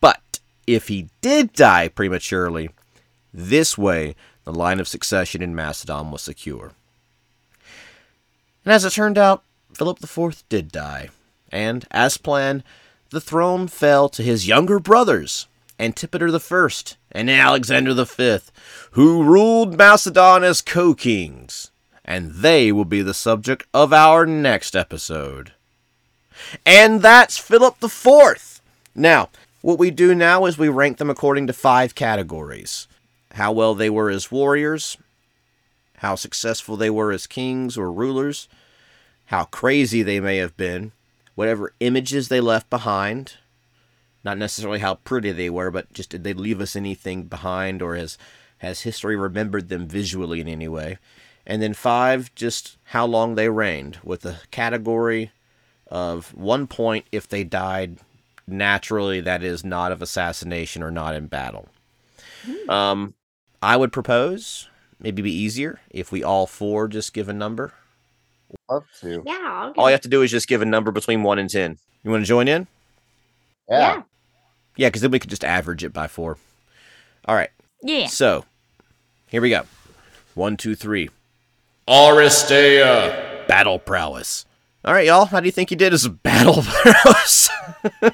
But 0.01 0.41
if 0.67 0.89
he 0.89 1.07
did 1.21 1.53
die 1.53 1.87
prematurely, 1.87 2.71
this 3.33 3.77
way 3.77 4.17
the 4.43 4.51
line 4.51 4.81
of 4.81 4.87
succession 4.89 5.41
in 5.41 5.55
Macedon 5.55 6.11
was 6.11 6.23
secure. 6.23 6.73
And 8.67 8.73
as 8.73 8.83
it 8.83 8.91
turned 8.91 9.17
out, 9.17 9.43
Philip 9.73 10.03
IV 10.03 10.43
did 10.49 10.73
die, 10.73 11.07
and, 11.53 11.85
as 11.89 12.17
planned, 12.17 12.65
the 13.11 13.21
throne 13.21 13.69
fell 13.69 14.09
to 14.09 14.21
his 14.21 14.45
younger 14.45 14.77
brothers, 14.77 15.47
Antipater 15.79 16.27
I 16.27 16.69
and 17.13 17.29
Alexander 17.29 17.93
V, 17.93 18.39
who 18.91 19.23
ruled 19.23 19.77
Macedon 19.77 20.43
as 20.43 20.59
co 20.59 20.93
kings, 20.93 21.71
and 22.03 22.31
they 22.31 22.73
will 22.73 22.83
be 22.83 23.01
the 23.01 23.13
subject 23.13 23.65
of 23.73 23.93
our 23.93 24.25
next 24.25 24.75
episode. 24.75 25.53
And 26.65 27.01
that's 27.01 27.37
Philip 27.37 27.81
IV. 27.81 28.61
Now, 28.93 29.29
what 29.61 29.79
we 29.79 29.91
do 29.91 30.13
now 30.13 30.43
is 30.43 30.57
we 30.57 30.67
rank 30.67 30.97
them 30.97 31.09
according 31.09 31.47
to 31.47 31.53
five 31.53 31.95
categories 31.95 32.89
how 33.35 33.53
well 33.53 33.73
they 33.73 33.89
were 33.89 34.09
as 34.09 34.29
warriors, 34.29 34.97
how 35.99 36.15
successful 36.15 36.75
they 36.75 36.89
were 36.89 37.13
as 37.13 37.27
kings 37.27 37.77
or 37.77 37.93
rulers, 37.93 38.49
how 39.27 39.45
crazy 39.45 40.03
they 40.03 40.19
may 40.19 40.37
have 40.37 40.57
been, 40.57 40.91
whatever 41.35 41.73
images 41.79 42.27
they 42.27 42.41
left 42.41 42.69
behind, 42.69 43.35
not 44.23 44.37
necessarily 44.37 44.79
how 44.79 44.95
pretty 44.95 45.31
they 45.31 45.49
were, 45.49 45.71
but 45.71 45.91
just 45.93 46.09
did 46.09 46.23
they 46.23 46.33
leave 46.33 46.59
us 46.59 46.75
anything 46.75 47.23
behind 47.23 47.81
or 47.81 47.95
has 47.95 48.17
has 48.59 48.81
history 48.81 49.15
remembered 49.15 49.69
them 49.69 49.87
visually 49.87 50.41
in 50.41 50.47
any 50.47 50.67
way? 50.67 50.97
And 51.45 51.61
then 51.61 51.73
five, 51.73 52.33
just 52.35 52.77
how 52.85 53.05
long 53.05 53.35
they 53.35 53.49
reigned, 53.49 53.99
with 54.03 54.25
a 54.25 54.39
category 54.51 55.31
of 55.89 56.33
one 56.33 56.67
point 56.67 57.05
if 57.11 57.27
they 57.27 57.43
died 57.43 57.99
naturally, 58.47 59.21
that 59.21 59.43
is 59.43 59.63
not 59.63 59.91
of 59.91 60.01
assassination 60.01 60.81
or 60.81 60.91
not 60.91 61.15
in 61.15 61.27
battle. 61.27 61.69
Um, 62.67 63.13
I 63.61 63.77
would 63.77 63.91
propose 63.91 64.69
maybe 64.99 65.21
be 65.21 65.33
easier 65.33 65.79
if 65.89 66.11
we 66.11 66.23
all 66.23 66.47
four 66.47 66.87
just 66.87 67.13
give 67.13 67.29
a 67.29 67.33
number. 67.33 67.73
Love 68.69 68.85
to. 69.01 69.23
Yeah. 69.25 69.37
I'll 69.41 69.73
All 69.77 69.89
you 69.89 69.93
have 69.93 70.01
to 70.01 70.07
do 70.07 70.21
is 70.21 70.31
just 70.31 70.47
give 70.47 70.61
a 70.61 70.65
number 70.65 70.91
between 70.91 71.23
one 71.23 71.39
and 71.39 71.49
ten. 71.49 71.77
You 72.03 72.11
want 72.11 72.23
to 72.23 72.27
join 72.27 72.47
in? 72.47 72.67
Yeah. 73.69 73.79
yeah. 73.79 74.01
Yeah, 74.75 74.87
because 74.89 75.01
then 75.01 75.11
we 75.11 75.19
could 75.19 75.29
just 75.29 75.43
average 75.43 75.83
it 75.83 75.91
by 75.91 76.07
four. 76.07 76.37
All 77.25 77.35
right. 77.35 77.49
Yeah. 77.81 78.07
So 78.07 78.45
here 79.27 79.41
we 79.41 79.49
go. 79.49 79.63
One, 80.35 80.55
two, 80.55 80.75
three. 80.75 81.09
Aristeia, 81.87 83.47
battle 83.47 83.79
prowess. 83.79 84.45
All 84.85 84.93
right, 84.93 85.07
y'all. 85.07 85.25
How 85.25 85.39
do 85.39 85.45
you 85.45 85.51
think 85.51 85.69
he 85.69 85.75
did 85.75 85.93
as 85.93 86.05
a 86.05 86.09
battle 86.09 86.61
prowess? 86.63 87.49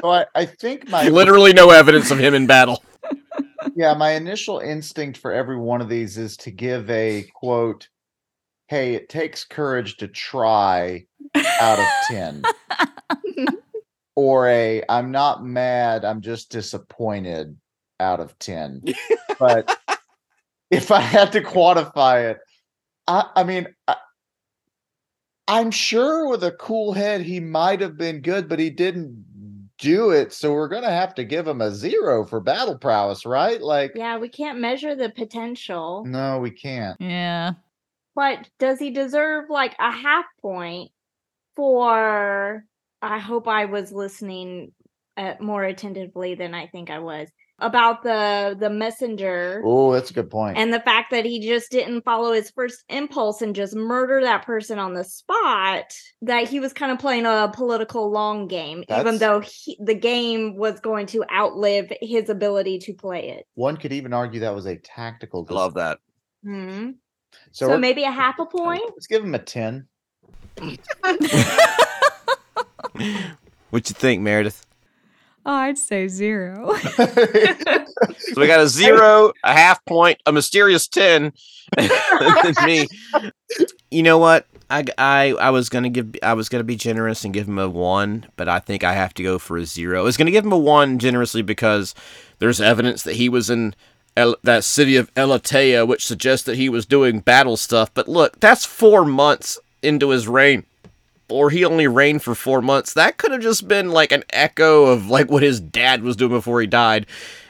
So 0.00 0.10
I, 0.10 0.26
I 0.34 0.44
think 0.44 0.90
my 0.90 1.08
Literally 1.08 1.54
no 1.54 1.70
evidence 1.70 2.10
of 2.10 2.18
him 2.18 2.34
in 2.34 2.46
battle. 2.46 2.84
yeah, 3.74 3.94
my 3.94 4.10
initial 4.10 4.58
instinct 4.58 5.16
for 5.16 5.32
every 5.32 5.56
one 5.56 5.80
of 5.80 5.88
these 5.88 6.18
is 6.18 6.36
to 6.38 6.50
give 6.50 6.90
a 6.90 7.22
quote, 7.34 7.88
hey, 8.74 8.94
it 8.94 9.08
takes 9.08 9.44
courage 9.44 9.98
to 9.98 10.08
try 10.08 11.04
out 11.60 11.78
of 11.78 11.86
10. 12.08 12.42
or 14.16 14.48
a 14.48 14.82
I'm 14.88 15.12
not 15.12 15.44
mad, 15.44 16.04
I'm 16.04 16.20
just 16.20 16.50
disappointed 16.50 17.56
out 18.00 18.18
of 18.18 18.36
10. 18.40 18.82
But 19.38 19.78
if 20.72 20.90
I 20.90 20.98
had 20.98 21.30
to 21.32 21.40
quantify 21.40 22.32
it, 22.32 22.38
I, 23.06 23.30
I 23.36 23.44
mean, 23.44 23.68
I, 23.86 23.94
I'm 25.46 25.70
sure 25.70 26.28
with 26.28 26.42
a 26.42 26.50
cool 26.50 26.94
head 26.94 27.20
he 27.20 27.38
might 27.38 27.80
have 27.80 27.96
been 27.96 28.22
good, 28.22 28.48
but 28.48 28.58
he 28.58 28.70
didn't 28.70 29.24
do 29.78 30.10
it. 30.10 30.32
So 30.32 30.52
we're 30.52 30.66
gonna 30.66 30.90
have 30.90 31.14
to 31.14 31.22
give 31.24 31.46
him 31.46 31.60
a 31.60 31.70
zero 31.70 32.24
for 32.24 32.40
battle 32.40 32.76
prowess, 32.76 33.24
right? 33.24 33.62
Like, 33.62 33.92
Yeah, 33.94 34.18
we 34.18 34.28
can't 34.28 34.58
measure 34.58 34.96
the 34.96 35.10
potential. 35.10 36.04
no, 36.04 36.40
we 36.40 36.50
can't. 36.50 37.00
Yeah. 37.00 37.52
But 38.14 38.48
does 38.58 38.78
he 38.78 38.90
deserve 38.90 39.50
like 39.50 39.74
a 39.78 39.90
half 39.90 40.24
point 40.40 40.90
for 41.56 42.64
I 43.02 43.18
hope 43.18 43.48
I 43.48 43.66
was 43.66 43.92
listening 43.92 44.72
uh, 45.16 45.34
more 45.40 45.62
attentively 45.62 46.34
than 46.34 46.54
I 46.54 46.66
think 46.66 46.90
I 46.90 46.98
was 46.98 47.28
about 47.60 48.02
the 48.02 48.56
the 48.58 48.68
messenger 48.68 49.62
Oh, 49.64 49.92
that's 49.92 50.10
a 50.10 50.14
good 50.14 50.28
point. 50.28 50.58
and 50.58 50.72
the 50.74 50.80
fact 50.80 51.12
that 51.12 51.24
he 51.24 51.38
just 51.38 51.70
didn't 51.70 52.02
follow 52.02 52.32
his 52.32 52.50
first 52.50 52.82
impulse 52.88 53.40
and 53.42 53.54
just 53.54 53.76
murder 53.76 54.20
that 54.22 54.44
person 54.44 54.80
on 54.80 54.92
the 54.94 55.04
spot 55.04 55.84
that 56.22 56.48
he 56.48 56.58
was 56.58 56.72
kind 56.72 56.90
of 56.90 56.98
playing 56.98 57.26
a 57.26 57.52
political 57.54 58.10
long 58.10 58.48
game 58.48 58.82
even 58.90 59.18
though 59.18 59.38
he, 59.38 59.78
the 59.84 59.94
game 59.94 60.56
was 60.56 60.80
going 60.80 61.06
to 61.06 61.24
outlive 61.32 61.92
his 62.00 62.28
ability 62.28 62.80
to 62.80 62.92
play 62.92 63.28
it 63.30 63.46
One 63.54 63.76
could 63.76 63.92
even 63.92 64.12
argue 64.12 64.40
that 64.40 64.54
was 64.54 64.66
a 64.66 64.76
tactical. 64.76 65.46
I 65.48 65.52
love 65.54 65.74
that. 65.74 66.00
Hmm. 66.42 66.90
So, 67.52 67.68
so, 67.68 67.78
maybe 67.78 68.04
a 68.04 68.10
half 68.10 68.38
a 68.38 68.46
point 68.46 68.82
let's 68.88 69.06
give 69.06 69.24
him 69.24 69.34
a 69.34 69.38
ten. 69.38 69.86
What 73.74 73.90
you 73.90 73.94
think, 73.94 74.22
Meredith? 74.22 74.64
Oh, 75.44 75.52
I'd 75.52 75.78
say 75.78 76.06
zero. 76.06 76.76
So 78.18 78.40
we 78.40 78.46
got 78.46 78.60
a 78.60 78.68
zero, 78.68 79.32
a 79.42 79.52
half 79.52 79.84
point, 79.84 80.20
a 80.26 80.32
mysterious 80.32 80.86
ten, 80.86 81.32
me. 82.64 82.86
You 83.90 84.02
know 84.02 84.18
what? 84.18 84.46
I, 84.70 84.84
I, 84.96 85.34
I 85.40 85.50
was 85.50 85.68
gonna 85.68 85.90
give 85.90 86.14
I 86.22 86.34
was 86.34 86.48
gonna 86.48 86.64
be 86.64 86.76
generous 86.76 87.24
and 87.24 87.34
give 87.34 87.48
him 87.48 87.58
a 87.58 87.68
one, 87.68 88.26
but 88.36 88.48
I 88.48 88.60
think 88.60 88.84
I 88.84 88.94
have 88.94 89.12
to 89.14 89.22
go 89.24 89.38
for 89.40 89.56
a 89.56 89.64
zero. 89.64 90.00
I 90.00 90.02
was 90.02 90.16
gonna 90.16 90.30
give 90.30 90.44
him 90.44 90.52
a 90.52 90.58
one 90.58 91.00
generously 91.00 91.42
because 91.42 91.94
there's 92.38 92.60
evidence 92.60 93.02
that 93.02 93.16
he 93.16 93.28
was 93.28 93.50
in 93.50 93.74
El, 94.16 94.36
that 94.42 94.64
city 94.64 94.96
of 94.96 95.12
Elatea, 95.14 95.86
which 95.86 96.06
suggests 96.06 96.46
that 96.46 96.56
he 96.56 96.68
was 96.68 96.86
doing 96.86 97.20
battle 97.20 97.56
stuff. 97.56 97.92
But 97.92 98.08
look, 98.08 98.38
that's 98.40 98.64
four 98.64 99.04
months 99.04 99.58
into 99.82 100.10
his 100.10 100.28
reign, 100.28 100.64
or 101.28 101.50
he 101.50 101.64
only 101.64 101.86
reigned 101.86 102.22
for 102.22 102.34
four 102.34 102.62
months. 102.62 102.92
That 102.92 103.18
could 103.18 103.32
have 103.32 103.42
just 103.42 103.66
been 103.66 103.90
like 103.90 104.12
an 104.12 104.24
echo 104.30 104.86
of 104.86 105.08
like 105.08 105.30
what 105.30 105.42
his 105.42 105.60
dad 105.60 106.02
was 106.02 106.16
doing 106.16 106.30
before 106.30 106.60
he 106.60 106.66
died. 106.66 107.06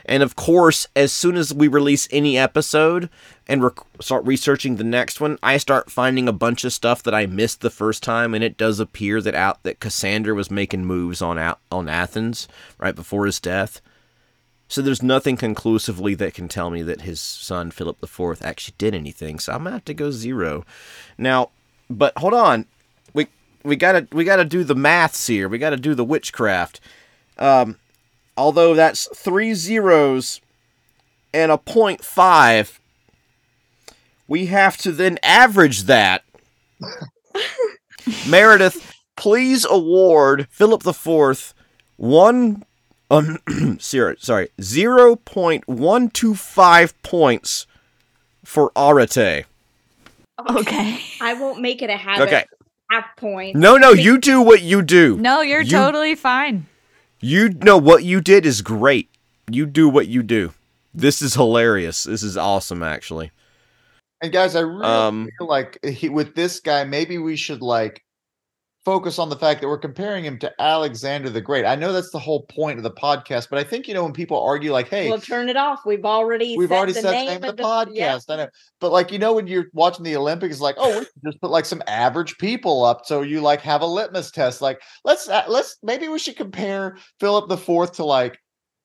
And 0.06 0.22
of 0.22 0.36
course, 0.36 0.86
as 0.94 1.12
soon 1.12 1.36
as 1.36 1.54
we 1.54 1.66
release 1.66 2.08
any 2.10 2.36
episode 2.36 3.08
and 3.46 3.62
rec- 3.62 3.78
start 4.00 4.24
researching 4.26 4.76
the 4.76 4.84
next 4.84 5.20
one, 5.20 5.38
I 5.42 5.56
start 5.56 5.90
finding 5.90 6.28
a 6.28 6.32
bunch 6.32 6.64
of 6.64 6.74
stuff 6.74 7.02
that 7.04 7.14
I 7.14 7.26
missed 7.26 7.62
the 7.62 7.70
first 7.70 8.02
time, 8.02 8.34
and 8.34 8.44
it 8.44 8.58
does 8.58 8.80
appear 8.80 9.22
that 9.22 9.34
out 9.34 9.62
that 9.62 9.80
Cassander 9.80 10.34
was 10.34 10.50
making 10.50 10.84
moves 10.84 11.22
on 11.22 11.38
out 11.38 11.58
on 11.72 11.88
Athens 11.88 12.48
right 12.78 12.94
before 12.94 13.24
his 13.26 13.40
death. 13.40 13.80
So 14.74 14.82
there's 14.82 15.04
nothing 15.04 15.36
conclusively 15.36 16.16
that 16.16 16.34
can 16.34 16.48
tell 16.48 16.68
me 16.68 16.82
that 16.82 17.02
his 17.02 17.20
son 17.20 17.70
Philip 17.70 18.02
IV 18.02 18.42
actually 18.42 18.74
did 18.76 18.92
anything. 18.92 19.38
So 19.38 19.52
I'm 19.52 19.62
gonna 19.62 19.76
have 19.76 19.84
to 19.84 19.94
go 19.94 20.10
zero. 20.10 20.64
Now, 21.16 21.50
but 21.88 22.12
hold 22.18 22.34
on, 22.34 22.66
we 23.12 23.28
we 23.62 23.76
gotta 23.76 24.08
we 24.10 24.24
gotta 24.24 24.44
do 24.44 24.64
the 24.64 24.74
maths 24.74 25.28
here. 25.28 25.48
We 25.48 25.58
gotta 25.58 25.76
do 25.76 25.94
the 25.94 26.04
witchcraft. 26.04 26.80
Um, 27.38 27.76
although 28.36 28.74
that's 28.74 29.06
three 29.16 29.54
zeros 29.54 30.40
and 31.32 31.52
a 31.52 31.58
point 31.58 32.04
five, 32.04 32.80
we 34.26 34.46
have 34.46 34.76
to 34.78 34.90
then 34.90 35.20
average 35.22 35.84
that. 35.84 36.24
Meredith, 38.28 38.92
please 39.14 39.64
award 39.70 40.48
Philip 40.50 40.84
IV 40.84 41.54
one 41.96 42.64
um, 43.10 43.38
zero, 43.80 44.14
sorry, 44.18 44.48
zero 44.60 45.16
point 45.16 45.66
one 45.68 46.08
two 46.10 46.34
five 46.34 47.00
points 47.02 47.66
for 48.44 48.70
Arate. 48.72 49.44
okay. 50.50 51.00
I 51.20 51.34
won't 51.34 51.60
make 51.60 51.82
it 51.82 51.90
a 51.90 51.96
habit. 51.96 52.26
Okay. 52.26 52.44
half 52.90 53.04
point. 53.16 53.56
No, 53.56 53.76
no, 53.76 53.90
you 53.92 54.18
do 54.18 54.40
what 54.42 54.62
you 54.62 54.82
do. 54.82 55.16
No, 55.16 55.40
you're 55.40 55.60
You- 55.62 55.70
totally 55.70 56.14
fine. 56.14 56.66
You 57.20 57.48
know 57.50 57.78
what 57.78 58.04
you 58.04 58.20
did 58.20 58.44
is 58.44 58.60
great. 58.60 59.08
You 59.50 59.64
do 59.64 59.88
what 59.88 60.08
you 60.08 60.22
do. 60.22 60.52
This 60.92 61.22
is 61.22 61.34
hilarious. 61.34 62.04
This 62.04 62.22
is 62.22 62.36
awesome, 62.36 62.82
actually. 62.82 63.30
And 64.20 64.30
guys, 64.32 64.54
I 64.54 64.60
really 64.60 64.84
Um, 64.84 65.28
feel 65.38 65.48
like 65.48 65.78
he, 65.84 66.08
with 66.10 66.34
this 66.34 66.60
guy, 66.60 66.84
maybe 66.84 67.16
we 67.18 67.36
should 67.36 67.62
like 67.62 68.03
focus 68.84 69.18
on 69.18 69.30
the 69.30 69.36
fact 69.36 69.60
that 69.60 69.68
we're 69.68 69.78
comparing 69.78 70.24
him 70.24 70.38
to 70.38 70.52
Alexander 70.60 71.30
the 71.30 71.40
Great. 71.40 71.64
I 71.64 71.74
know 71.74 71.92
that's 71.92 72.10
the 72.10 72.18
whole 72.18 72.42
point 72.42 72.78
of 72.78 72.82
the 72.82 72.90
podcast, 72.90 73.48
but 73.48 73.58
I 73.58 73.64
think 73.64 73.88
you 73.88 73.94
know 73.94 74.02
when 74.02 74.12
people 74.12 74.40
argue 74.40 74.72
like, 74.72 74.88
"Hey, 74.88 75.08
We'll 75.08 75.20
turn 75.20 75.48
it 75.48 75.56
off. 75.56 75.80
We've 75.86 76.04
already 76.04 76.56
we've 76.56 76.68
set 76.68 76.76
already 76.76 76.92
the 76.92 77.00
said 77.00 77.08
the 77.08 77.12
name, 77.12 77.40
name 77.40 77.44
of 77.44 77.56
the 77.56 77.62
yeah. 77.92 78.16
podcast." 78.16 78.24
I 78.28 78.36
know, 78.36 78.48
but 78.80 78.92
like 78.92 79.10
you 79.10 79.18
know 79.18 79.32
when 79.32 79.46
you're 79.46 79.66
watching 79.72 80.04
the 80.04 80.16
Olympics, 80.16 80.60
like, 80.60 80.76
"Oh, 80.78 81.00
we 81.00 81.06
just 81.30 81.40
put 81.40 81.50
like 81.50 81.64
some 81.64 81.82
average 81.86 82.36
people 82.38 82.84
up." 82.84 83.06
So 83.06 83.22
you 83.22 83.40
like 83.40 83.60
have 83.62 83.80
a 83.80 83.86
litmus 83.86 84.30
test. 84.30 84.60
Like 84.60 84.80
let's 85.04 85.28
uh, 85.28 85.44
let's 85.48 85.76
maybe 85.82 86.08
we 86.08 86.18
should 86.18 86.36
compare 86.36 86.96
Philip 87.20 87.48
the 87.48 87.56
Fourth 87.56 87.94
to 87.94 88.04
like 88.04 88.38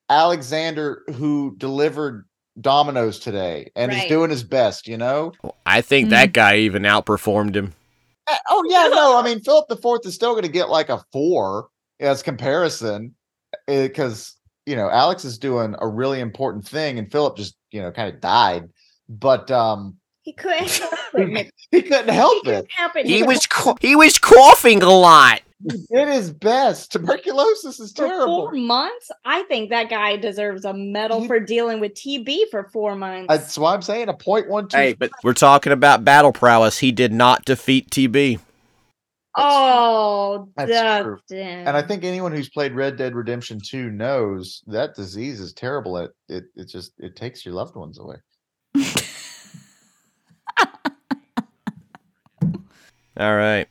Alexander 0.10 1.04
who 1.16 1.56
delivered 1.58 2.26
dominoes 2.62 3.20
today 3.20 3.72
and 3.76 3.91
is 3.91 4.06
doing 4.06 4.30
his 4.30 4.43
best. 4.43 4.88
You 4.88 4.97
know. 4.97 5.34
I 5.66 5.82
think 5.82 6.10
that 6.10 6.34
guy 6.34 6.58
even 6.58 6.84
outperformed 6.84 7.56
him. 7.56 7.74
Uh, 8.30 8.36
Oh 8.50 8.64
yeah, 8.70 8.88
no. 8.94 9.18
I 9.18 9.24
mean, 9.24 9.42
Philip 9.42 9.68
the 9.70 9.78
Fourth 9.78 10.06
is 10.06 10.16
still 10.16 10.32
going 10.34 10.44
to 10.44 10.50
get 10.52 10.70
like 10.70 10.90
a 10.90 11.04
four 11.12 11.70
as 12.00 12.22
comparison 12.24 13.16
because 13.68 14.36
you 14.66 14.76
know 14.76 14.90
Alex 14.90 15.26
is 15.26 15.38
doing 15.38 15.76
a 15.80 15.88
really 15.88 16.20
important 16.20 16.68
thing, 16.68 17.00
and 17.00 17.12
Philip 17.12 17.38
just 17.38 17.56
you 17.72 17.82
know 17.82 17.92
kind 17.92 18.14
of 18.14 18.22
died, 18.22 18.70
but 19.08 19.50
um 19.52 19.98
He 20.22 20.34
couldn't 20.34 20.70
help 20.70 20.94
he, 21.16 21.22
it. 21.40 21.52
he 21.72 21.82
couldn't 21.82 22.10
help 22.14 22.44
He 22.46 22.52
it. 22.52 22.54
couldn't 22.56 22.72
help 22.72 22.96
it. 22.96 23.06
He 23.06 23.18
He 23.18 23.24
was 23.24 23.46
co- 23.48 23.78
he 23.82 23.96
was 23.96 24.18
coughing 24.18 24.82
a 24.84 24.90
lot. 24.92 25.42
He 25.64 25.78
did 25.91 26.07
his 26.07 26.32
best. 26.32 26.91
Tuberculosis 26.93 27.80
is 27.82 27.91
for 27.91 28.07
terrible. 28.07 28.43
four 28.43 28.53
months. 28.53 29.12
I 29.26 29.43
think 29.43 29.72
that 29.72 29.89
guy 29.89 30.16
deserves 30.16 30.64
a 30.64 30.74
medal 30.74 31.22
He- 31.22 31.28
for 31.28 31.39
dealing 31.39 31.80
with 31.82 31.95
TB 31.95 32.49
for 32.49 32.70
four 32.72 32.95
months. 32.95 33.26
That's 33.28 33.57
why 33.57 33.74
I'm 33.74 33.82
saying 33.82 34.07
a 34.07 34.14
point 34.14 34.47
one 34.49 34.70
two. 34.70 34.78
Hey, 34.78 34.93
but 34.93 35.12
we're 35.24 35.34
talking 35.34 35.74
about 35.74 36.05
battle 36.05 36.32
prowess. 36.32 36.78
He 36.78 36.91
did 36.93 37.12
not 37.12 37.43
defeat 37.43 37.89
TB. 37.89 38.39
oh, 39.36 40.47
That's 40.55 41.03
true. 41.03 41.18
Dustin. 41.18 41.68
and 41.68 41.76
I 41.76 41.82
think 41.82 42.03
anyone 42.05 42.32
who's 42.32 42.49
played 42.49 42.74
Red 42.74 42.95
Dead 42.97 43.14
Redemption 43.14 43.60
2 43.64 43.89
knows 43.89 44.64
that 44.68 44.95
disease 44.95 45.39
is 45.39 45.53
terrible. 45.53 45.97
It 45.97 46.12
it 46.30 46.45
it 46.55 46.66
just 46.70 46.93
it 46.99 47.16
takes 47.18 47.45
your 47.45 47.53
loved 47.53 47.76
ones 47.76 47.99
away. 47.99 48.16
All 53.18 53.36
right. 53.36 53.70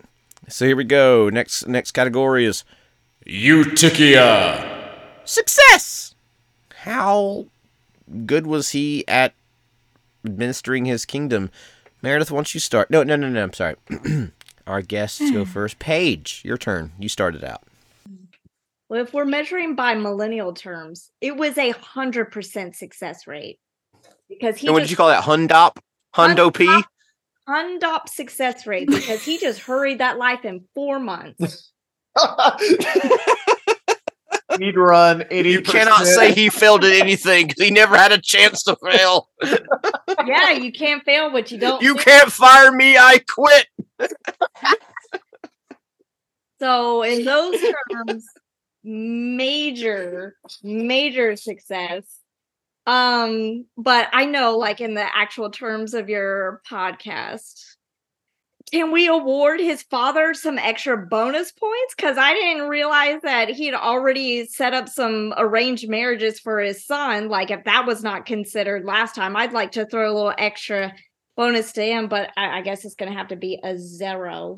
So 0.49 0.67
here 0.67 0.77
we 0.77 0.85
go. 0.85 1.29
Next 1.29 1.67
next 1.67 1.93
category 1.93 2.45
is 2.45 2.65
Eutychia. 3.27 4.95
success. 5.25 6.15
How 6.75 7.47
good 8.25 8.47
was 8.47 8.71
he 8.71 9.07
at 9.07 9.35
administering 10.25 10.87
his 10.87 11.05
kingdom? 11.05 11.51
Meredith, 12.01 12.31
why 12.31 12.39
don't 12.39 12.55
you 12.55 12.61
start? 12.61 12.91
No, 12.91 13.03
no, 13.03 13.17
no, 13.17 13.29
no. 13.29 13.43
I'm 13.43 13.53
sorry. 13.53 13.77
Our 14.67 14.83
guests 14.83 15.31
go 15.31 15.45
hmm. 15.45 15.51
first. 15.51 15.79
Paige, 15.79 16.43
your 16.45 16.57
turn. 16.57 16.93
You 16.99 17.09
started 17.09 17.45
out. 17.45 17.65
well, 18.89 19.03
if 19.03 19.13
we're 19.13 19.25
measuring 19.25 19.75
by 19.75 19.95
millennial 19.95 20.53
terms, 20.55 21.11
it 21.21 21.37
was 21.37 21.59
a 21.59 21.71
hundred 21.71 22.33
percent 22.33 22.77
success 22.77 23.27
rate 23.27 23.59
because 24.29 24.57
he 24.57 24.67
and 24.67 24.75
what 24.75 24.81
just 24.81 24.89
did 24.89 24.93
you 24.93 24.97
call 24.97 25.09
that? 25.09 25.25
Hundop? 25.25 25.79
Hundo 26.15 26.55
P? 26.55 26.67
Hundop- 27.49 27.81
Hundop 27.81 28.09
success 28.09 28.67
rate 28.67 28.89
because 28.89 29.23
he 29.23 29.39
just 29.39 29.61
hurried 29.61 29.99
that 29.99 30.19
life 30.19 30.45
in 30.45 30.65
four 30.75 30.99
months. 30.99 31.73
He'd 34.59 34.77
run 34.77 35.21
80%. 35.21 35.45
You 35.45 35.63
cannot 35.63 36.05
say 36.07 36.33
he 36.33 36.49
failed 36.49 36.85
at 36.85 36.93
anything 36.93 37.47
because 37.47 37.63
he 37.63 37.71
never 37.71 37.97
had 37.97 38.13
a 38.13 38.21
chance 38.21 38.63
to 38.65 38.77
fail. 38.85 39.29
yeah, 40.27 40.51
you 40.53 40.73
can't 40.73 41.05
fail 41.05 41.31
what 41.33 41.53
you 41.53 41.59
don't. 41.59 41.83
You 41.83 41.95
do. 41.97 42.03
can't 42.03 42.33
fire 42.33 42.73
me. 42.73 42.97
I 42.97 43.21
quit. 43.29 43.67
So 46.61 47.03
in 47.03 47.25
those 47.25 47.57
terms, 47.93 48.25
major, 48.83 50.35
major 50.63 51.37
success. 51.37 52.05
Um, 52.89 53.67
but 53.77 54.09
I 54.15 54.25
know, 54.25 54.57
like 54.57 54.81
in 54.81 54.95
the 54.95 55.05
actual 55.15 55.51
terms 55.51 55.93
of 55.93 56.09
your 56.09 56.63
podcast, 56.69 57.75
can 58.73 58.93
we 58.93 59.09
award 59.09 59.61
his 59.61 59.83
father 59.83 60.33
some 60.33 60.57
extra 60.59 60.97
bonus 60.97 61.53
points? 61.53 61.95
Because 61.95 62.17
I 62.17 62.33
didn't 62.33 62.69
realize 62.69 63.21
that 63.23 63.51
he'd 63.51 63.75
already 63.75 64.47
set 64.47 64.73
up 64.73 64.89
some 64.89 65.35
arranged 65.37 65.87
marriages 65.87 66.41
for 66.41 66.61
his 66.61 66.87
son. 66.87 67.29
Like, 67.29 67.51
if 67.51 67.65
that 67.65 67.87
was 67.87 68.03
not 68.03 68.25
considered 68.25 68.87
last 68.87 69.15
time, 69.15 69.37
I'd 69.37 69.53
like 69.53 69.73
to 69.73 69.85
throw 69.85 70.11
a 70.11 70.15
little 70.15 70.35
extra 70.39 70.95
bonus 71.37 71.73
to 71.73 71.83
him, 71.83 72.09
but 72.09 72.31
I, 72.39 72.59
I 72.59 72.63
guess 72.63 72.87
it's 72.87 72.95
going 72.95 73.13
to 73.13 73.19
have 73.19 73.29
to 73.29 73.37
be 73.37 73.61
a 73.63 73.77
zero. 73.77 74.57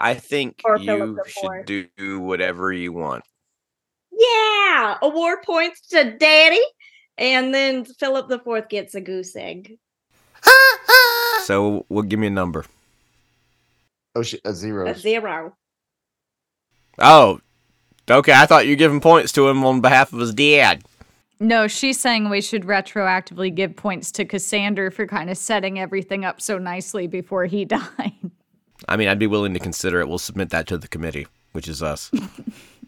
I 0.00 0.14
think 0.14 0.60
Or 0.64 0.76
you 0.76 1.20
should 1.26 1.88
do 1.96 2.18
whatever 2.18 2.72
you 2.72 2.92
want. 2.92 3.22
Yeah, 4.10 4.98
award 5.02 5.38
points 5.44 5.86
to 5.88 6.16
Daddy, 6.16 6.60
and 7.22 7.54
then 7.54 7.84
Philip 7.84 8.28
the 8.28 8.40
Fourth 8.40 8.68
gets 8.68 8.94
a 8.94 9.00
goose 9.00 9.34
egg. 9.36 9.78
So, 11.44 11.84
well, 11.88 12.02
give 12.02 12.20
me 12.20 12.28
a 12.28 12.30
number. 12.30 12.64
Oh, 14.14 14.22
shit, 14.22 14.40
a 14.44 14.52
zero. 14.54 14.86
A 14.88 14.94
zero. 14.94 15.56
Oh, 17.00 17.40
okay. 18.08 18.32
I 18.32 18.46
thought 18.46 18.64
you 18.64 18.72
were 18.72 18.76
giving 18.76 19.00
points 19.00 19.32
to 19.32 19.48
him 19.48 19.64
on 19.64 19.80
behalf 19.80 20.12
of 20.12 20.20
his 20.20 20.32
dad. 20.32 20.84
No, 21.40 21.66
she's 21.66 21.98
saying 21.98 22.28
we 22.28 22.40
should 22.40 22.62
retroactively 22.62 23.52
give 23.52 23.74
points 23.74 24.12
to 24.12 24.24
Cassander 24.24 24.92
for 24.92 25.04
kind 25.08 25.30
of 25.30 25.36
setting 25.36 25.80
everything 25.80 26.24
up 26.24 26.40
so 26.40 26.58
nicely 26.58 27.08
before 27.08 27.46
he 27.46 27.64
died. 27.64 28.30
I 28.86 28.96
mean, 28.96 29.08
I'd 29.08 29.18
be 29.18 29.26
willing 29.26 29.54
to 29.54 29.60
consider 29.60 30.00
it. 30.00 30.08
We'll 30.08 30.18
submit 30.18 30.50
that 30.50 30.68
to 30.68 30.78
the 30.78 30.86
committee, 30.86 31.26
which 31.52 31.66
is 31.66 31.82
us. 31.82 32.10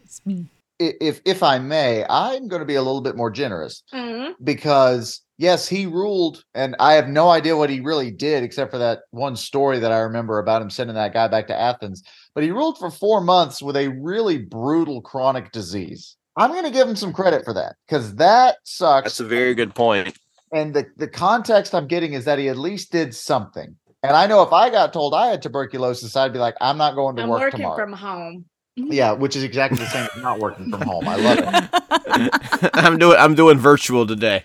It's 0.05 0.24
me. 0.24 0.47
I- 0.81 0.95
If 1.01 1.20
if 1.25 1.43
I 1.43 1.59
may, 1.59 2.05
I'm 2.09 2.49
going 2.49 2.61
to 2.61 2.66
be 2.66 2.75
a 2.75 2.83
little 2.83 3.01
bit 3.01 3.16
more 3.16 3.31
generous 3.31 3.83
Mhm. 3.95 4.35
because 4.43 5.20
yes, 5.39 5.68
he 5.68 5.87
ruled, 5.87 6.43
and 6.55 6.75
I 6.81 6.95
have 6.95 7.09
no 7.09 7.31
idea 7.31 7.57
what 7.57 7.70
he 7.70 7.81
really 7.81 8.11
did 8.11 8.43
except 8.43 8.70
for 8.70 8.79
that 8.79 9.01
one 9.11 9.37
story 9.37 9.79
that 9.79 9.93
I 9.93 9.99
remember 9.99 10.39
about 10.39 10.62
him 10.62 10.70
sending 10.70 10.97
that 10.97 11.12
guy 11.14 11.29
back 11.29 11.47
to 11.49 11.59
Athens. 11.61 12.03
But 12.35 12.45
he 12.45 12.51
ruled 12.51 12.79
for 12.79 12.91
four 12.91 13.20
months 13.20 13.62
with 13.62 13.77
a 13.77 13.89
really 13.89 14.39
brutal 14.39 15.01
chronic 15.01 15.53
disease. 15.53 16.16
I'm 16.37 16.51
going 16.51 16.64
to 16.64 16.70
give 16.70 16.89
him 16.89 16.97
some 16.97 17.12
credit 17.12 17.45
for 17.45 17.55
that 17.55 17.77
because 17.87 18.16
that 18.16 18.57
sucks. 18.64 19.05
That's 19.05 19.20
a 19.20 19.25
very 19.25 19.55
good 19.55 19.75
point. 19.75 20.16
and 20.53 20.75
the 20.75 20.87
the 20.97 21.09
context 21.09 21.75
I'm 21.75 21.87
getting 21.87 22.12
is 22.14 22.25
that 22.27 22.39
he 22.39 22.49
at 22.49 22.57
least 22.59 22.91
did 22.93 23.14
something. 23.14 23.77
And 24.03 24.14
I 24.16 24.27
know 24.27 24.43
if 24.43 24.53
I 24.53 24.68
got 24.70 24.93
told 24.93 25.14
I 25.14 25.29
had 25.29 25.41
tuberculosis, 25.41 26.14
I'd 26.16 26.33
be 26.33 26.39
like, 26.39 26.55
I'm 26.61 26.77
not 26.77 26.95
going 26.95 27.16
to 27.16 27.22
I'm 27.22 27.29
work 27.29 27.41
working 27.41 27.61
tomorrow. 27.61 27.77
from 27.77 27.93
home. 27.93 28.45
Mm-hmm. 28.79 28.93
yeah, 28.93 29.12
which 29.12 29.37
is 29.37 29.45
exactly 29.45 29.79
the 29.79 29.87
same 29.87 30.09
as 30.16 30.22
not 30.22 30.41
working 30.41 30.70
from 30.70 30.81
home. 30.83 31.07
I 31.07 31.16
love 31.16 31.39
it. 31.39 32.70
I'm 32.75 32.99
doing 32.99 33.16
I'm 33.18 33.35
doing 33.35 33.59
virtual 33.59 34.07
today. 34.07 34.43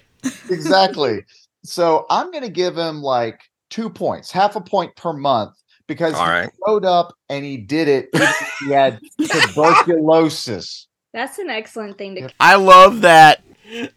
exactly. 0.49 1.25
So 1.63 2.05
I'm 2.09 2.32
going 2.32 2.43
to 2.43 2.49
give 2.49 2.77
him 2.77 3.01
like 3.01 3.41
two 3.69 3.89
points, 3.89 4.32
half 4.32 4.55
a 4.55 4.61
point 4.61 4.95
per 4.95 5.13
month, 5.13 5.55
because 5.88 6.13
All 6.13 6.25
he 6.25 6.32
right. 6.32 6.49
showed 6.67 6.86
up 6.86 7.13
and 7.30 7.43
he 7.43 7.57
did 7.57 7.88
it. 7.88 8.09
he 8.59 8.71
had 8.71 8.99
tuberculosis. 9.19 10.88
That's 11.13 11.38
an 11.39 11.49
excellent 11.49 11.97
thing 11.97 12.15
to. 12.15 12.30
I 12.39 12.55
love 12.55 13.01
that. 13.01 13.43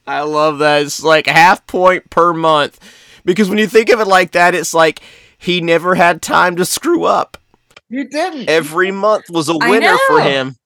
I 0.06 0.22
love 0.22 0.58
that. 0.58 0.82
It's 0.82 1.02
like 1.02 1.26
a 1.26 1.32
half 1.32 1.66
point 1.66 2.08
per 2.10 2.32
month. 2.32 2.80
Because 3.24 3.48
when 3.48 3.58
you 3.58 3.66
think 3.66 3.90
of 3.90 4.00
it 4.00 4.06
like 4.06 4.32
that, 4.32 4.54
it's 4.54 4.74
like 4.74 5.00
he 5.38 5.60
never 5.60 5.94
had 5.94 6.22
time 6.22 6.56
to 6.56 6.64
screw 6.64 7.04
up. 7.04 7.36
You 7.92 8.08
didn't. 8.08 8.48
Every 8.48 8.90
month 8.90 9.28
was 9.28 9.50
a 9.50 9.58
winner 9.58 9.98
for 10.06 10.22
him. 10.22 10.56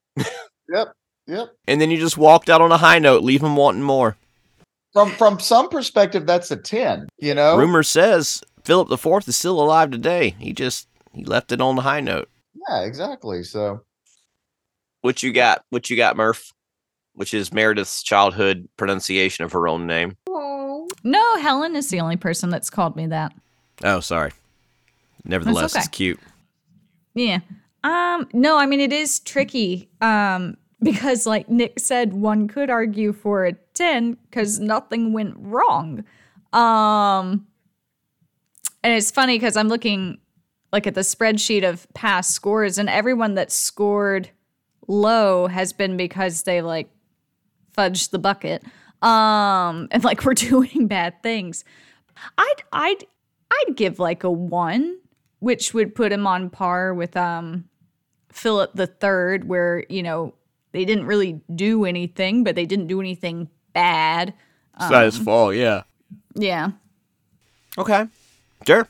Yep. 0.69 0.93
Yep. 1.27 1.49
And 1.67 1.81
then 1.81 1.91
you 1.91 1.97
just 1.97 2.17
walked 2.17 2.49
out 2.49 2.61
on 2.61 2.71
a 2.71 2.77
high 2.77 2.99
note, 2.99 3.21
leave 3.21 3.43
him 3.43 3.57
wanting 3.57 3.83
more. 3.83 4.15
From 4.93 5.11
from 5.11 5.39
some 5.39 5.67
perspective, 5.67 6.25
that's 6.25 6.51
a 6.51 6.55
10, 6.55 7.09
you 7.19 7.33
know? 7.33 7.57
Rumor 7.57 7.83
says 7.83 8.41
Philip 8.63 8.87
the 8.87 8.97
Fourth 8.97 9.27
is 9.27 9.35
still 9.35 9.61
alive 9.61 9.91
today. 9.91 10.35
He 10.39 10.53
just 10.53 10.87
he 11.13 11.25
left 11.25 11.51
it 11.51 11.59
on 11.59 11.75
the 11.75 11.81
high 11.81 11.99
note. 11.99 12.29
Yeah, 12.69 12.83
exactly. 12.83 13.43
So 13.43 13.81
What 15.01 15.21
you 15.21 15.33
got? 15.33 15.65
What 15.69 15.89
you 15.89 15.97
got, 15.97 16.15
Murph? 16.15 16.53
Which 17.13 17.33
is 17.33 17.51
Meredith's 17.51 18.03
childhood 18.03 18.69
pronunciation 18.77 19.43
of 19.43 19.51
her 19.51 19.67
own 19.67 19.85
name. 19.85 20.15
No, 21.03 21.37
Helen 21.37 21.75
is 21.75 21.89
the 21.89 21.99
only 21.99 22.15
person 22.15 22.49
that's 22.49 22.69
called 22.69 22.95
me 22.95 23.07
that. 23.07 23.33
Oh, 23.83 23.99
sorry. 23.99 24.31
Nevertheless, 25.25 25.73
okay. 25.73 25.79
it's 25.79 25.89
cute. 25.89 26.19
Yeah. 27.17 27.39
Um 27.83 28.27
no, 28.33 28.57
I 28.57 28.65
mean 28.65 28.79
it 28.79 28.93
is 28.93 29.19
tricky 29.19 29.89
um 30.01 30.55
because 30.81 31.25
like 31.25 31.49
Nic 31.49 31.79
said 31.79 32.13
one 32.13 32.47
could 32.47 32.69
argue 32.69 33.11
for 33.11 33.45
a 33.45 33.53
10 33.73 34.17
cuz 34.31 34.59
nothing 34.59 35.13
went 35.13 35.35
wrong. 35.37 36.03
Um 36.53 37.47
and 38.83 38.93
it's 38.93 39.11
funny 39.11 39.39
cuz 39.39 39.57
I'm 39.57 39.67
looking 39.67 40.19
like 40.71 40.85
at 40.85 40.93
the 40.93 41.01
spreadsheet 41.01 41.67
of 41.67 41.91
past 41.93 42.31
scores 42.31 42.77
and 42.77 42.89
everyone 42.89 43.33
that 43.35 43.51
scored 43.51 44.29
low 44.87 45.47
has 45.47 45.73
been 45.73 45.97
because 45.97 46.43
they 46.43 46.61
like 46.61 46.89
fudged 47.75 48.11
the 48.11 48.19
bucket. 48.19 48.63
Um 49.01 49.87
and 49.91 50.03
like 50.03 50.23
we're 50.23 50.33
doing 50.51 50.87
bad 50.87 51.23
things. 51.23 51.63
I'd 52.37 52.63
I'd 52.71 53.05
I'd 53.51 53.75
give 53.75 53.97
like 53.97 54.23
a 54.23 54.29
1 54.29 54.97
which 55.39 55.73
would 55.73 55.95
put 55.95 56.11
him 56.11 56.25
on 56.27 56.49
par 56.49 56.93
with 56.93 57.15
um 57.17 57.65
Philip 58.31 58.71
the 58.73 58.87
Third, 58.87 59.47
where 59.47 59.85
you 59.89 60.03
know 60.03 60.33
they 60.71 60.85
didn't 60.85 61.05
really 61.05 61.41
do 61.53 61.85
anything, 61.85 62.43
but 62.43 62.55
they 62.55 62.65
didn't 62.65 62.87
do 62.87 62.99
anything 62.99 63.49
bad. 63.73 64.33
It's 64.79 64.91
not 64.91 65.05
his 65.05 65.17
fault, 65.17 65.55
yeah. 65.55 65.83
Yeah, 66.35 66.71
Okay. 67.77 68.07
Sure. 68.65 68.87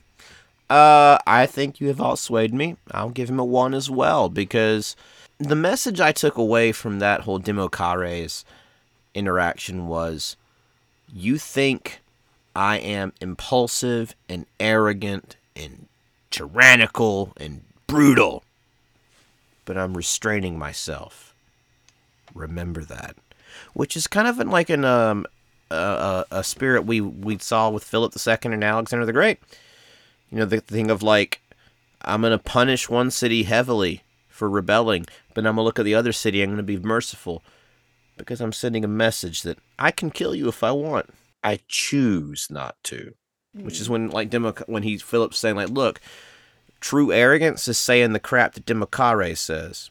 Uh, 0.69 1.17
I 1.25 1.45
think 1.45 1.79
you 1.79 1.87
have 1.87 1.97
outswayed 1.97 2.51
me. 2.51 2.77
I'll 2.91 3.09
give 3.09 3.29
him 3.29 3.39
a 3.39 3.45
one 3.45 3.73
as 3.73 3.89
well 3.89 4.29
because 4.29 4.95
the 5.37 5.55
message 5.55 5.99
I 5.99 6.11
took 6.11 6.37
away 6.37 6.71
from 6.71 6.99
that 6.99 7.21
whole 7.21 7.39
Demochares 7.39 8.43
interaction 9.13 9.87
was 9.87 10.35
you 11.13 11.37
think 11.37 12.01
I 12.55 12.77
am 12.77 13.13
impulsive 13.21 14.15
and 14.27 14.45
arrogant 14.59 15.37
and 15.55 15.86
tyrannical 16.31 17.33
and 17.37 17.63
brutal, 17.87 18.43
but 19.65 19.77
I'm 19.77 19.95
restraining 19.95 20.57
myself. 20.57 21.33
Remember 22.33 22.83
that. 22.83 23.15
Which 23.73 23.95
is 23.95 24.07
kind 24.07 24.27
of 24.27 24.37
like 24.47 24.69
an 24.69 24.85
um 24.85 25.25
a, 25.69 26.25
a, 26.31 26.43
spirit 26.43 26.85
we 26.85 27.01
we 27.01 27.37
saw 27.39 27.69
with 27.69 27.83
Philip 27.83 28.13
II 28.15 28.37
and 28.53 28.63
Alexander 28.63 29.05
the 29.05 29.13
Great. 29.13 29.39
You 30.31 30.39
know, 30.39 30.45
the 30.45 30.61
thing 30.61 30.89
of 30.89 31.03
like, 31.03 31.41
I'm 32.01 32.21
gonna 32.21 32.37
punish 32.37 32.89
one 32.89 33.11
city 33.11 33.43
heavily 33.43 34.03
for 34.29 34.49
rebelling, 34.49 35.05
but 35.33 35.45
I'm 35.45 35.55
gonna 35.55 35.63
look 35.63 35.79
at 35.79 35.85
the 35.85 35.95
other 35.95 36.13
city. 36.13 36.41
I'm 36.41 36.51
gonna 36.51 36.63
be 36.63 36.77
merciful 36.77 37.43
because 38.17 38.41
I'm 38.41 38.53
sending 38.53 38.83
a 38.83 38.89
message 38.89 39.41
that 39.43 39.59
I 39.77 39.91
can 39.91 40.11
kill 40.11 40.35
you 40.35 40.47
if 40.47 40.63
I 40.63 40.71
want. 40.71 41.09
I 41.43 41.59
choose 41.67 42.47
not 42.49 42.75
to. 42.83 43.13
Which 43.63 43.79
is 43.81 43.89
when 43.89 44.09
like 44.09 44.29
Demo 44.29 44.53
when 44.67 44.83
he 44.83 44.97
Philip's 44.97 45.37
saying 45.37 45.55
like, 45.55 45.69
look, 45.69 45.99
true 46.79 47.11
arrogance 47.11 47.67
is 47.67 47.77
saying 47.77 48.13
the 48.13 48.19
crap 48.19 48.53
that 48.53 48.65
Demochares 48.65 49.37
says. 49.37 49.89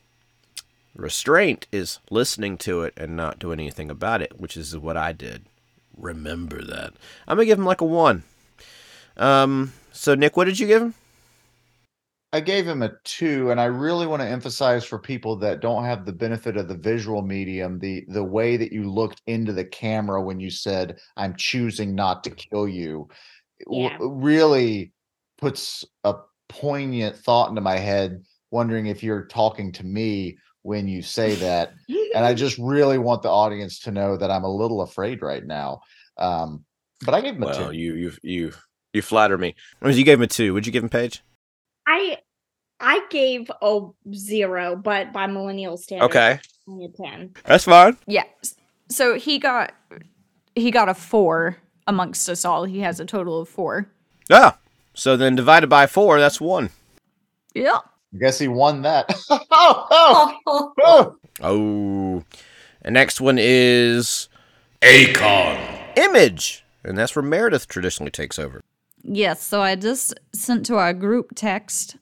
Restraint 0.95 1.67
is 1.71 1.99
listening 2.11 2.57
to 2.59 2.83
it 2.83 2.95
and 2.97 3.17
not 3.17 3.39
doing 3.39 3.61
anything 3.61 3.91
about 3.91 4.23
it, 4.23 4.41
which 4.41 4.57
is 4.57 4.77
what 4.77 4.97
I 4.97 5.13
did. 5.13 5.45
Remember 5.97 6.63
that. 6.63 6.95
I'm 7.29 7.37
gonna 7.37 7.47
give 7.47 7.59
him 7.59 7.67
like 7.67 7.81
a 7.81 7.87
one. 7.87 8.23
Um. 9.17 9.73
So 9.93 10.15
Nic, 10.15 10.37
what 10.37 10.45
did 10.45 10.59
you 10.59 10.67
give 10.67 10.83
him? 10.83 10.95
I 12.33 12.41
gave 12.41 12.67
him 12.67 12.83
a 12.83 12.93
two, 13.05 13.51
and 13.51 13.61
I 13.61 13.65
really 13.65 14.07
want 14.07 14.21
to 14.21 14.29
emphasize 14.29 14.85
for 14.85 14.99
people 14.99 15.37
that 15.37 15.61
don't 15.61 15.85
have 15.85 16.05
the 16.05 16.13
benefit 16.13 16.57
of 16.57 16.69
the 16.69 16.77
visual 16.77 17.23
medium, 17.23 17.79
the 17.79 18.05
the 18.09 18.25
way 18.25 18.57
that 18.59 18.73
you 18.73 18.91
looked 18.91 19.23
into 19.27 19.53
the 19.53 19.65
camera 19.65 20.21
when 20.21 20.39
you 20.39 20.51
said, 20.51 20.99
"I'm 21.17 21.35
choosing 21.37 21.95
not 21.95 22.25
to 22.25 22.31
kill 22.31 22.69
you," 22.69 23.09
w- 23.65 23.91
really 24.01 24.93
puts 25.39 25.85
a 26.05 26.15
poignant 26.49 27.17
thought 27.17 27.49
into 27.49 27.61
my 27.61 27.77
head, 27.77 28.23
wondering 28.51 28.87
if 28.87 29.03
you're 29.03 29.27
talking 29.27 29.73
to 29.73 29.85
me 29.85 30.39
when 30.63 30.89
you 30.89 31.03
say 31.03 31.35
that. 31.37 31.73
and 32.15 32.25
I 32.25 32.35
just 32.35 32.59
really 32.61 32.99
want 32.99 33.23
the 33.23 33.31
audience 33.31 33.81
to 33.81 33.91
know 33.91 34.17
that 34.17 34.31
I'm 34.31 34.45
a 34.45 34.55
little 34.55 34.83
afraid 34.83 35.23
right 35.23 35.45
now. 35.45 35.81
Um, 36.19 36.65
but 37.05 37.15
I 37.15 37.21
gave 37.21 37.37
him 37.37 37.43
a 37.43 37.47
Well, 37.47 37.71
two. 37.73 37.77
you 37.77 37.95
you 37.95 38.13
you 38.23 38.53
you 38.93 39.03
flatter 39.03 39.37
me. 39.37 39.55
Or 39.83 39.91
You 39.91 40.05
gave 40.05 40.19
him 40.19 40.23
a 40.23 40.27
two. 40.27 40.55
Would 40.55 40.67
you 40.67 40.73
give 40.73 40.83
him 40.83 40.89
Paige? 40.89 41.23
I 41.87 42.19
I 42.81 43.01
gave 43.11 43.51
a 43.63 43.81
zero, 44.15 44.77
but 44.77 45.13
by 45.13 45.27
millennial 45.27 45.77
standards, 45.77 46.11
Okay, 46.11 46.41
only 46.69 46.87
a 46.87 46.89
ten. 46.89 47.35
that's 47.45 47.65
fine. 47.65 47.97
yeah. 48.07 48.25
So 48.89 49.15
he 49.19 49.39
got 49.39 49.73
he 50.55 50.71
got 50.71 50.89
a 50.89 50.95
four 50.95 51.59
amongst 51.87 52.29
us 52.29 52.45
all. 52.45 52.65
He 52.65 52.81
has 52.81 53.01
a 53.01 53.05
total 53.05 53.41
of 53.41 53.49
four. 53.49 53.89
Yeah. 54.29 54.53
So 54.95 55.17
then 55.17 55.37
divided 55.37 55.69
by 55.69 55.87
four, 55.87 56.19
that's 56.19 56.41
one. 56.41 56.71
Yeah. 57.55 57.79
I 58.15 58.19
guess 58.19 58.39
he 58.39 58.49
won 58.49 58.83
that. 58.83 59.07
oh, 59.31 59.47
oh, 59.91 60.73
oh. 60.83 61.17
Oh. 61.43 62.25
And 62.83 62.95
next 62.95 63.21
one 63.21 63.39
is 63.39 64.29
Eikon. 64.83 65.59
Image. 65.97 66.65
And 66.85 66.97
that's 66.97 67.17
where 67.17 67.23
Meredith 67.23 67.69
traditionally 67.69 68.11
takes 68.11 68.39
over. 68.39 68.63
Yes, 69.03 69.43
so 69.45 69.61
I 69.61 69.77
just 69.77 70.15
sent 70.33 70.67
to 70.67 70.77
our 70.77 70.93
group 70.93 71.33
text 71.35 71.97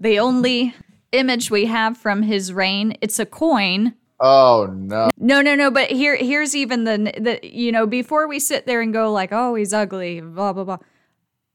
the 0.00 0.18
only 0.18 0.74
image 1.12 1.50
we 1.50 1.66
have 1.66 1.96
from 1.96 2.22
his 2.22 2.52
reign. 2.52 2.96
It's 3.00 3.18
a 3.18 3.26
coin. 3.26 3.94
Oh, 4.20 4.66
no. 4.72 5.10
No, 5.16 5.40
no, 5.40 5.54
no. 5.54 5.70
But 5.70 5.90
here, 5.90 6.16
here's 6.16 6.54
even 6.54 6.84
the 6.84 7.12
the 7.18 7.40
you 7.42 7.70
know 7.70 7.86
before 7.86 8.26
we 8.26 8.40
sit 8.40 8.66
there 8.66 8.80
and 8.80 8.92
go 8.92 9.12
like, 9.12 9.30
oh, 9.32 9.54
he's 9.54 9.72
ugly, 9.72 10.20
blah 10.20 10.52
blah 10.52 10.64
blah. 10.64 10.78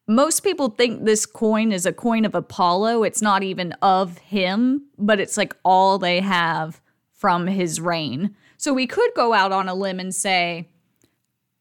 Most 0.08 0.42
people 0.42 0.70
think 0.70 1.06
this 1.06 1.26
coin 1.26 1.72
is 1.72 1.86
a 1.86 1.94
coin 1.94 2.26
of 2.26 2.36
Apollo. 2.36 3.04
It's 3.04 3.22
not 3.22 3.42
even 3.42 3.74
of 3.82 4.18
him, 4.18 4.88
but 4.98 5.20
it's 5.20 5.38
like 5.38 5.56
all 5.64 5.98
they 5.98 6.20
have 6.20 6.82
from 7.12 7.48
his 7.48 7.80
reign. 7.80 8.36
So 8.58 8.74
we 8.74 8.86
could 8.86 9.12
go 9.16 9.34
out 9.34 9.54
on 9.54 9.70
a 9.70 9.74
limb 9.74 10.00
and 10.00 10.14
say 10.14 10.68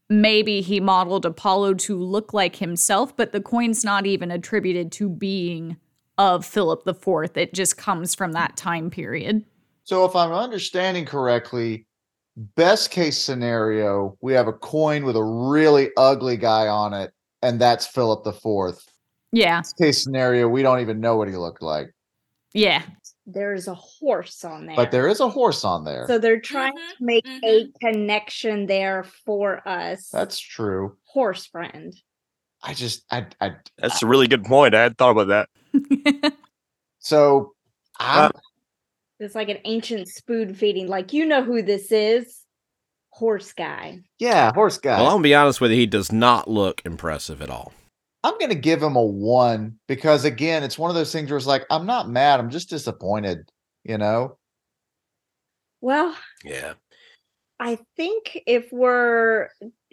maybe 0.08 0.60
he 0.60 0.80
modeled 0.80 1.24
Apollo 1.24 1.74
to 1.74 1.96
look 1.96 2.32
like 2.32 2.56
himself, 2.56 3.16
but 3.16 3.32
the 3.32 3.40
coin's 3.40 3.84
not 3.84 4.06
even 4.06 4.30
attributed 4.30 4.90
to 4.92 5.08
being 5.08 5.76
of 6.18 6.44
Philip 6.44 6.86
IV. 6.86 7.36
It 7.36 7.54
just 7.54 7.76
comes 7.76 8.14
from 8.14 8.32
that 8.32 8.56
time 8.56 8.90
period. 8.90 9.44
So, 9.84 10.04
if 10.04 10.14
I'm 10.16 10.32
understanding 10.32 11.04
correctly, 11.04 11.86
best 12.36 12.90
case 12.90 13.18
scenario, 13.18 14.16
we 14.20 14.32
have 14.32 14.48
a 14.48 14.52
coin 14.52 15.04
with 15.04 15.16
a 15.16 15.24
really 15.24 15.90
ugly 15.96 16.36
guy 16.36 16.68
on 16.68 16.94
it, 16.94 17.12
and 17.42 17.60
that's 17.60 17.86
Philip 17.86 18.24
the 18.24 18.32
Fourth. 18.32 18.88
Yeah, 19.32 19.60
Best 19.60 19.78
case 19.78 20.02
scenario, 20.02 20.48
we 20.48 20.62
don't 20.62 20.80
even 20.80 21.00
know 21.00 21.16
what 21.16 21.28
he 21.28 21.36
looked 21.36 21.62
like, 21.62 21.92
yeah. 22.54 22.82
There's 23.26 23.68
a 23.68 23.74
horse 23.74 24.44
on 24.44 24.66
there. 24.66 24.76
but 24.76 24.90
there 24.90 25.06
is 25.08 25.20
a 25.20 25.28
horse 25.28 25.64
on 25.64 25.84
there. 25.84 26.06
So 26.06 26.18
they're 26.18 26.40
trying 26.40 26.72
Mm-hmm, 26.72 26.98
to 26.98 27.04
make 27.04 27.26
a 27.44 27.68
connection 27.80 28.66
there 28.66 29.04
for 29.24 29.66
us. 29.66 30.08
That's 30.08 30.38
true. 30.40 30.96
horse 31.04 31.46
friend. 31.46 31.94
I 32.62 32.74
just, 32.74 33.04
I, 33.10 33.26
I, 33.40 33.52
That's 33.78 34.02
a 34.02 34.06
really 34.06 34.26
good 34.28 34.44
point. 34.44 34.74
I 34.74 34.82
hadn't 34.82 34.98
thought 34.98 35.16
about 35.16 35.48
that. 35.72 36.34
so 36.98 37.52
I'm, 37.98 38.30
It's 39.22 39.34
like 39.34 39.48
an 39.48 39.58
ancient 39.64 40.08
spoon 40.08 40.54
feeding. 40.54 40.88
Like 40.88 41.12
you 41.12 41.24
know 41.24 41.42
who 41.42 41.62
this 41.62 41.90
is, 41.92 42.42
horse 43.10 43.52
guy. 43.52 44.00
yeah, 44.18 44.52
horse 44.52 44.78
guy. 44.78 44.96
Well, 44.98 45.06
I'm 45.06 45.12
gonna 45.14 45.22
be 45.22 45.34
honest 45.34 45.60
with 45.60 45.70
you, 45.70 45.78
he 45.78 45.86
does 45.86 46.12
not 46.12 46.48
look 46.48 46.82
impressive 46.84 47.40
at 47.42 47.50
all. 47.50 47.72
I'm 48.24 48.38
going 48.38 48.50
to 48.50 48.54
give 48.54 48.80
him 48.80 48.94
a 48.94 49.02
one 49.02 49.80
because 49.88 50.24
again, 50.24 50.62
it's 50.62 50.78
one 50.78 50.90
of 50.90 50.94
those 50.94 51.10
things 51.10 51.28
where 51.28 51.36
it's 51.36 51.46
like, 51.46 51.66
I'm 51.70 51.86
not 51.86 52.08
mad. 52.08 52.38
I'm 52.38 52.50
just 52.50 52.70
disappointed, 52.70 53.50
you 53.82 53.98
know? 53.98 54.38
Well, 55.80 56.14
Yeah. 56.44 56.74
I 57.58 57.78
think 57.96 58.40
if 58.46 58.72
we're 58.72 59.48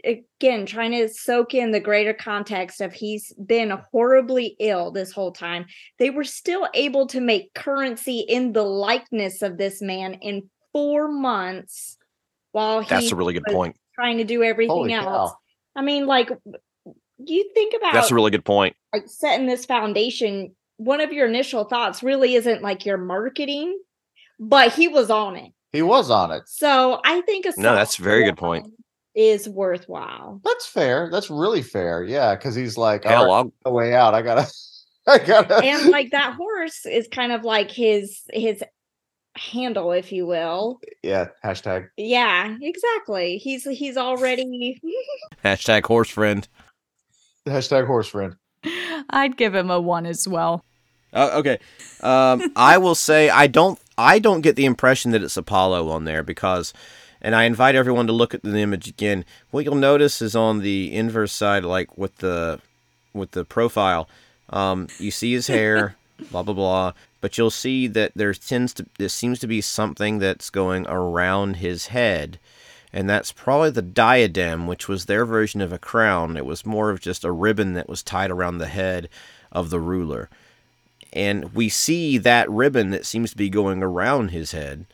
again 0.05 0.65
trying 0.65 0.91
to 0.91 1.09
soak 1.09 1.53
in 1.53 1.71
the 1.71 1.79
greater 1.79 2.13
context 2.13 2.81
of 2.81 2.93
he's 2.93 3.33
been 3.33 3.71
horribly 3.91 4.55
ill 4.59 4.91
this 4.91 5.11
whole 5.11 5.31
time, 5.31 5.65
they 5.97 6.09
were 6.09 6.23
still 6.23 6.67
able 6.73 7.07
to 7.07 7.19
make 7.21 7.53
currency 7.53 8.19
in 8.19 8.53
the 8.53 8.63
likeness 8.63 9.41
of 9.41 9.57
this 9.57 9.81
man 9.81 10.15
in 10.15 10.49
four 10.73 11.07
months 11.11 11.97
while 12.51 12.81
he 12.81 12.89
That's 12.89 13.11
a 13.11 13.15
really 13.15 13.33
good 13.33 13.45
point. 13.45 13.75
trying 13.95 14.17
to 14.17 14.23
do 14.23 14.43
everything 14.43 14.71
Holy 14.75 14.93
else. 14.93 15.31
cow. 15.31 15.37
I 15.75 15.81
mean, 15.81 16.05
like 16.05 16.31
you 17.17 17.51
think 17.53 17.73
about 17.77 17.93
That's 17.93 18.11
a 18.11 18.15
really 18.15 18.31
good 18.31 18.45
point. 18.45 18.75
like 18.93 19.07
setting 19.07 19.45
this 19.47 19.65
foundation, 19.65 20.55
one 20.77 21.01
of 21.01 21.11
your 21.13 21.27
initial 21.27 21.65
thoughts 21.65 22.01
really 22.01 22.35
isn't 22.35 22.61
like 22.61 22.85
your 22.85 22.97
marketing, 22.97 23.77
but 24.39 24.73
he 24.73 24.87
was 24.87 25.09
on 25.09 25.35
it. 25.35 25.51
He 25.71 25.81
was 25.81 26.09
on 26.09 26.31
it. 26.31 26.43
So 26.47 26.99
I 27.03 27.21
think 27.21 27.45
a 27.45 27.53
No, 27.57 27.75
that's 27.75 27.99
a 27.99 28.01
very 28.01 28.23
good 28.23 28.37
point. 28.37 28.65
One 29.13 29.23
Is 29.23 29.47
worthwhile. 29.49 30.41
That's 30.43 30.65
fair. 30.65 31.09
That's 31.11 31.29
really 31.29 31.61
fair. 31.61 32.03
Yeah. 32.03 32.35
Cause 32.35 32.55
he's 32.55 32.77
like, 32.77 33.03
Hell, 33.03 33.21
all 33.23 33.27
right, 33.27 33.33
I'll, 33.33 33.53
the 33.65 33.71
way 33.71 33.93
out. 33.93 34.13
I 34.13 34.21
gotta, 34.21 34.47
I 35.07 35.17
gotta. 35.19 35.57
and 35.57 35.89
like 35.89 36.11
that 36.11 36.35
horse 36.35 36.85
is 36.85 37.07
kind 37.11 37.31
of 37.31 37.43
like 37.43 37.71
his 37.71 38.21
his 38.31 38.63
handle, 39.35 39.91
if 39.91 40.11
you 40.11 40.25
will. 40.25 40.79
yeah. 41.03 41.27
Hashtag. 41.43 41.87
Yeah, 41.97 42.57
exactly. 42.61 43.37
He's 43.37 43.63
he's 43.63 43.97
already 43.97 44.79
Hashtag 45.43 45.85
horse 45.85 46.09
friend. 46.09 46.47
Hashtag 47.45 47.87
horse 47.87 48.07
friend. 48.07 48.35
I'd 49.09 49.37
give 49.37 49.55
him 49.55 49.71
a 49.71 49.79
one 49.79 50.05
as 50.05 50.27
well. 50.27 50.65
Uh, 51.13 51.31
okay. 51.35 51.57
Um, 52.01 52.51
I 52.55 52.77
will 52.77 52.95
say 52.95 53.29
I 53.29 53.47
don't 53.47 53.79
I 53.97 54.19
don't 54.19 54.41
get 54.41 54.55
the 54.55 54.65
impression 54.65 55.11
that 55.11 55.23
it's 55.23 55.37
Apollo 55.37 55.87
on 55.89 56.03
there 56.05 56.21
because 56.23 56.73
and 57.21 57.35
I 57.35 57.43
invite 57.43 57.75
everyone 57.75 58.07
to 58.07 58.13
look 58.13 58.33
at 58.33 58.43
the 58.43 58.57
image 58.57 58.87
again. 58.87 59.25
What 59.51 59.65
you'll 59.65 59.75
notice 59.75 60.21
is 60.21 60.35
on 60.35 60.59
the 60.59 60.93
inverse 60.93 61.31
side, 61.31 61.63
like 61.63 61.97
with 61.97 62.17
the 62.17 62.59
with 63.13 63.31
the 63.31 63.45
profile, 63.45 64.07
um, 64.49 64.87
you 64.97 65.11
see 65.11 65.33
his 65.33 65.47
hair, 65.47 65.95
blah 66.31 66.43
blah 66.43 66.53
blah. 66.53 66.93
But 67.21 67.37
you'll 67.37 67.49
see 67.49 67.87
that 67.87 68.13
there 68.15 68.33
tends 68.33 68.73
to 68.75 68.85
there 68.97 69.09
seems 69.09 69.39
to 69.39 69.47
be 69.47 69.61
something 69.61 70.19
that's 70.19 70.49
going 70.49 70.85
around 70.87 71.57
his 71.57 71.87
head, 71.87 72.39
and 72.93 73.09
that's 73.09 73.31
probably 73.31 73.71
the 73.71 73.81
diadem, 73.81 74.67
which 74.67 74.87
was 74.87 75.05
their 75.05 75.25
version 75.25 75.61
of 75.61 75.73
a 75.73 75.79
crown. 75.79 76.37
It 76.37 76.45
was 76.45 76.65
more 76.65 76.89
of 76.89 77.01
just 77.01 77.25
a 77.25 77.31
ribbon 77.31 77.73
that 77.73 77.89
was 77.89 78.03
tied 78.03 78.31
around 78.31 78.57
the 78.57 78.67
head 78.67 79.09
of 79.51 79.69
the 79.69 79.79
ruler 79.79 80.29
and 81.11 81.53
we 81.53 81.69
see 81.69 82.17
that 82.17 82.49
ribbon 82.49 82.91
that 82.91 83.05
seems 83.05 83.31
to 83.31 83.37
be 83.37 83.49
going 83.49 83.81
around 83.81 84.29
his 84.29 84.51
head. 84.51 84.85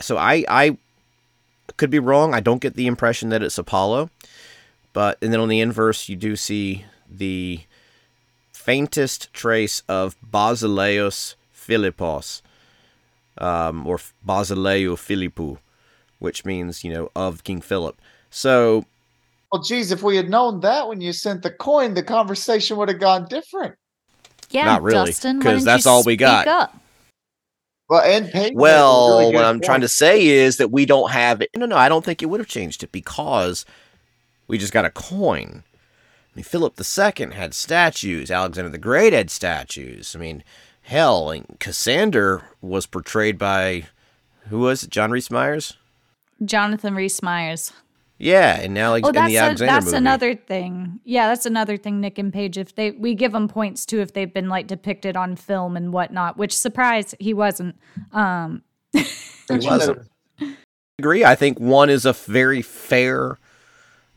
So 0.00 0.16
I 0.16 0.44
I 0.48 0.76
could 1.76 1.90
be 1.90 1.98
wrong. 1.98 2.34
I 2.34 2.40
don't 2.40 2.60
get 2.60 2.74
the 2.74 2.86
impression 2.86 3.28
that 3.30 3.42
it's 3.42 3.58
Apollo, 3.58 4.10
but 4.92 5.18
and 5.22 5.32
then 5.32 5.40
on 5.40 5.48
the 5.48 5.60
inverse 5.60 6.08
you 6.08 6.16
do 6.16 6.36
see 6.36 6.84
the 7.10 7.60
faintest 8.52 9.32
trace 9.32 9.82
of 9.88 10.16
Basileus 10.22 11.34
Philippos, 11.54 12.42
um, 13.38 13.86
or 13.86 13.98
Basileu 14.26 14.94
Philippou, 14.96 15.58
which 16.18 16.44
means 16.44 16.84
you 16.84 16.92
know 16.92 17.10
of 17.16 17.44
King 17.44 17.60
Philip. 17.60 18.00
So 18.30 18.84
Well, 19.50 19.62
geez, 19.62 19.92
if 19.92 20.02
we 20.02 20.16
had 20.16 20.30
known 20.30 20.60
that 20.60 20.88
when 20.88 21.00
you 21.00 21.12
sent 21.12 21.42
the 21.42 21.50
coin, 21.50 21.94
the 21.94 22.02
conversation 22.02 22.76
would 22.78 22.88
have 22.88 23.00
gone 23.00 23.26
different. 23.28 23.74
Yeah, 24.50 24.66
Not 24.66 24.82
really, 24.82 25.06
Dustin, 25.12 25.38
why 25.38 25.42
'cause 25.42 25.52
didn't 25.54 25.64
that's 25.64 25.84
you 25.86 25.90
all 25.90 26.02
we 26.04 26.16
got. 26.16 26.46
up? 26.46 26.76
Well, 27.88 28.02
and 28.02 28.30
Peyton. 28.30 28.58
Well, 28.58 29.32
what 29.32 29.44
I'm 29.44 29.60
trying 29.60 29.82
to 29.82 29.88
say 29.88 30.26
is 30.26 30.56
that 30.56 30.70
we 30.70 30.86
don't 30.86 31.10
have 31.10 31.42
it. 31.42 31.50
No, 31.56 31.66
no, 31.66 31.76
I 31.76 31.88
don't 31.88 32.04
think 32.04 32.22
it 32.22 32.26
would 32.26 32.40
have 32.40 32.48
changed 32.48 32.82
it 32.82 32.92
because 32.92 33.66
we 34.48 34.58
just 34.58 34.72
got 34.72 34.84
a 34.84 34.90
coin. 34.90 35.62
I 35.66 36.30
mean, 36.34 36.44
Philip 36.44 36.80
II 36.80 37.32
had 37.32 37.52
statues. 37.52 38.30
Alexander 38.30 38.70
the 38.70 38.78
Great 38.78 39.12
had 39.12 39.30
statues. 39.30 40.16
I 40.16 40.18
mean, 40.18 40.42
hell, 40.82 41.30
and 41.30 41.58
Cassander 41.60 42.42
was 42.62 42.86
portrayed 42.86 43.36
by 43.36 43.86
who 44.48 44.60
was 44.60 44.84
it? 44.84 44.90
John 44.90 45.10
Rhys 45.10 45.30
Meyers. 45.30 45.76
Jonathan 46.44 46.94
Rhys 46.94 47.22
Meyers. 47.22 47.72
Yeah, 48.22 48.60
and 48.60 48.72
now 48.72 48.90
like 48.92 49.04
Oh, 49.04 49.08
in 49.08 49.14
that's 49.14 49.28
the 49.32 49.36
a, 49.36 49.40
Alexander 49.40 49.72
that's 49.72 49.86
movie. 49.86 49.96
another 49.98 50.34
thing. 50.36 51.00
Yeah, 51.04 51.26
that's 51.28 51.44
another 51.44 51.76
thing. 51.76 52.00
Nic 52.00 52.18
and 52.18 52.32
Paige, 52.32 52.56
if 52.56 52.74
they 52.76 52.92
we 52.92 53.14
give 53.14 53.32
them 53.32 53.48
points 53.48 53.84
too 53.84 54.00
if 54.00 54.12
they've 54.14 54.32
been 54.32 54.48
like 54.48 54.68
depicted 54.68 55.16
on 55.16 55.34
film 55.36 55.76
and 55.76 55.92
whatnot. 55.92 56.36
Which 56.36 56.56
surprise 56.56 57.14
he 57.18 57.34
wasn't. 57.34 57.76
Um, 58.12 58.62
It 59.50 59.64
wasn't. 59.64 60.08
agree. 61.00 61.24
I 61.24 61.34
think 61.34 61.58
one 61.58 61.90
is 61.90 62.06
a 62.06 62.12
very 62.12 62.62
fair 62.62 63.38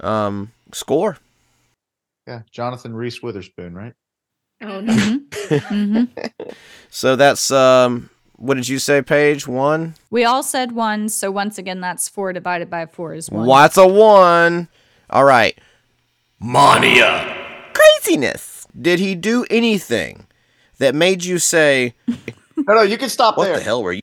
um, 0.01 0.51
score. 0.71 1.17
Yeah, 2.27 2.43
Jonathan 2.51 2.93
Reese 2.95 3.21
Witherspoon, 3.23 3.73
right? 3.73 3.93
oh 4.61 4.81
no. 4.81 4.93
mhm. 4.93 6.07
So 6.89 7.15
that's 7.17 7.51
um, 7.51 8.09
what 8.37 8.55
did 8.55 8.67
you 8.67 8.79
say, 8.79 9.01
Paige? 9.01 9.47
One. 9.47 9.95
We 10.09 10.25
all 10.25 10.43
said 10.43 10.71
one, 10.73 11.09
so 11.09 11.31
once 11.31 11.57
again, 11.57 11.81
that's 11.81 12.07
four 12.09 12.33
divided 12.33 12.69
by 12.69 12.85
four 12.85 13.13
is 13.13 13.29
one. 13.29 13.45
What's 13.47 13.77
a 13.77 13.87
one? 13.87 14.67
All 15.09 15.23
right. 15.23 15.57
Mania. 16.39 17.35
Craziness. 17.73 18.67
Did 18.79 18.99
he 18.99 19.15
do 19.15 19.45
anything 19.49 20.27
that 20.79 20.93
made 20.95 21.23
you 21.23 21.39
say, 21.39 21.93
No, 22.07 22.73
no, 22.75 22.81
you 22.81 22.97
can 22.97 23.09
stop 23.09 23.37
"What 23.37 23.45
there. 23.45 23.57
the 23.57 23.63
hell 23.63 23.81
were 23.83 23.93
you?" 23.93 24.01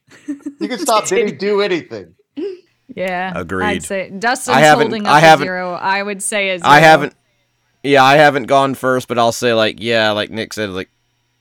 You 0.61 0.69
can 0.69 0.79
stop. 0.79 1.07
Did 1.07 1.27
he 1.27 1.33
do 1.35 1.61
anything? 1.61 2.15
Yeah, 2.95 3.33
Agreed. 3.35 3.65
I'd 3.67 3.83
say 3.85 4.11
Dustin's 4.11 4.57
I 4.57 4.61
haven't- 4.61 4.89
holding 4.89 5.07
up 5.07 5.13
I 5.15 5.19
a 5.19 5.21
haven't- 5.21 5.47
zero. 5.47 5.73
I 5.73 6.03
would 6.03 6.23
say 6.23 6.51
a 6.51 6.59
zero. 6.59 6.71
I 6.71 6.81
haven't. 6.81 7.15
Yeah, 7.83 8.05
I 8.05 8.17
haven't 8.17 8.45
gone 8.45 8.75
first, 8.75 9.09
but 9.09 9.19
I'll 9.19 9.33
say 9.33 9.55
like, 9.55 9.77
yeah, 9.81 10.11
like 10.13 10.31
Nic 10.31 10.53
said, 10.53 10.71
like 10.71 10.91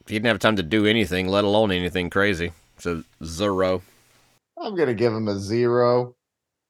he 0.07 0.15
didn't 0.15 0.27
have 0.27 0.39
time 0.39 0.55
to 0.55 0.63
do 0.63 0.85
anything, 0.85 1.27
let 1.27 1.43
alone 1.43 1.71
anything 1.71 2.09
crazy. 2.09 2.51
So 2.81 3.03
zero. 3.23 3.83
I'm 4.59 4.75
gonna 4.75 4.95
give 4.95 5.13
him 5.13 5.27
a 5.27 5.37
zero. 5.37 6.15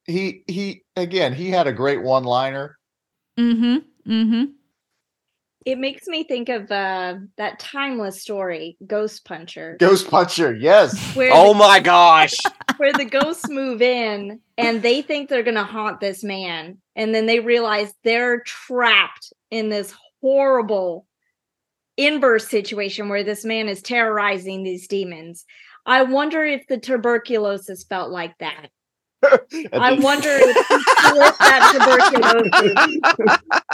He 0.04 0.44
he 0.46 0.82
again. 0.94 1.32
He 1.32 1.48
had 1.48 1.66
a 1.66 1.72
great 1.72 2.02
one-liner. 2.02 2.76
Mm-hmm. 3.38 4.12
Mm-hmm. 4.12 4.44
It 5.64 5.78
makes 5.78 6.06
me 6.08 6.24
think 6.24 6.50
of 6.50 6.70
uh, 6.70 7.14
that 7.38 7.60
timeless 7.60 8.20
story, 8.20 8.76
Ghost 8.86 9.24
Puncher, 9.24 9.78
Ghost 9.80 10.10
Puncher, 10.10 10.54
yes. 10.54 11.16
where 11.16 11.30
Oh 11.32 11.54
the, 11.54 11.58
my 11.58 11.80
gosh. 11.80 12.36
where 12.76 12.92
the 12.92 13.06
ghosts 13.06 13.48
move 13.48 13.80
in 13.80 14.40
and 14.58 14.82
they 14.82 15.00
think 15.00 15.30
they're 15.30 15.42
gonna 15.42 15.64
haunt 15.64 16.00
this 16.00 16.22
man, 16.22 16.76
and 16.94 17.14
then 17.14 17.24
they 17.24 17.40
realize 17.40 17.94
they're 18.04 18.40
trapped 18.40 19.32
in 19.50 19.70
this 19.70 19.94
horrible 20.20 21.06
inverse 21.96 22.48
situation 22.48 23.08
where 23.08 23.24
this 23.24 23.46
man 23.46 23.68
is 23.68 23.80
terrorizing 23.80 24.62
these 24.62 24.88
demons. 24.88 25.46
I 25.86 26.02
wonder 26.02 26.44
if 26.44 26.66
the 26.68 26.78
tuberculosis 26.78 27.84
felt 27.84 28.10
like 28.10 28.36
that. 28.38 28.68
I 29.72 29.92
wonder 30.00 30.30
if 30.30 30.56
he 30.56 30.74
that 31.38 31.62
tuberculosis 32.10 33.00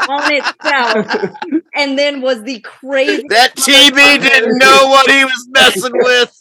on 0.08 0.32
itself 0.32 1.64
and 1.74 1.98
then 1.98 2.20
was 2.20 2.42
the 2.42 2.60
crazy. 2.60 3.24
That 3.30 3.56
TB 3.56 4.22
didn't 4.22 4.58
know 4.58 4.88
what 4.88 5.10
he 5.10 5.24
was 5.24 5.48
messing 5.50 5.92
with. 5.94 6.36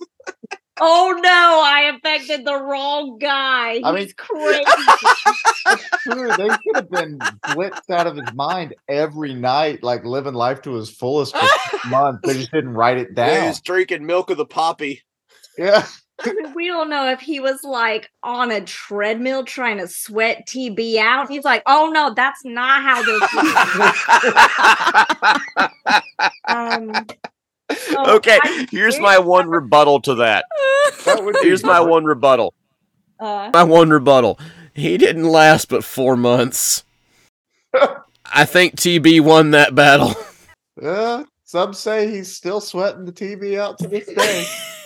Oh 0.79 1.17
no, 1.23 1.61
I 1.65 1.91
affected 1.95 2.45
the 2.45 2.53
wrong 2.61 3.17
guy. 3.17 3.75
He's 3.75 3.83
I 3.85 3.91
mean- 3.93 4.11
crazy. 4.15 4.63
True, 6.03 6.27
they 6.37 6.47
could 6.49 6.75
have 6.75 6.89
been 6.91 7.17
blitzed 7.45 7.89
out 7.89 8.07
of 8.07 8.15
his 8.17 8.31
mind 8.33 8.75
every 8.87 9.33
night, 9.33 9.83
like 9.83 10.05
living 10.05 10.33
life 10.35 10.61
to 10.63 10.73
his 10.73 10.89
fullest 10.89 11.35
for 11.35 11.47
six 11.71 11.85
months. 11.89 12.19
They 12.23 12.33
just 12.33 12.51
didn't 12.51 12.73
write 12.73 12.97
it 12.97 13.07
He 13.09 13.13
down. 13.15 13.47
was 13.47 13.61
drinking 13.61 14.05
milk 14.05 14.29
of 14.29 14.37
the 14.37 14.45
poppy. 14.45 15.01
Yeah. 15.57 15.85
we 16.55 16.67
don't 16.67 16.89
know 16.89 17.07
if 17.09 17.19
he 17.19 17.39
was 17.39 17.63
like 17.63 18.09
on 18.23 18.51
a 18.51 18.61
treadmill 18.61 19.43
trying 19.43 19.77
to 19.77 19.87
sweat 19.87 20.47
TB 20.47 20.97
out. 20.97 21.29
He's 21.29 21.43
like, 21.43 21.61
oh 21.65 21.91
no, 21.93 22.13
that's 22.13 22.43
not 22.43 22.81
how 22.81 23.03
this 23.03 23.21
works. 23.33 24.03
um, 26.47 26.91
so 27.71 28.15
okay, 28.15 28.39
I 28.41 28.67
here's 28.71 28.99
my 28.99 29.19
one 29.19 29.47
rebuttal 29.49 30.01
to 30.01 30.15
that. 30.15 30.45
That 31.05 31.39
Here's 31.43 31.63
my 31.63 31.79
one 31.79 32.05
rebuttal. 32.05 32.53
Uh, 33.19 33.49
My 33.53 33.63
one 33.63 33.89
rebuttal. 33.89 34.39
He 34.73 34.97
didn't 34.97 35.25
last 35.25 35.69
but 35.69 35.83
four 35.83 36.15
months. 36.15 36.83
I 38.25 38.45
think 38.45 38.75
TB 38.75 39.21
won 39.21 39.51
that 39.51 39.73
battle. 39.73 40.13
Uh, 40.81 41.23
some 41.43 41.73
say 41.73 42.09
he's 42.11 42.35
still 42.35 42.61
sweating 42.61 43.05
the 43.05 43.11
TB 43.11 43.57
out 43.59 43.79
to 43.79 43.87
this 43.87 44.05
day. 44.07 44.45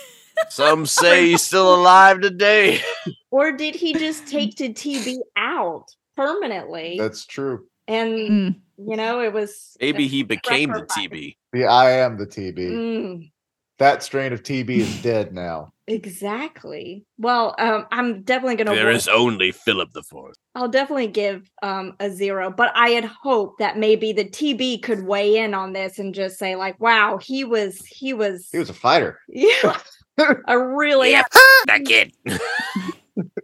Some 0.50 0.86
say 0.86 1.30
he's 1.30 1.42
still 1.42 1.74
alive 1.74 2.20
today. 2.20 2.80
or 3.30 3.52
did 3.52 3.74
he 3.74 3.92
just 3.94 4.26
take 4.26 4.56
to 4.56 4.68
TB 4.70 5.18
out 5.36 5.86
permanently? 6.16 6.96
That's 6.98 7.24
true. 7.26 7.66
and 7.88 8.12
Mm. 8.12 8.54
you 8.78 8.96
know, 8.96 9.20
it 9.20 9.32
was 9.32 9.76
Maybe 9.80 10.06
he 10.08 10.22
became 10.22 10.70
the. 10.72 10.82
TB. 10.82 11.36
Yeah, 11.54 11.66
I 11.72 11.90
am 11.90 12.16
the 12.16 12.26
TB. 12.26 12.58
Mm, 12.58 13.30
That 13.78 14.02
strain 14.02 14.32
of 14.32 14.42
TB 14.42 14.70
is 14.70 15.02
dead 15.02 15.32
now. 15.34 15.72
exactly. 15.86 17.04
Well, 17.18 17.54
um, 17.58 17.86
I'm 17.90 18.22
definitely 18.22 18.56
gonna. 18.56 18.74
There 18.74 18.86
work- 18.86 18.94
is 18.96 19.08
only 19.08 19.52
Philip 19.52 19.92
the 19.92 20.02
Fourth. 20.02 20.36
I'll 20.54 20.68
definitely 20.68 21.08
give 21.08 21.50
um 21.62 21.96
a 22.00 22.10
zero, 22.10 22.50
but 22.50 22.72
I 22.76 22.90
had 22.90 23.04
hoped 23.04 23.58
that 23.58 23.78
maybe 23.78 24.12
the 24.12 24.24
TB 24.24 24.82
could 24.82 25.04
weigh 25.04 25.36
in 25.38 25.54
on 25.54 25.72
this 25.72 25.98
and 25.98 26.14
just 26.14 26.38
say 26.38 26.56
like, 26.56 26.78
"Wow, 26.80 27.18
he 27.18 27.44
was 27.44 27.78
he 27.86 28.12
was 28.12 28.48
He 28.52 28.58
was 28.58 28.70
a 28.70 28.74
fighter. 28.74 29.18
yeah, 29.28 29.78
I 30.46 30.52
really 30.54 31.12
Yeah, 31.12 31.22
that 31.66 31.84
kid. 31.84 32.12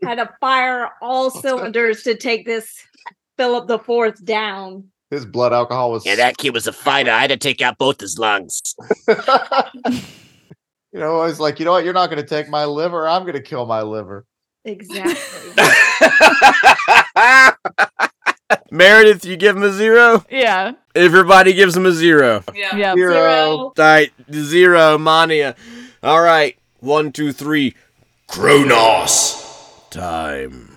had 0.03 0.16
to 0.16 0.31
fire 0.41 0.91
all 1.03 1.31
cylinders 1.31 2.03
to 2.03 2.16
take 2.16 2.47
this 2.47 2.85
Philip 3.37 3.69
the 3.69 3.79
Fourth 3.79 4.25
down." 4.25 4.89
His 5.11 5.25
blood 5.25 5.53
alcohol 5.53 5.93
was. 5.93 6.05
Yeah, 6.05 6.16
that 6.16 6.37
kid 6.37 6.53
was 6.53 6.66
a 6.66 6.73
fighter. 6.73 7.11
I 7.11 7.21
had 7.21 7.31
to 7.31 7.39
take 7.39 7.62
out 7.62 7.79
both 7.79 8.01
his 8.01 8.19
lungs. 8.19 8.61
you 9.09 9.14
know, 10.93 11.21
I 11.21 11.27
was 11.27 11.41
like, 11.41 11.59
you 11.59 11.64
know 11.64 11.73
what? 11.73 11.85
You're 11.85 11.95
not 11.95 12.11
going 12.11 12.21
to 12.23 12.29
take 12.29 12.51
my 12.51 12.66
liver. 12.66 13.09
I'm 13.09 13.23
going 13.23 13.33
to 13.33 13.41
kill 13.43 13.64
my 13.64 13.81
liver. 13.81 14.27
Exactly. 14.66 15.14
Meredith, 18.71 19.25
you 19.25 19.37
give 19.37 19.57
him 19.57 19.62
a 19.62 19.73
zero? 19.73 20.25
Yeah. 20.31 20.73
Everybody 20.95 21.53
gives 21.55 21.77
him 21.77 21.87
a 21.87 21.93
zero. 21.93 22.45
Yeah. 22.55 22.75
Hero. 22.75 22.95
Zero. 22.95 23.57
All 23.59 23.73
right, 23.79 24.12
zero, 24.33 24.99
Mania. 24.99 25.57
All 26.03 26.20
right, 26.20 26.57
one, 26.80 27.12
two, 27.12 27.32
three. 27.32 27.74
Chronos. 28.28 29.44
Time. 29.90 30.76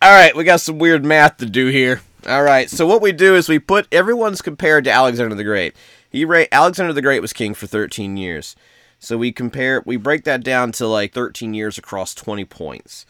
All 0.00 0.10
right, 0.10 0.34
we 0.34 0.44
got 0.44 0.60
some 0.60 0.78
weird 0.78 1.04
math 1.04 1.36
to 1.38 1.46
do 1.46 1.68
here. 1.68 2.00
All 2.26 2.42
right, 2.42 2.70
so 2.70 2.86
what 2.86 3.02
we 3.02 3.12
do 3.12 3.34
is 3.34 3.48
we 3.48 3.58
put 3.58 3.88
everyone's 3.92 4.40
compared 4.40 4.84
to 4.84 4.90
Alexander 4.90 5.34
the 5.34 5.44
Great. 5.44 5.74
He 6.08 6.24
ra- 6.24 6.44
Alexander 6.52 6.92
the 6.92 7.02
Great 7.02 7.20
was 7.20 7.32
king 7.32 7.52
for 7.52 7.66
13 7.66 8.16
years. 8.16 8.56
So 8.98 9.18
we 9.18 9.32
compare 9.32 9.82
we 9.84 9.96
break 9.96 10.24
that 10.24 10.44
down 10.44 10.70
to 10.72 10.86
like 10.86 11.12
13 11.12 11.52
years 11.54 11.76
across 11.76 12.14
20 12.14 12.44
points. 12.44 13.04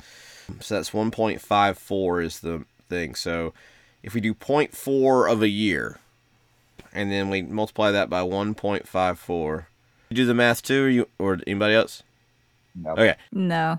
So 0.60 0.76
that's 0.76 0.90
1.54 0.90 2.24
is 2.24 2.40
the 2.40 2.64
thing. 2.88 3.14
So 3.14 3.52
if 4.02 4.14
we 4.14 4.20
do 4.20 4.34
0.4 4.34 5.30
of 5.30 5.42
a 5.42 5.48
year 5.48 5.98
and 6.92 7.12
then 7.12 7.28
we 7.28 7.42
multiply 7.42 7.90
that 7.90 8.08
by 8.08 8.22
1.54. 8.22 9.66
You 10.12 10.16
do 10.16 10.26
the 10.26 10.34
math 10.34 10.62
too 10.62 10.84
or 10.84 10.88
you 10.90 11.08
or 11.18 11.38
anybody 11.46 11.72
else? 11.74 12.02
No. 12.74 12.90
Okay. 12.90 13.14
No. 13.32 13.78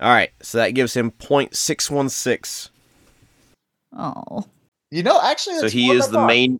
All 0.00 0.08
right, 0.08 0.30
so 0.40 0.56
that 0.56 0.70
gives 0.70 0.94
him 0.94 1.10
0.616. 1.10 2.70
Oh, 3.94 4.46
You 4.90 5.02
know, 5.02 5.20
actually, 5.22 5.58
So 5.58 5.68
he 5.68 5.90
is 5.90 6.06
the 6.08 6.14
thought. 6.14 6.26
main. 6.26 6.58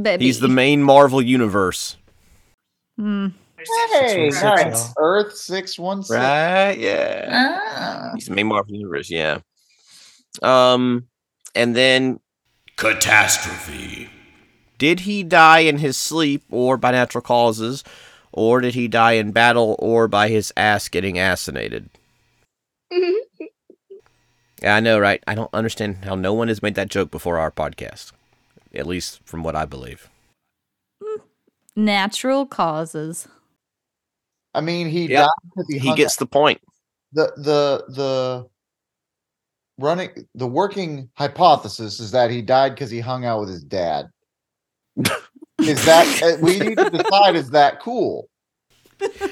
baby. 0.00 0.26
He's 0.26 0.38
the 0.38 0.46
main 0.46 0.80
Marvel 0.84 1.20
universe. 1.20 1.96
Hmm. 2.96 3.28
Hey, 3.58 4.30
616, 4.30 4.70
nice. 4.70 4.94
Earth 4.98 5.36
six 5.36 5.76
one 5.80 6.04
six. 6.04 6.10
Right? 6.16 6.78
Yeah. 6.78 7.28
Ah. 7.32 8.10
He's 8.14 8.26
the 8.26 8.34
main 8.34 8.46
Marvel 8.46 8.72
universe. 8.76 9.10
Yeah. 9.10 9.38
Um, 10.42 11.08
and 11.56 11.74
then 11.74 12.20
Catastrophe. 12.76 14.08
Did 14.78 15.00
he 15.00 15.24
die 15.24 15.60
in 15.60 15.78
his 15.78 15.96
sleep 15.96 16.44
or 16.50 16.76
by 16.76 16.92
natural 16.92 17.22
causes, 17.22 17.82
or 18.36 18.60
did 18.60 18.74
he 18.74 18.86
die 18.88 19.12
in 19.12 19.32
battle 19.32 19.74
or 19.80 20.06
by 20.08 20.28
his 20.28 20.52
ass 20.56 20.88
getting 20.88 21.18
assassinated? 21.18 21.90
Yeah, 24.62 24.76
I 24.76 24.80
know, 24.80 24.98
right? 24.98 25.22
I 25.26 25.34
don't 25.34 25.52
understand 25.52 26.04
how 26.04 26.14
no 26.14 26.32
one 26.32 26.48
has 26.48 26.62
made 26.62 26.76
that 26.76 26.88
joke 26.88 27.10
before 27.10 27.38
our 27.38 27.50
podcast. 27.50 28.12
At 28.74 28.86
least 28.86 29.20
from 29.24 29.42
what 29.42 29.54
I 29.56 29.64
believe. 29.66 30.08
Mm, 31.02 31.20
natural 31.76 32.46
causes. 32.46 33.28
I 34.54 34.60
mean, 34.62 34.88
he 34.88 35.08
Yep. 35.08 35.26
died 35.26 35.28
he, 35.68 35.78
he 35.78 35.88
hung 35.88 35.96
gets 35.96 36.16
the 36.16 36.26
point. 36.26 36.60
the 37.12 37.32
the 37.36 37.84
the 37.94 38.46
running 39.78 40.10
the 40.34 40.46
working 40.46 41.10
hypothesis 41.14 42.00
is 42.00 42.10
that 42.12 42.30
he 42.30 42.42
died 42.42 42.70
because 42.74 42.90
he 42.90 43.00
hung 43.00 43.24
out 43.24 43.40
with 43.40 43.48
his 43.50 43.64
dad. 43.64 44.06
is 45.60 45.84
that 45.84 46.22
uh, 46.22 46.36
we 46.40 46.58
need 46.58 46.78
to 46.78 46.90
decide? 46.90 47.36
Is 47.36 47.50
that 47.50 47.80
cool? 47.80 48.28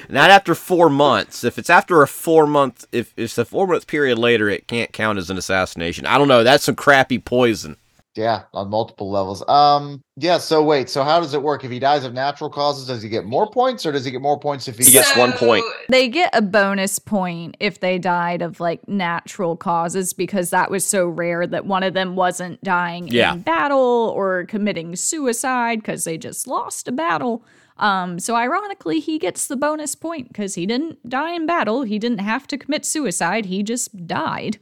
Not 0.09 0.29
after 0.29 0.53
four 0.53 0.89
months. 0.89 1.43
If 1.43 1.57
it's 1.57 1.69
after 1.69 2.01
a 2.03 2.07
four 2.07 2.45
month, 2.45 2.85
if 2.91 3.13
it's 3.17 3.37
a 3.37 3.45
four 3.45 3.67
month 3.67 3.87
period 3.87 4.19
later, 4.19 4.49
it 4.49 4.67
can't 4.67 4.93
count 4.93 5.17
as 5.17 5.29
an 5.29 5.37
assassination. 5.37 6.05
I 6.05 6.17
don't 6.17 6.27
know. 6.27 6.43
That's 6.43 6.63
some 6.63 6.75
crappy 6.75 7.17
poison. 7.19 7.77
Yeah, 8.15 8.43
on 8.53 8.69
multiple 8.69 9.11
levels. 9.11 9.43
Um, 9.49 10.01
yeah. 10.15 10.37
So 10.37 10.63
wait. 10.63 10.89
So 10.89 11.03
how 11.03 11.19
does 11.19 11.33
it 11.33 11.41
work? 11.43 11.65
If 11.65 11.71
he 11.71 11.79
dies 11.79 12.05
of 12.05 12.13
natural 12.13 12.49
causes, 12.49 12.87
does 12.87 13.01
he 13.01 13.09
get 13.09 13.25
more 13.25 13.49
points, 13.49 13.85
or 13.85 13.91
does 13.91 14.05
he 14.05 14.11
get 14.11 14.21
more 14.21 14.39
points 14.39 14.69
if 14.69 14.77
he, 14.77 14.85
He 14.85 14.91
gets 14.91 15.15
one 15.17 15.33
point. 15.33 15.65
They 15.89 16.07
get 16.07 16.29
a 16.33 16.41
bonus 16.41 16.97
point 16.97 17.57
if 17.59 17.81
they 17.81 17.99
died 17.99 18.41
of 18.41 18.61
like 18.61 18.87
natural 18.87 19.57
causes 19.57 20.13
because 20.13 20.49
that 20.51 20.71
was 20.71 20.85
so 20.85 21.07
rare 21.07 21.45
that 21.45 21.65
one 21.65 21.83
of 21.83 21.93
them 21.93 22.15
wasn't 22.15 22.63
dying 22.63 23.09
Yeah. 23.09 23.33
in 23.33 23.41
battle 23.41 24.13
or 24.15 24.45
committing 24.45 24.95
suicide 24.95 25.79
because 25.79 26.05
they 26.05 26.17
just 26.17 26.47
lost 26.47 26.87
a 26.87 26.93
battle. 26.93 27.43
Um, 27.77 28.19
so 28.19 28.35
ironically, 28.35 29.01
he 29.01 29.19
gets 29.19 29.47
the 29.47 29.57
bonus 29.57 29.93
point 29.95 30.29
because 30.29 30.55
he 30.55 30.65
didn't 30.65 31.09
die 31.09 31.33
in 31.33 31.45
battle. 31.45 31.81
He 31.83 31.99
didn't 31.99 32.19
have 32.19 32.47
to 32.47 32.57
commit 32.57 32.85
suicide. 32.85 33.47
He 33.47 33.61
just 33.61 34.07
died. 34.07 34.57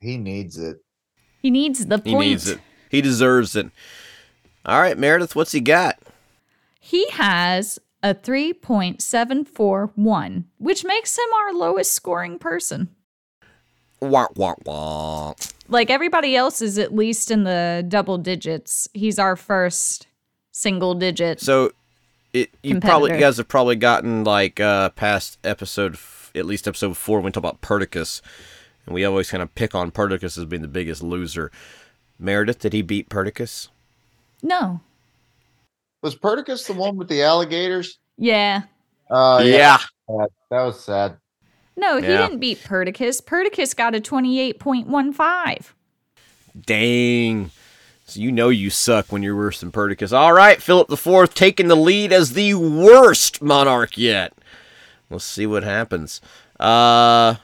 he 0.00 0.16
needs 0.16 0.56
it? 0.56 0.78
He 1.42 1.50
needs 1.50 1.84
the 1.86 2.00
He 2.04 2.12
point. 2.12 2.28
needs 2.30 2.48
it. 2.48 2.60
He 2.90 3.00
deserves 3.00 3.56
it. 3.56 3.70
All 4.66 4.80
right, 4.80 4.98
Meredith, 4.98 5.34
what's 5.36 5.52
he 5.52 5.60
got? 5.60 5.98
He 6.80 7.08
has 7.10 7.78
a 8.02 8.14
3.741, 8.14 10.44
which 10.58 10.84
makes 10.84 11.16
him 11.16 11.32
our 11.34 11.54
lowest 11.54 11.92
scoring 11.92 12.38
person. 12.38 12.88
Wah, 14.00 14.26
wah, 14.34 14.54
wah. 14.64 15.34
Like 15.68 15.90
everybody 15.90 16.34
else 16.34 16.60
is 16.60 16.78
at 16.78 16.94
least 16.94 17.30
in 17.30 17.44
the 17.44 17.84
double 17.86 18.18
digits. 18.18 18.88
He's 18.92 19.18
our 19.18 19.36
first 19.36 20.08
single 20.50 20.94
digit. 20.94 21.40
So, 21.40 21.72
it 22.32 22.50
you 22.62 22.80
probably 22.80 23.12
you 23.12 23.18
guys 23.18 23.36
have 23.36 23.48
probably 23.48 23.76
gotten 23.76 24.24
like 24.24 24.58
uh 24.60 24.90
past 24.90 25.38
episode, 25.44 25.94
f- 25.94 26.30
at 26.34 26.46
least 26.46 26.66
episode 26.66 26.96
four, 26.96 27.18
when 27.18 27.26
we 27.26 27.30
talk 27.32 27.42
about 27.42 27.60
Perdiccas, 27.60 28.22
and 28.86 28.94
we 28.94 29.04
always 29.04 29.30
kind 29.30 29.42
of 29.42 29.54
pick 29.54 29.74
on 29.74 29.90
Perdiccas 29.90 30.38
as 30.38 30.44
being 30.46 30.62
the 30.62 30.68
biggest 30.68 31.02
loser. 31.02 31.50
Meredith, 32.20 32.58
did 32.60 32.72
he 32.72 32.82
beat 32.82 33.08
Perdiccas? 33.08 33.68
no. 34.42 34.80
Was 36.02 36.14
Perdiccas 36.16 36.66
the 36.66 36.72
one 36.72 36.96
with 36.96 37.08
the 37.08 37.22
alligators? 37.22 37.98
Yeah. 38.16 38.62
Oh 39.10 39.42
yeah. 39.42 39.78
That 40.08 40.62
was 40.62 40.82
sad. 40.82 41.18
No, 41.76 41.98
he 41.98 42.06
Yeah. 42.08 42.16
didn't 42.22 42.38
beat 42.38 42.58
Perdiccas. 42.64 43.22
Perdiccas 43.22 43.74
got 43.76 43.94
a 43.94 44.00
28.15. 44.00 45.72
Dang. 46.64 47.50
So 48.06 48.18
you 48.20 48.32
know 48.32 48.48
you 48.48 48.70
suck 48.70 49.12
when 49.12 49.22
you're 49.22 49.36
worse 49.36 49.60
than 49.60 49.70
Perdiccas. 49.70 50.12
All 50.12 50.32
right, 50.32 50.60
Philip 50.62 50.88
the 50.88 50.96
Fourth 50.96 51.34
taking 51.34 51.68
the 51.68 51.76
lead 51.76 52.12
as 52.14 52.32
the 52.32 52.54
worst 52.54 53.42
monarch 53.42 53.98
yet. 53.98 54.32
Let's 55.10 55.24
see 55.24 55.46
what 55.46 55.64
happens. 55.64 56.20
Uh, 56.58 57.34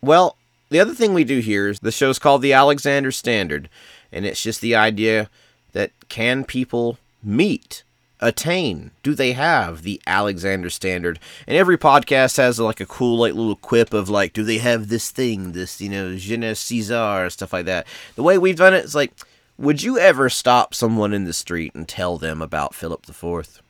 well, 0.00 0.36
the 0.72 0.80
other 0.80 0.94
thing 0.94 1.14
we 1.14 1.24
do 1.24 1.38
here 1.38 1.68
is 1.68 1.80
the 1.80 1.92
show's 1.92 2.18
called 2.18 2.42
the 2.42 2.52
Alexander 2.52 3.12
Standard, 3.12 3.68
and 4.10 4.24
it's 4.24 4.42
just 4.42 4.60
the 4.60 4.74
idea 4.74 5.30
that 5.72 5.92
can 6.08 6.44
people 6.44 6.98
meet, 7.22 7.82
attain, 8.20 8.90
do 9.02 9.14
they 9.14 9.32
have 9.32 9.82
the 9.82 10.00
Alexander 10.06 10.70
Standard? 10.70 11.18
And 11.46 11.56
every 11.56 11.76
podcast 11.76 12.36
has 12.38 12.58
like 12.58 12.80
a 12.80 12.86
cool 12.86 13.18
like 13.18 13.34
little 13.34 13.56
quip 13.56 13.92
of 13.92 14.08
like, 14.08 14.32
do 14.32 14.42
they 14.42 14.58
have 14.58 14.88
this 14.88 15.10
thing, 15.10 15.52
this 15.52 15.80
you 15.80 15.88
know, 15.88 16.16
je 16.16 16.36
ne 16.36 16.54
Caesar 16.54 17.28
stuff 17.30 17.52
like 17.52 17.66
that. 17.66 17.86
The 18.16 18.22
way 18.22 18.38
we've 18.38 18.56
done 18.56 18.74
it 18.74 18.84
is 18.84 18.94
like, 18.94 19.12
would 19.58 19.82
you 19.82 19.98
ever 19.98 20.28
stop 20.28 20.74
someone 20.74 21.12
in 21.12 21.24
the 21.24 21.32
street 21.32 21.74
and 21.74 21.86
tell 21.86 22.16
them 22.18 22.40
about 22.40 22.74
Philip 22.74 23.06
the 23.06 23.12
Fourth? 23.12 23.60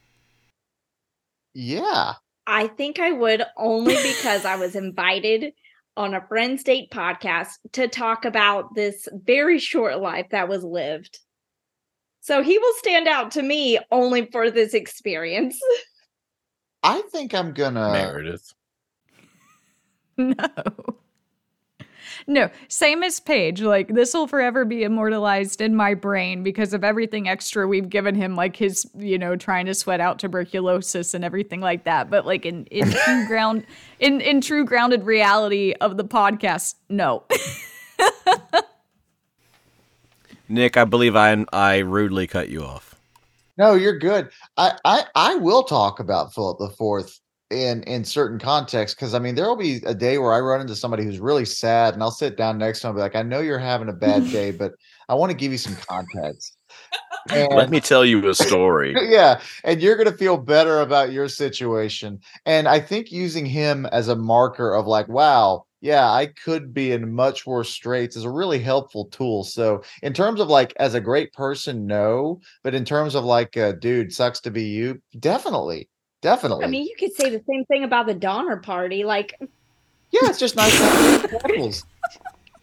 Yeah. 1.55 2.15
I 2.47 2.67
think 2.67 2.99
I 2.99 3.13
would 3.13 3.43
only 3.57 3.95
because 3.95 4.45
I 4.45 4.57
was 4.57 4.75
invited 4.75 5.53
on 5.97 6.15
a 6.15 6.27
friend's 6.27 6.63
date 6.63 6.91
podcast 6.91 7.59
to 7.73 7.89
talk 7.89 8.25
about 8.25 8.75
this 8.75 9.09
very 9.13 9.59
short 9.59 10.01
life 10.01 10.27
that 10.31 10.49
was 10.49 10.65
lived. 10.65 11.19
So 12.21 12.43
he 12.43 12.57
will 12.57 12.75
stand 12.77 13.09
out 13.09 13.33
to 13.33 13.43
me 13.43 13.79
only 13.91 14.27
for 14.27 14.51
this 14.51 14.75
experience. 14.75 15.61
I 16.83 17.03
think 17.13 17.35
I'm 17.35 17.53
gonna 17.53 17.93
Meredith. 17.93 18.55
No. 20.19 20.35
No, 22.27 22.51
same 22.69 23.03
as 23.03 23.21
Paige. 23.21 23.63
Like 23.63 23.89
this 23.89 24.15
will 24.15 24.27
forever 24.27 24.65
be 24.65 24.83
immortalized 24.83 25.61
in 25.61 25.75
my 25.75 25.95
brain 25.95 26.43
because 26.43 26.73
of 26.73 26.85
everything 26.85 27.29
extra 27.29 27.67
we've 27.67 27.89
given 27.89 28.15
him, 28.15 28.37
like 28.37 28.57
his, 28.57 28.89
you 28.97 29.19
know, 29.19 29.37
trying 29.37 29.67
to 29.67 29.75
sweat 29.75 30.01
out 30.01 30.19
tuberculosis 30.19 31.15
and 31.15 31.25
everything 31.25 31.61
like 31.61 31.85
that. 31.85 32.11
But 32.11 32.27
like 32.27 32.47
in 32.47 32.67
in 32.67 32.91
true 33.05 33.27
ground, 33.27 33.67
in 33.99 34.21
in 34.21 34.41
true 34.41 34.65
grounded 34.65 35.05
reality 35.05 35.75
of 35.81 35.97
the 35.97 36.05
podcast, 36.05 36.75
no. 36.89 37.25
Nic, 40.49 40.77
I 40.77 40.85
believe 40.85 41.17
I 41.17 41.45
I 41.53 41.79
rudely 41.79 42.27
cut 42.27 42.49
you 42.49 42.63
off. 42.63 43.01
No, 43.57 43.75
you're 43.75 43.99
good. 43.99 44.31
I 44.57 44.79
I, 44.85 45.05
I 45.15 45.35
will 45.37 45.65
talk 45.65 45.99
about 46.01 46.35
Philip 46.35 46.59
the 46.59 46.71
Fourth 46.71 47.22
in 47.53 47.83
in 47.85 48.05
certain 48.05 48.39
contexts 48.39 48.95
because 48.95 49.15
I 49.15 49.19
mean 49.19 49.35
there 49.35 49.47
will 49.47 49.57
be 49.57 49.77
a 49.87 49.95
day 49.95 50.19
where 50.19 50.33
I 50.33 50.41
run 50.41 50.61
into 50.61 50.75
somebody 50.75 51.05
who's 51.05 51.21
really 51.21 51.45
sad 51.45 51.95
and 51.95 52.03
I'll 52.03 52.11
sit 52.11 52.37
down 52.37 52.59
next 52.59 52.81
to 52.81 52.87
them 52.87 52.91
and 52.91 52.99
be 52.99 53.03
like, 53.03 53.17
I 53.17 53.23
know 53.23 53.41
you're 53.41 53.59
having 53.59 53.89
a 53.89 53.93
bad 53.93 54.25
day, 54.31 54.51
but 54.51 54.73
I 55.09 55.15
want 55.15 55.31
to 55.31 55.37
give 55.37 55.53
you 55.53 55.59
some 55.59 55.77
context. 55.77 56.57
And- 57.31 57.53
Let 57.55 57.71
me 57.71 57.81
tell 57.81 58.05
you 58.05 58.27
a 58.29 58.35
story. 58.35 58.95
yeah, 59.09 59.41
and 59.65 59.81
you're 59.81 59.97
going 59.97 60.11
to 60.11 60.17
feel 60.17 60.37
better 60.37 60.81
about 60.81 61.13
your 61.13 61.29
situation. 61.29 62.21
And 62.47 62.67
I 62.67 62.81
think 62.81 63.13
using 63.13 63.47
him 63.47 63.87
as 63.87 64.09
a 64.09 64.17
marker 64.17 64.75
of 64.75 64.87
like, 64.87 65.09
wow, 65.09 65.67
yeah, 65.81 66.11
I 66.11 66.27
could 66.27 66.73
be 66.73 66.93
in 66.93 67.13
much 67.13 67.45
worse 67.47 67.71
straits 67.71 68.17
is 68.17 68.25
a 68.25 68.31
really 68.31 68.61
helpful 68.61 69.07
tool. 69.07 69.45
So, 69.45 69.83
in 70.03 70.13
terms 70.13 70.41
of 70.41 70.49
like 70.49 70.73
as 70.79 70.95
a 70.95 71.01
great 71.01 71.33
person, 71.33 71.87
no, 71.87 72.41
but 72.63 72.75
in 72.75 72.85
terms 72.85 73.15
of 73.15 73.25
like, 73.25 73.57
uh, 73.57 73.73
dude, 73.73 74.13
sucks 74.13 74.41
to 74.41 74.51
be 74.51 74.65
you, 74.65 75.03
definitely, 75.19 75.89
definitely. 76.23 76.65
I 76.65 76.69
mean, 76.69 76.87
you 76.87 76.95
could 76.99 77.13
say 77.13 77.29
the 77.29 77.43
same 77.47 77.65
thing 77.67 77.85
about 77.85 78.07
the 78.07 78.15
Donner 78.15 78.57
Party. 78.57 79.05
Like, 79.05 79.37
yeah, 79.41 80.21
it's 80.23 80.39
just 80.39 80.57
nice 80.57 80.77
to 80.77 81.83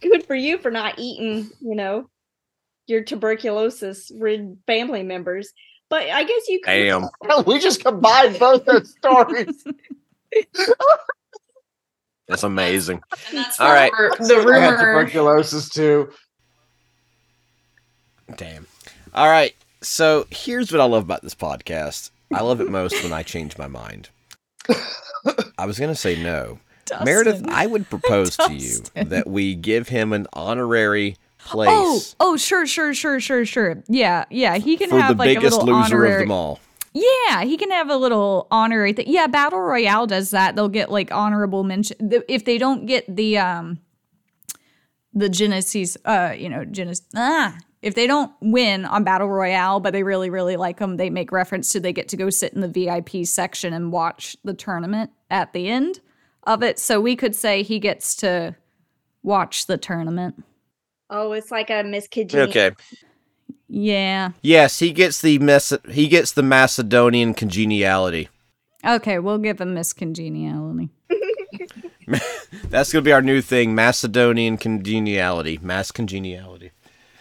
good 0.00 0.26
for 0.26 0.34
you 0.34 0.58
for 0.58 0.70
not 0.70 0.98
eating, 0.98 1.50
you 1.60 1.74
know, 1.74 2.08
your 2.86 3.02
tuberculosis 3.02 4.10
rid 4.14 4.58
family 4.66 5.02
members. 5.02 5.52
But 5.88 6.08
I 6.08 6.24
guess 6.24 6.48
you 6.48 6.60
could 6.60 6.70
Damn. 6.70 7.08
we 7.46 7.58
just 7.58 7.84
combined 7.84 8.38
both 8.38 8.64
those 8.64 8.90
stories. 8.90 9.64
That's 12.28 12.44
amazing. 12.44 13.02
That's 13.32 13.58
All 13.58 13.72
right. 13.72 13.90
where 13.92 14.10
the 14.10 14.52
I 14.54 14.58
had 14.60 14.76
tuberculosis 14.76 15.68
too. 15.68 16.10
Damn. 18.36 18.68
All 19.12 19.28
right. 19.28 19.52
So 19.80 20.26
here's 20.30 20.70
what 20.70 20.80
I 20.80 20.84
love 20.84 21.02
about 21.02 21.22
this 21.22 21.34
podcast. 21.34 22.10
I 22.32 22.42
love 22.42 22.60
it 22.60 22.70
most 22.70 23.02
when 23.02 23.12
I 23.12 23.22
change 23.22 23.58
my 23.58 23.66
mind. 23.66 24.10
I 25.58 25.66
was 25.66 25.78
gonna 25.78 25.94
say 25.94 26.22
no. 26.22 26.58
Meredith, 27.04 27.44
I 27.48 27.66
would 27.66 27.88
propose 27.88 28.36
to 28.36 28.52
you 28.52 28.78
that 28.94 29.28
we 29.28 29.54
give 29.54 29.88
him 29.88 30.12
an 30.12 30.26
honorary 30.32 31.16
place 31.38 31.68
Oh, 31.70 32.02
oh, 32.20 32.36
sure, 32.36 32.66
sure, 32.66 32.94
sure, 32.94 33.20
sure, 33.20 33.44
sure. 33.44 33.82
Yeah, 33.88 34.24
yeah. 34.30 34.58
He 34.58 34.76
can 34.76 34.90
have 34.90 35.18
like 35.18 35.30
a 35.30 35.34
biggest 35.34 35.58
little 35.58 35.74
loser 35.74 35.96
honorary. 35.96 36.14
of 36.14 36.20
them 36.20 36.32
all. 36.32 36.60
Yeah, 36.92 37.44
he 37.44 37.56
can 37.56 37.70
have 37.70 37.88
a 37.88 37.96
little 37.96 38.48
honorary 38.50 38.92
thing. 38.92 39.06
Yeah, 39.08 39.28
Battle 39.28 39.60
Royale 39.60 40.06
does 40.06 40.30
that. 40.30 40.56
They'll 40.56 40.68
get 40.68 40.90
like 40.90 41.12
honorable 41.12 41.62
mention 41.62 42.10
th- 42.10 42.24
if 42.28 42.44
they 42.44 42.58
don't 42.58 42.86
get 42.86 43.04
the 43.14 43.38
um 43.38 43.78
the 45.14 45.28
Genesis 45.28 45.96
uh 46.04 46.34
you 46.36 46.48
know 46.48 46.64
Genesis 46.64 47.06
ah 47.16 47.56
if 47.82 47.94
they 47.94 48.06
don't 48.06 48.32
win 48.40 48.84
on 48.84 49.04
Battle 49.04 49.28
Royale 49.28 49.80
but 49.80 49.92
they 49.92 50.02
really 50.02 50.30
really 50.30 50.56
like 50.56 50.78
them 50.78 50.96
they 50.96 51.10
make 51.10 51.32
reference 51.32 51.70
to 51.72 51.80
they 51.80 51.92
get 51.92 52.08
to 52.08 52.16
go 52.16 52.30
sit 52.30 52.52
in 52.52 52.60
the 52.60 52.68
VIP 52.68 53.26
section 53.26 53.72
and 53.72 53.92
watch 53.92 54.36
the 54.44 54.54
tournament 54.54 55.10
at 55.30 55.52
the 55.52 55.68
end 55.68 56.00
of 56.44 56.62
it. 56.62 56.78
So 56.78 57.00
we 57.00 57.16
could 57.16 57.34
say 57.34 57.62
he 57.62 57.78
gets 57.78 58.14
to 58.16 58.56
watch 59.22 59.66
the 59.66 59.78
tournament. 59.78 60.42
Oh, 61.08 61.32
it's 61.32 61.50
like 61.50 61.70
a 61.70 61.82
Miss 61.82 62.06
Kid. 62.08 62.34
Okay. 62.34 62.72
Yeah. 63.68 64.30
Yes, 64.42 64.78
he 64.78 64.92
gets 64.92 65.20
the 65.20 65.38
mess. 65.38 65.72
He 65.90 66.08
gets 66.08 66.32
the 66.32 66.42
Macedonian 66.42 67.34
congeniality. 67.34 68.28
Okay, 68.84 69.18
we'll 69.18 69.38
give 69.38 69.60
him 69.60 69.74
Miss 69.74 69.92
Congeniality. 69.92 70.88
That's 72.70 72.92
gonna 72.92 73.02
be 73.02 73.12
our 73.12 73.22
new 73.22 73.40
thing: 73.42 73.74
Macedonian 73.74 74.56
congeniality, 74.56 75.58
mass 75.62 75.90
congeniality. 75.90 76.72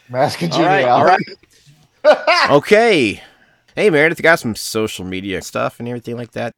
Mass 0.10 0.36
All 0.42 0.50
right, 0.50 0.52
congeniality. 0.52 0.86
all 0.90 1.06
right. 1.06 2.50
okay. 2.52 3.24
Hey, 3.76 3.90
Meredith, 3.90 4.20
you 4.20 4.24
got 4.24 4.40
some 4.40 4.56
social 4.56 5.06
media 5.06 5.42
stuff 5.42 5.80
and 5.80 5.88
everything 5.88 6.18
like 6.18 6.32
that. 6.32 6.54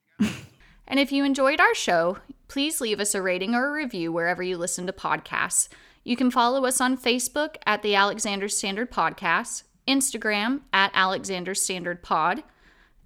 And 0.88 1.00
if 1.00 1.12
you 1.12 1.24
enjoyed 1.24 1.60
our 1.60 1.74
show, 1.76 2.18
please 2.48 2.82
leave 2.82 3.00
us 3.00 3.16
a 3.16 3.22
rating 3.22 3.56
or 3.56 3.68
a 3.70 3.72
review 3.72 4.12
wherever 4.12 4.44
you 4.44 4.58
listen 4.58 4.86
to 4.88 4.94
podcasts. 4.94 5.70
You 6.04 6.16
can 6.16 6.32
follow 6.32 6.66
us 6.66 6.82
on 6.82 6.98
Facebook 6.98 7.56
at 7.66 7.82
the 7.82 7.96
Alexander 7.96 8.50
Standard 8.50 8.92
Podcast, 8.92 9.64
Instagram 9.88 10.62
at 10.74 10.92
Alexander 10.94 11.54
Standard 11.54 12.02
Pod, 12.02 12.44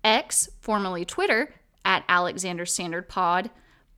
X, 0.04 0.50
formerly 0.62 1.06
Twitter, 1.06 1.54
at 1.84 2.04
Alexander 2.08 2.66
Standard 2.66 3.10
Pod, 3.10 3.50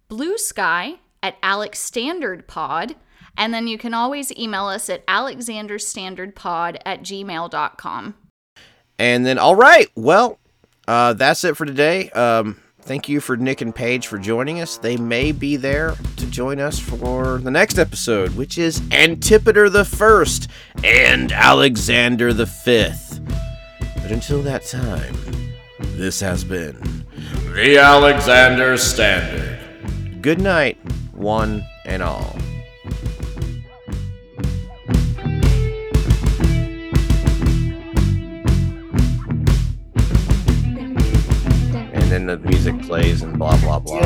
Blue 0.08 0.38
Sky 0.38 0.96
at 1.22 1.38
Alex 1.44 1.80
Standard 1.80 2.48
Pod, 2.48 2.96
and 3.38 3.54
then 3.54 3.68
you 3.68 3.78
can 3.78 3.94
always 3.94 4.36
email 4.38 4.66
us 4.66 4.90
at 4.90 5.06
alexanderstandardpod 5.08 6.78
at 6.86 7.02
gmail.com. 7.02 8.16
And 9.00 9.26
then, 9.26 9.38
all 9.38 9.56
right, 9.56 9.90
well, 9.96 10.40
uh, 10.88 11.14
that's 11.14 11.44
it 11.44 11.56
for 11.56 11.66
today. 11.66 12.10
Um, 12.12 12.60
thank 12.82 13.08
you 13.08 13.20
for 13.22 13.38
Nic 13.38 13.62
and 13.62 13.76
Paige 13.76 14.08
for 14.08 14.18
joining 14.18 14.60
us. 14.60 14.78
They 14.78 14.98
may 14.98 15.32
be 15.32 15.56
there 15.56 15.96
to 16.16 16.26
join 16.28 16.60
us 16.60 16.80
for 16.80 17.38
the 17.38 17.52
next 17.52 17.78
episode, 17.78 18.36
which 18.36 18.58
is 18.58 18.82
Antipater 18.92 19.70
the 19.70 19.86
First 19.86 20.50
and 20.84 21.32
Alexander 21.32 22.34
the 22.34 22.48
Fifth. 22.48 23.22
But 24.02 24.12
until 24.12 24.42
that 24.44 24.66
time, 24.66 25.16
this 25.80 26.20
has 26.22 26.44
been 26.44 27.06
The 27.54 27.78
Alexander 27.78 28.78
Standard. 28.78 29.60
good 30.22 30.42
night, 30.42 30.78
one 31.14 31.64
and 31.86 32.02
all. 32.02 32.36
And 42.28 42.44
the 42.44 42.50
music 42.50 42.82
plays 42.82 43.22
and 43.22 43.40
blah 43.40 43.56
blah 43.62 43.80
blah. 43.80 44.02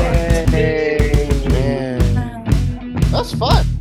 That's 3.10 3.34
fun. 3.34 3.71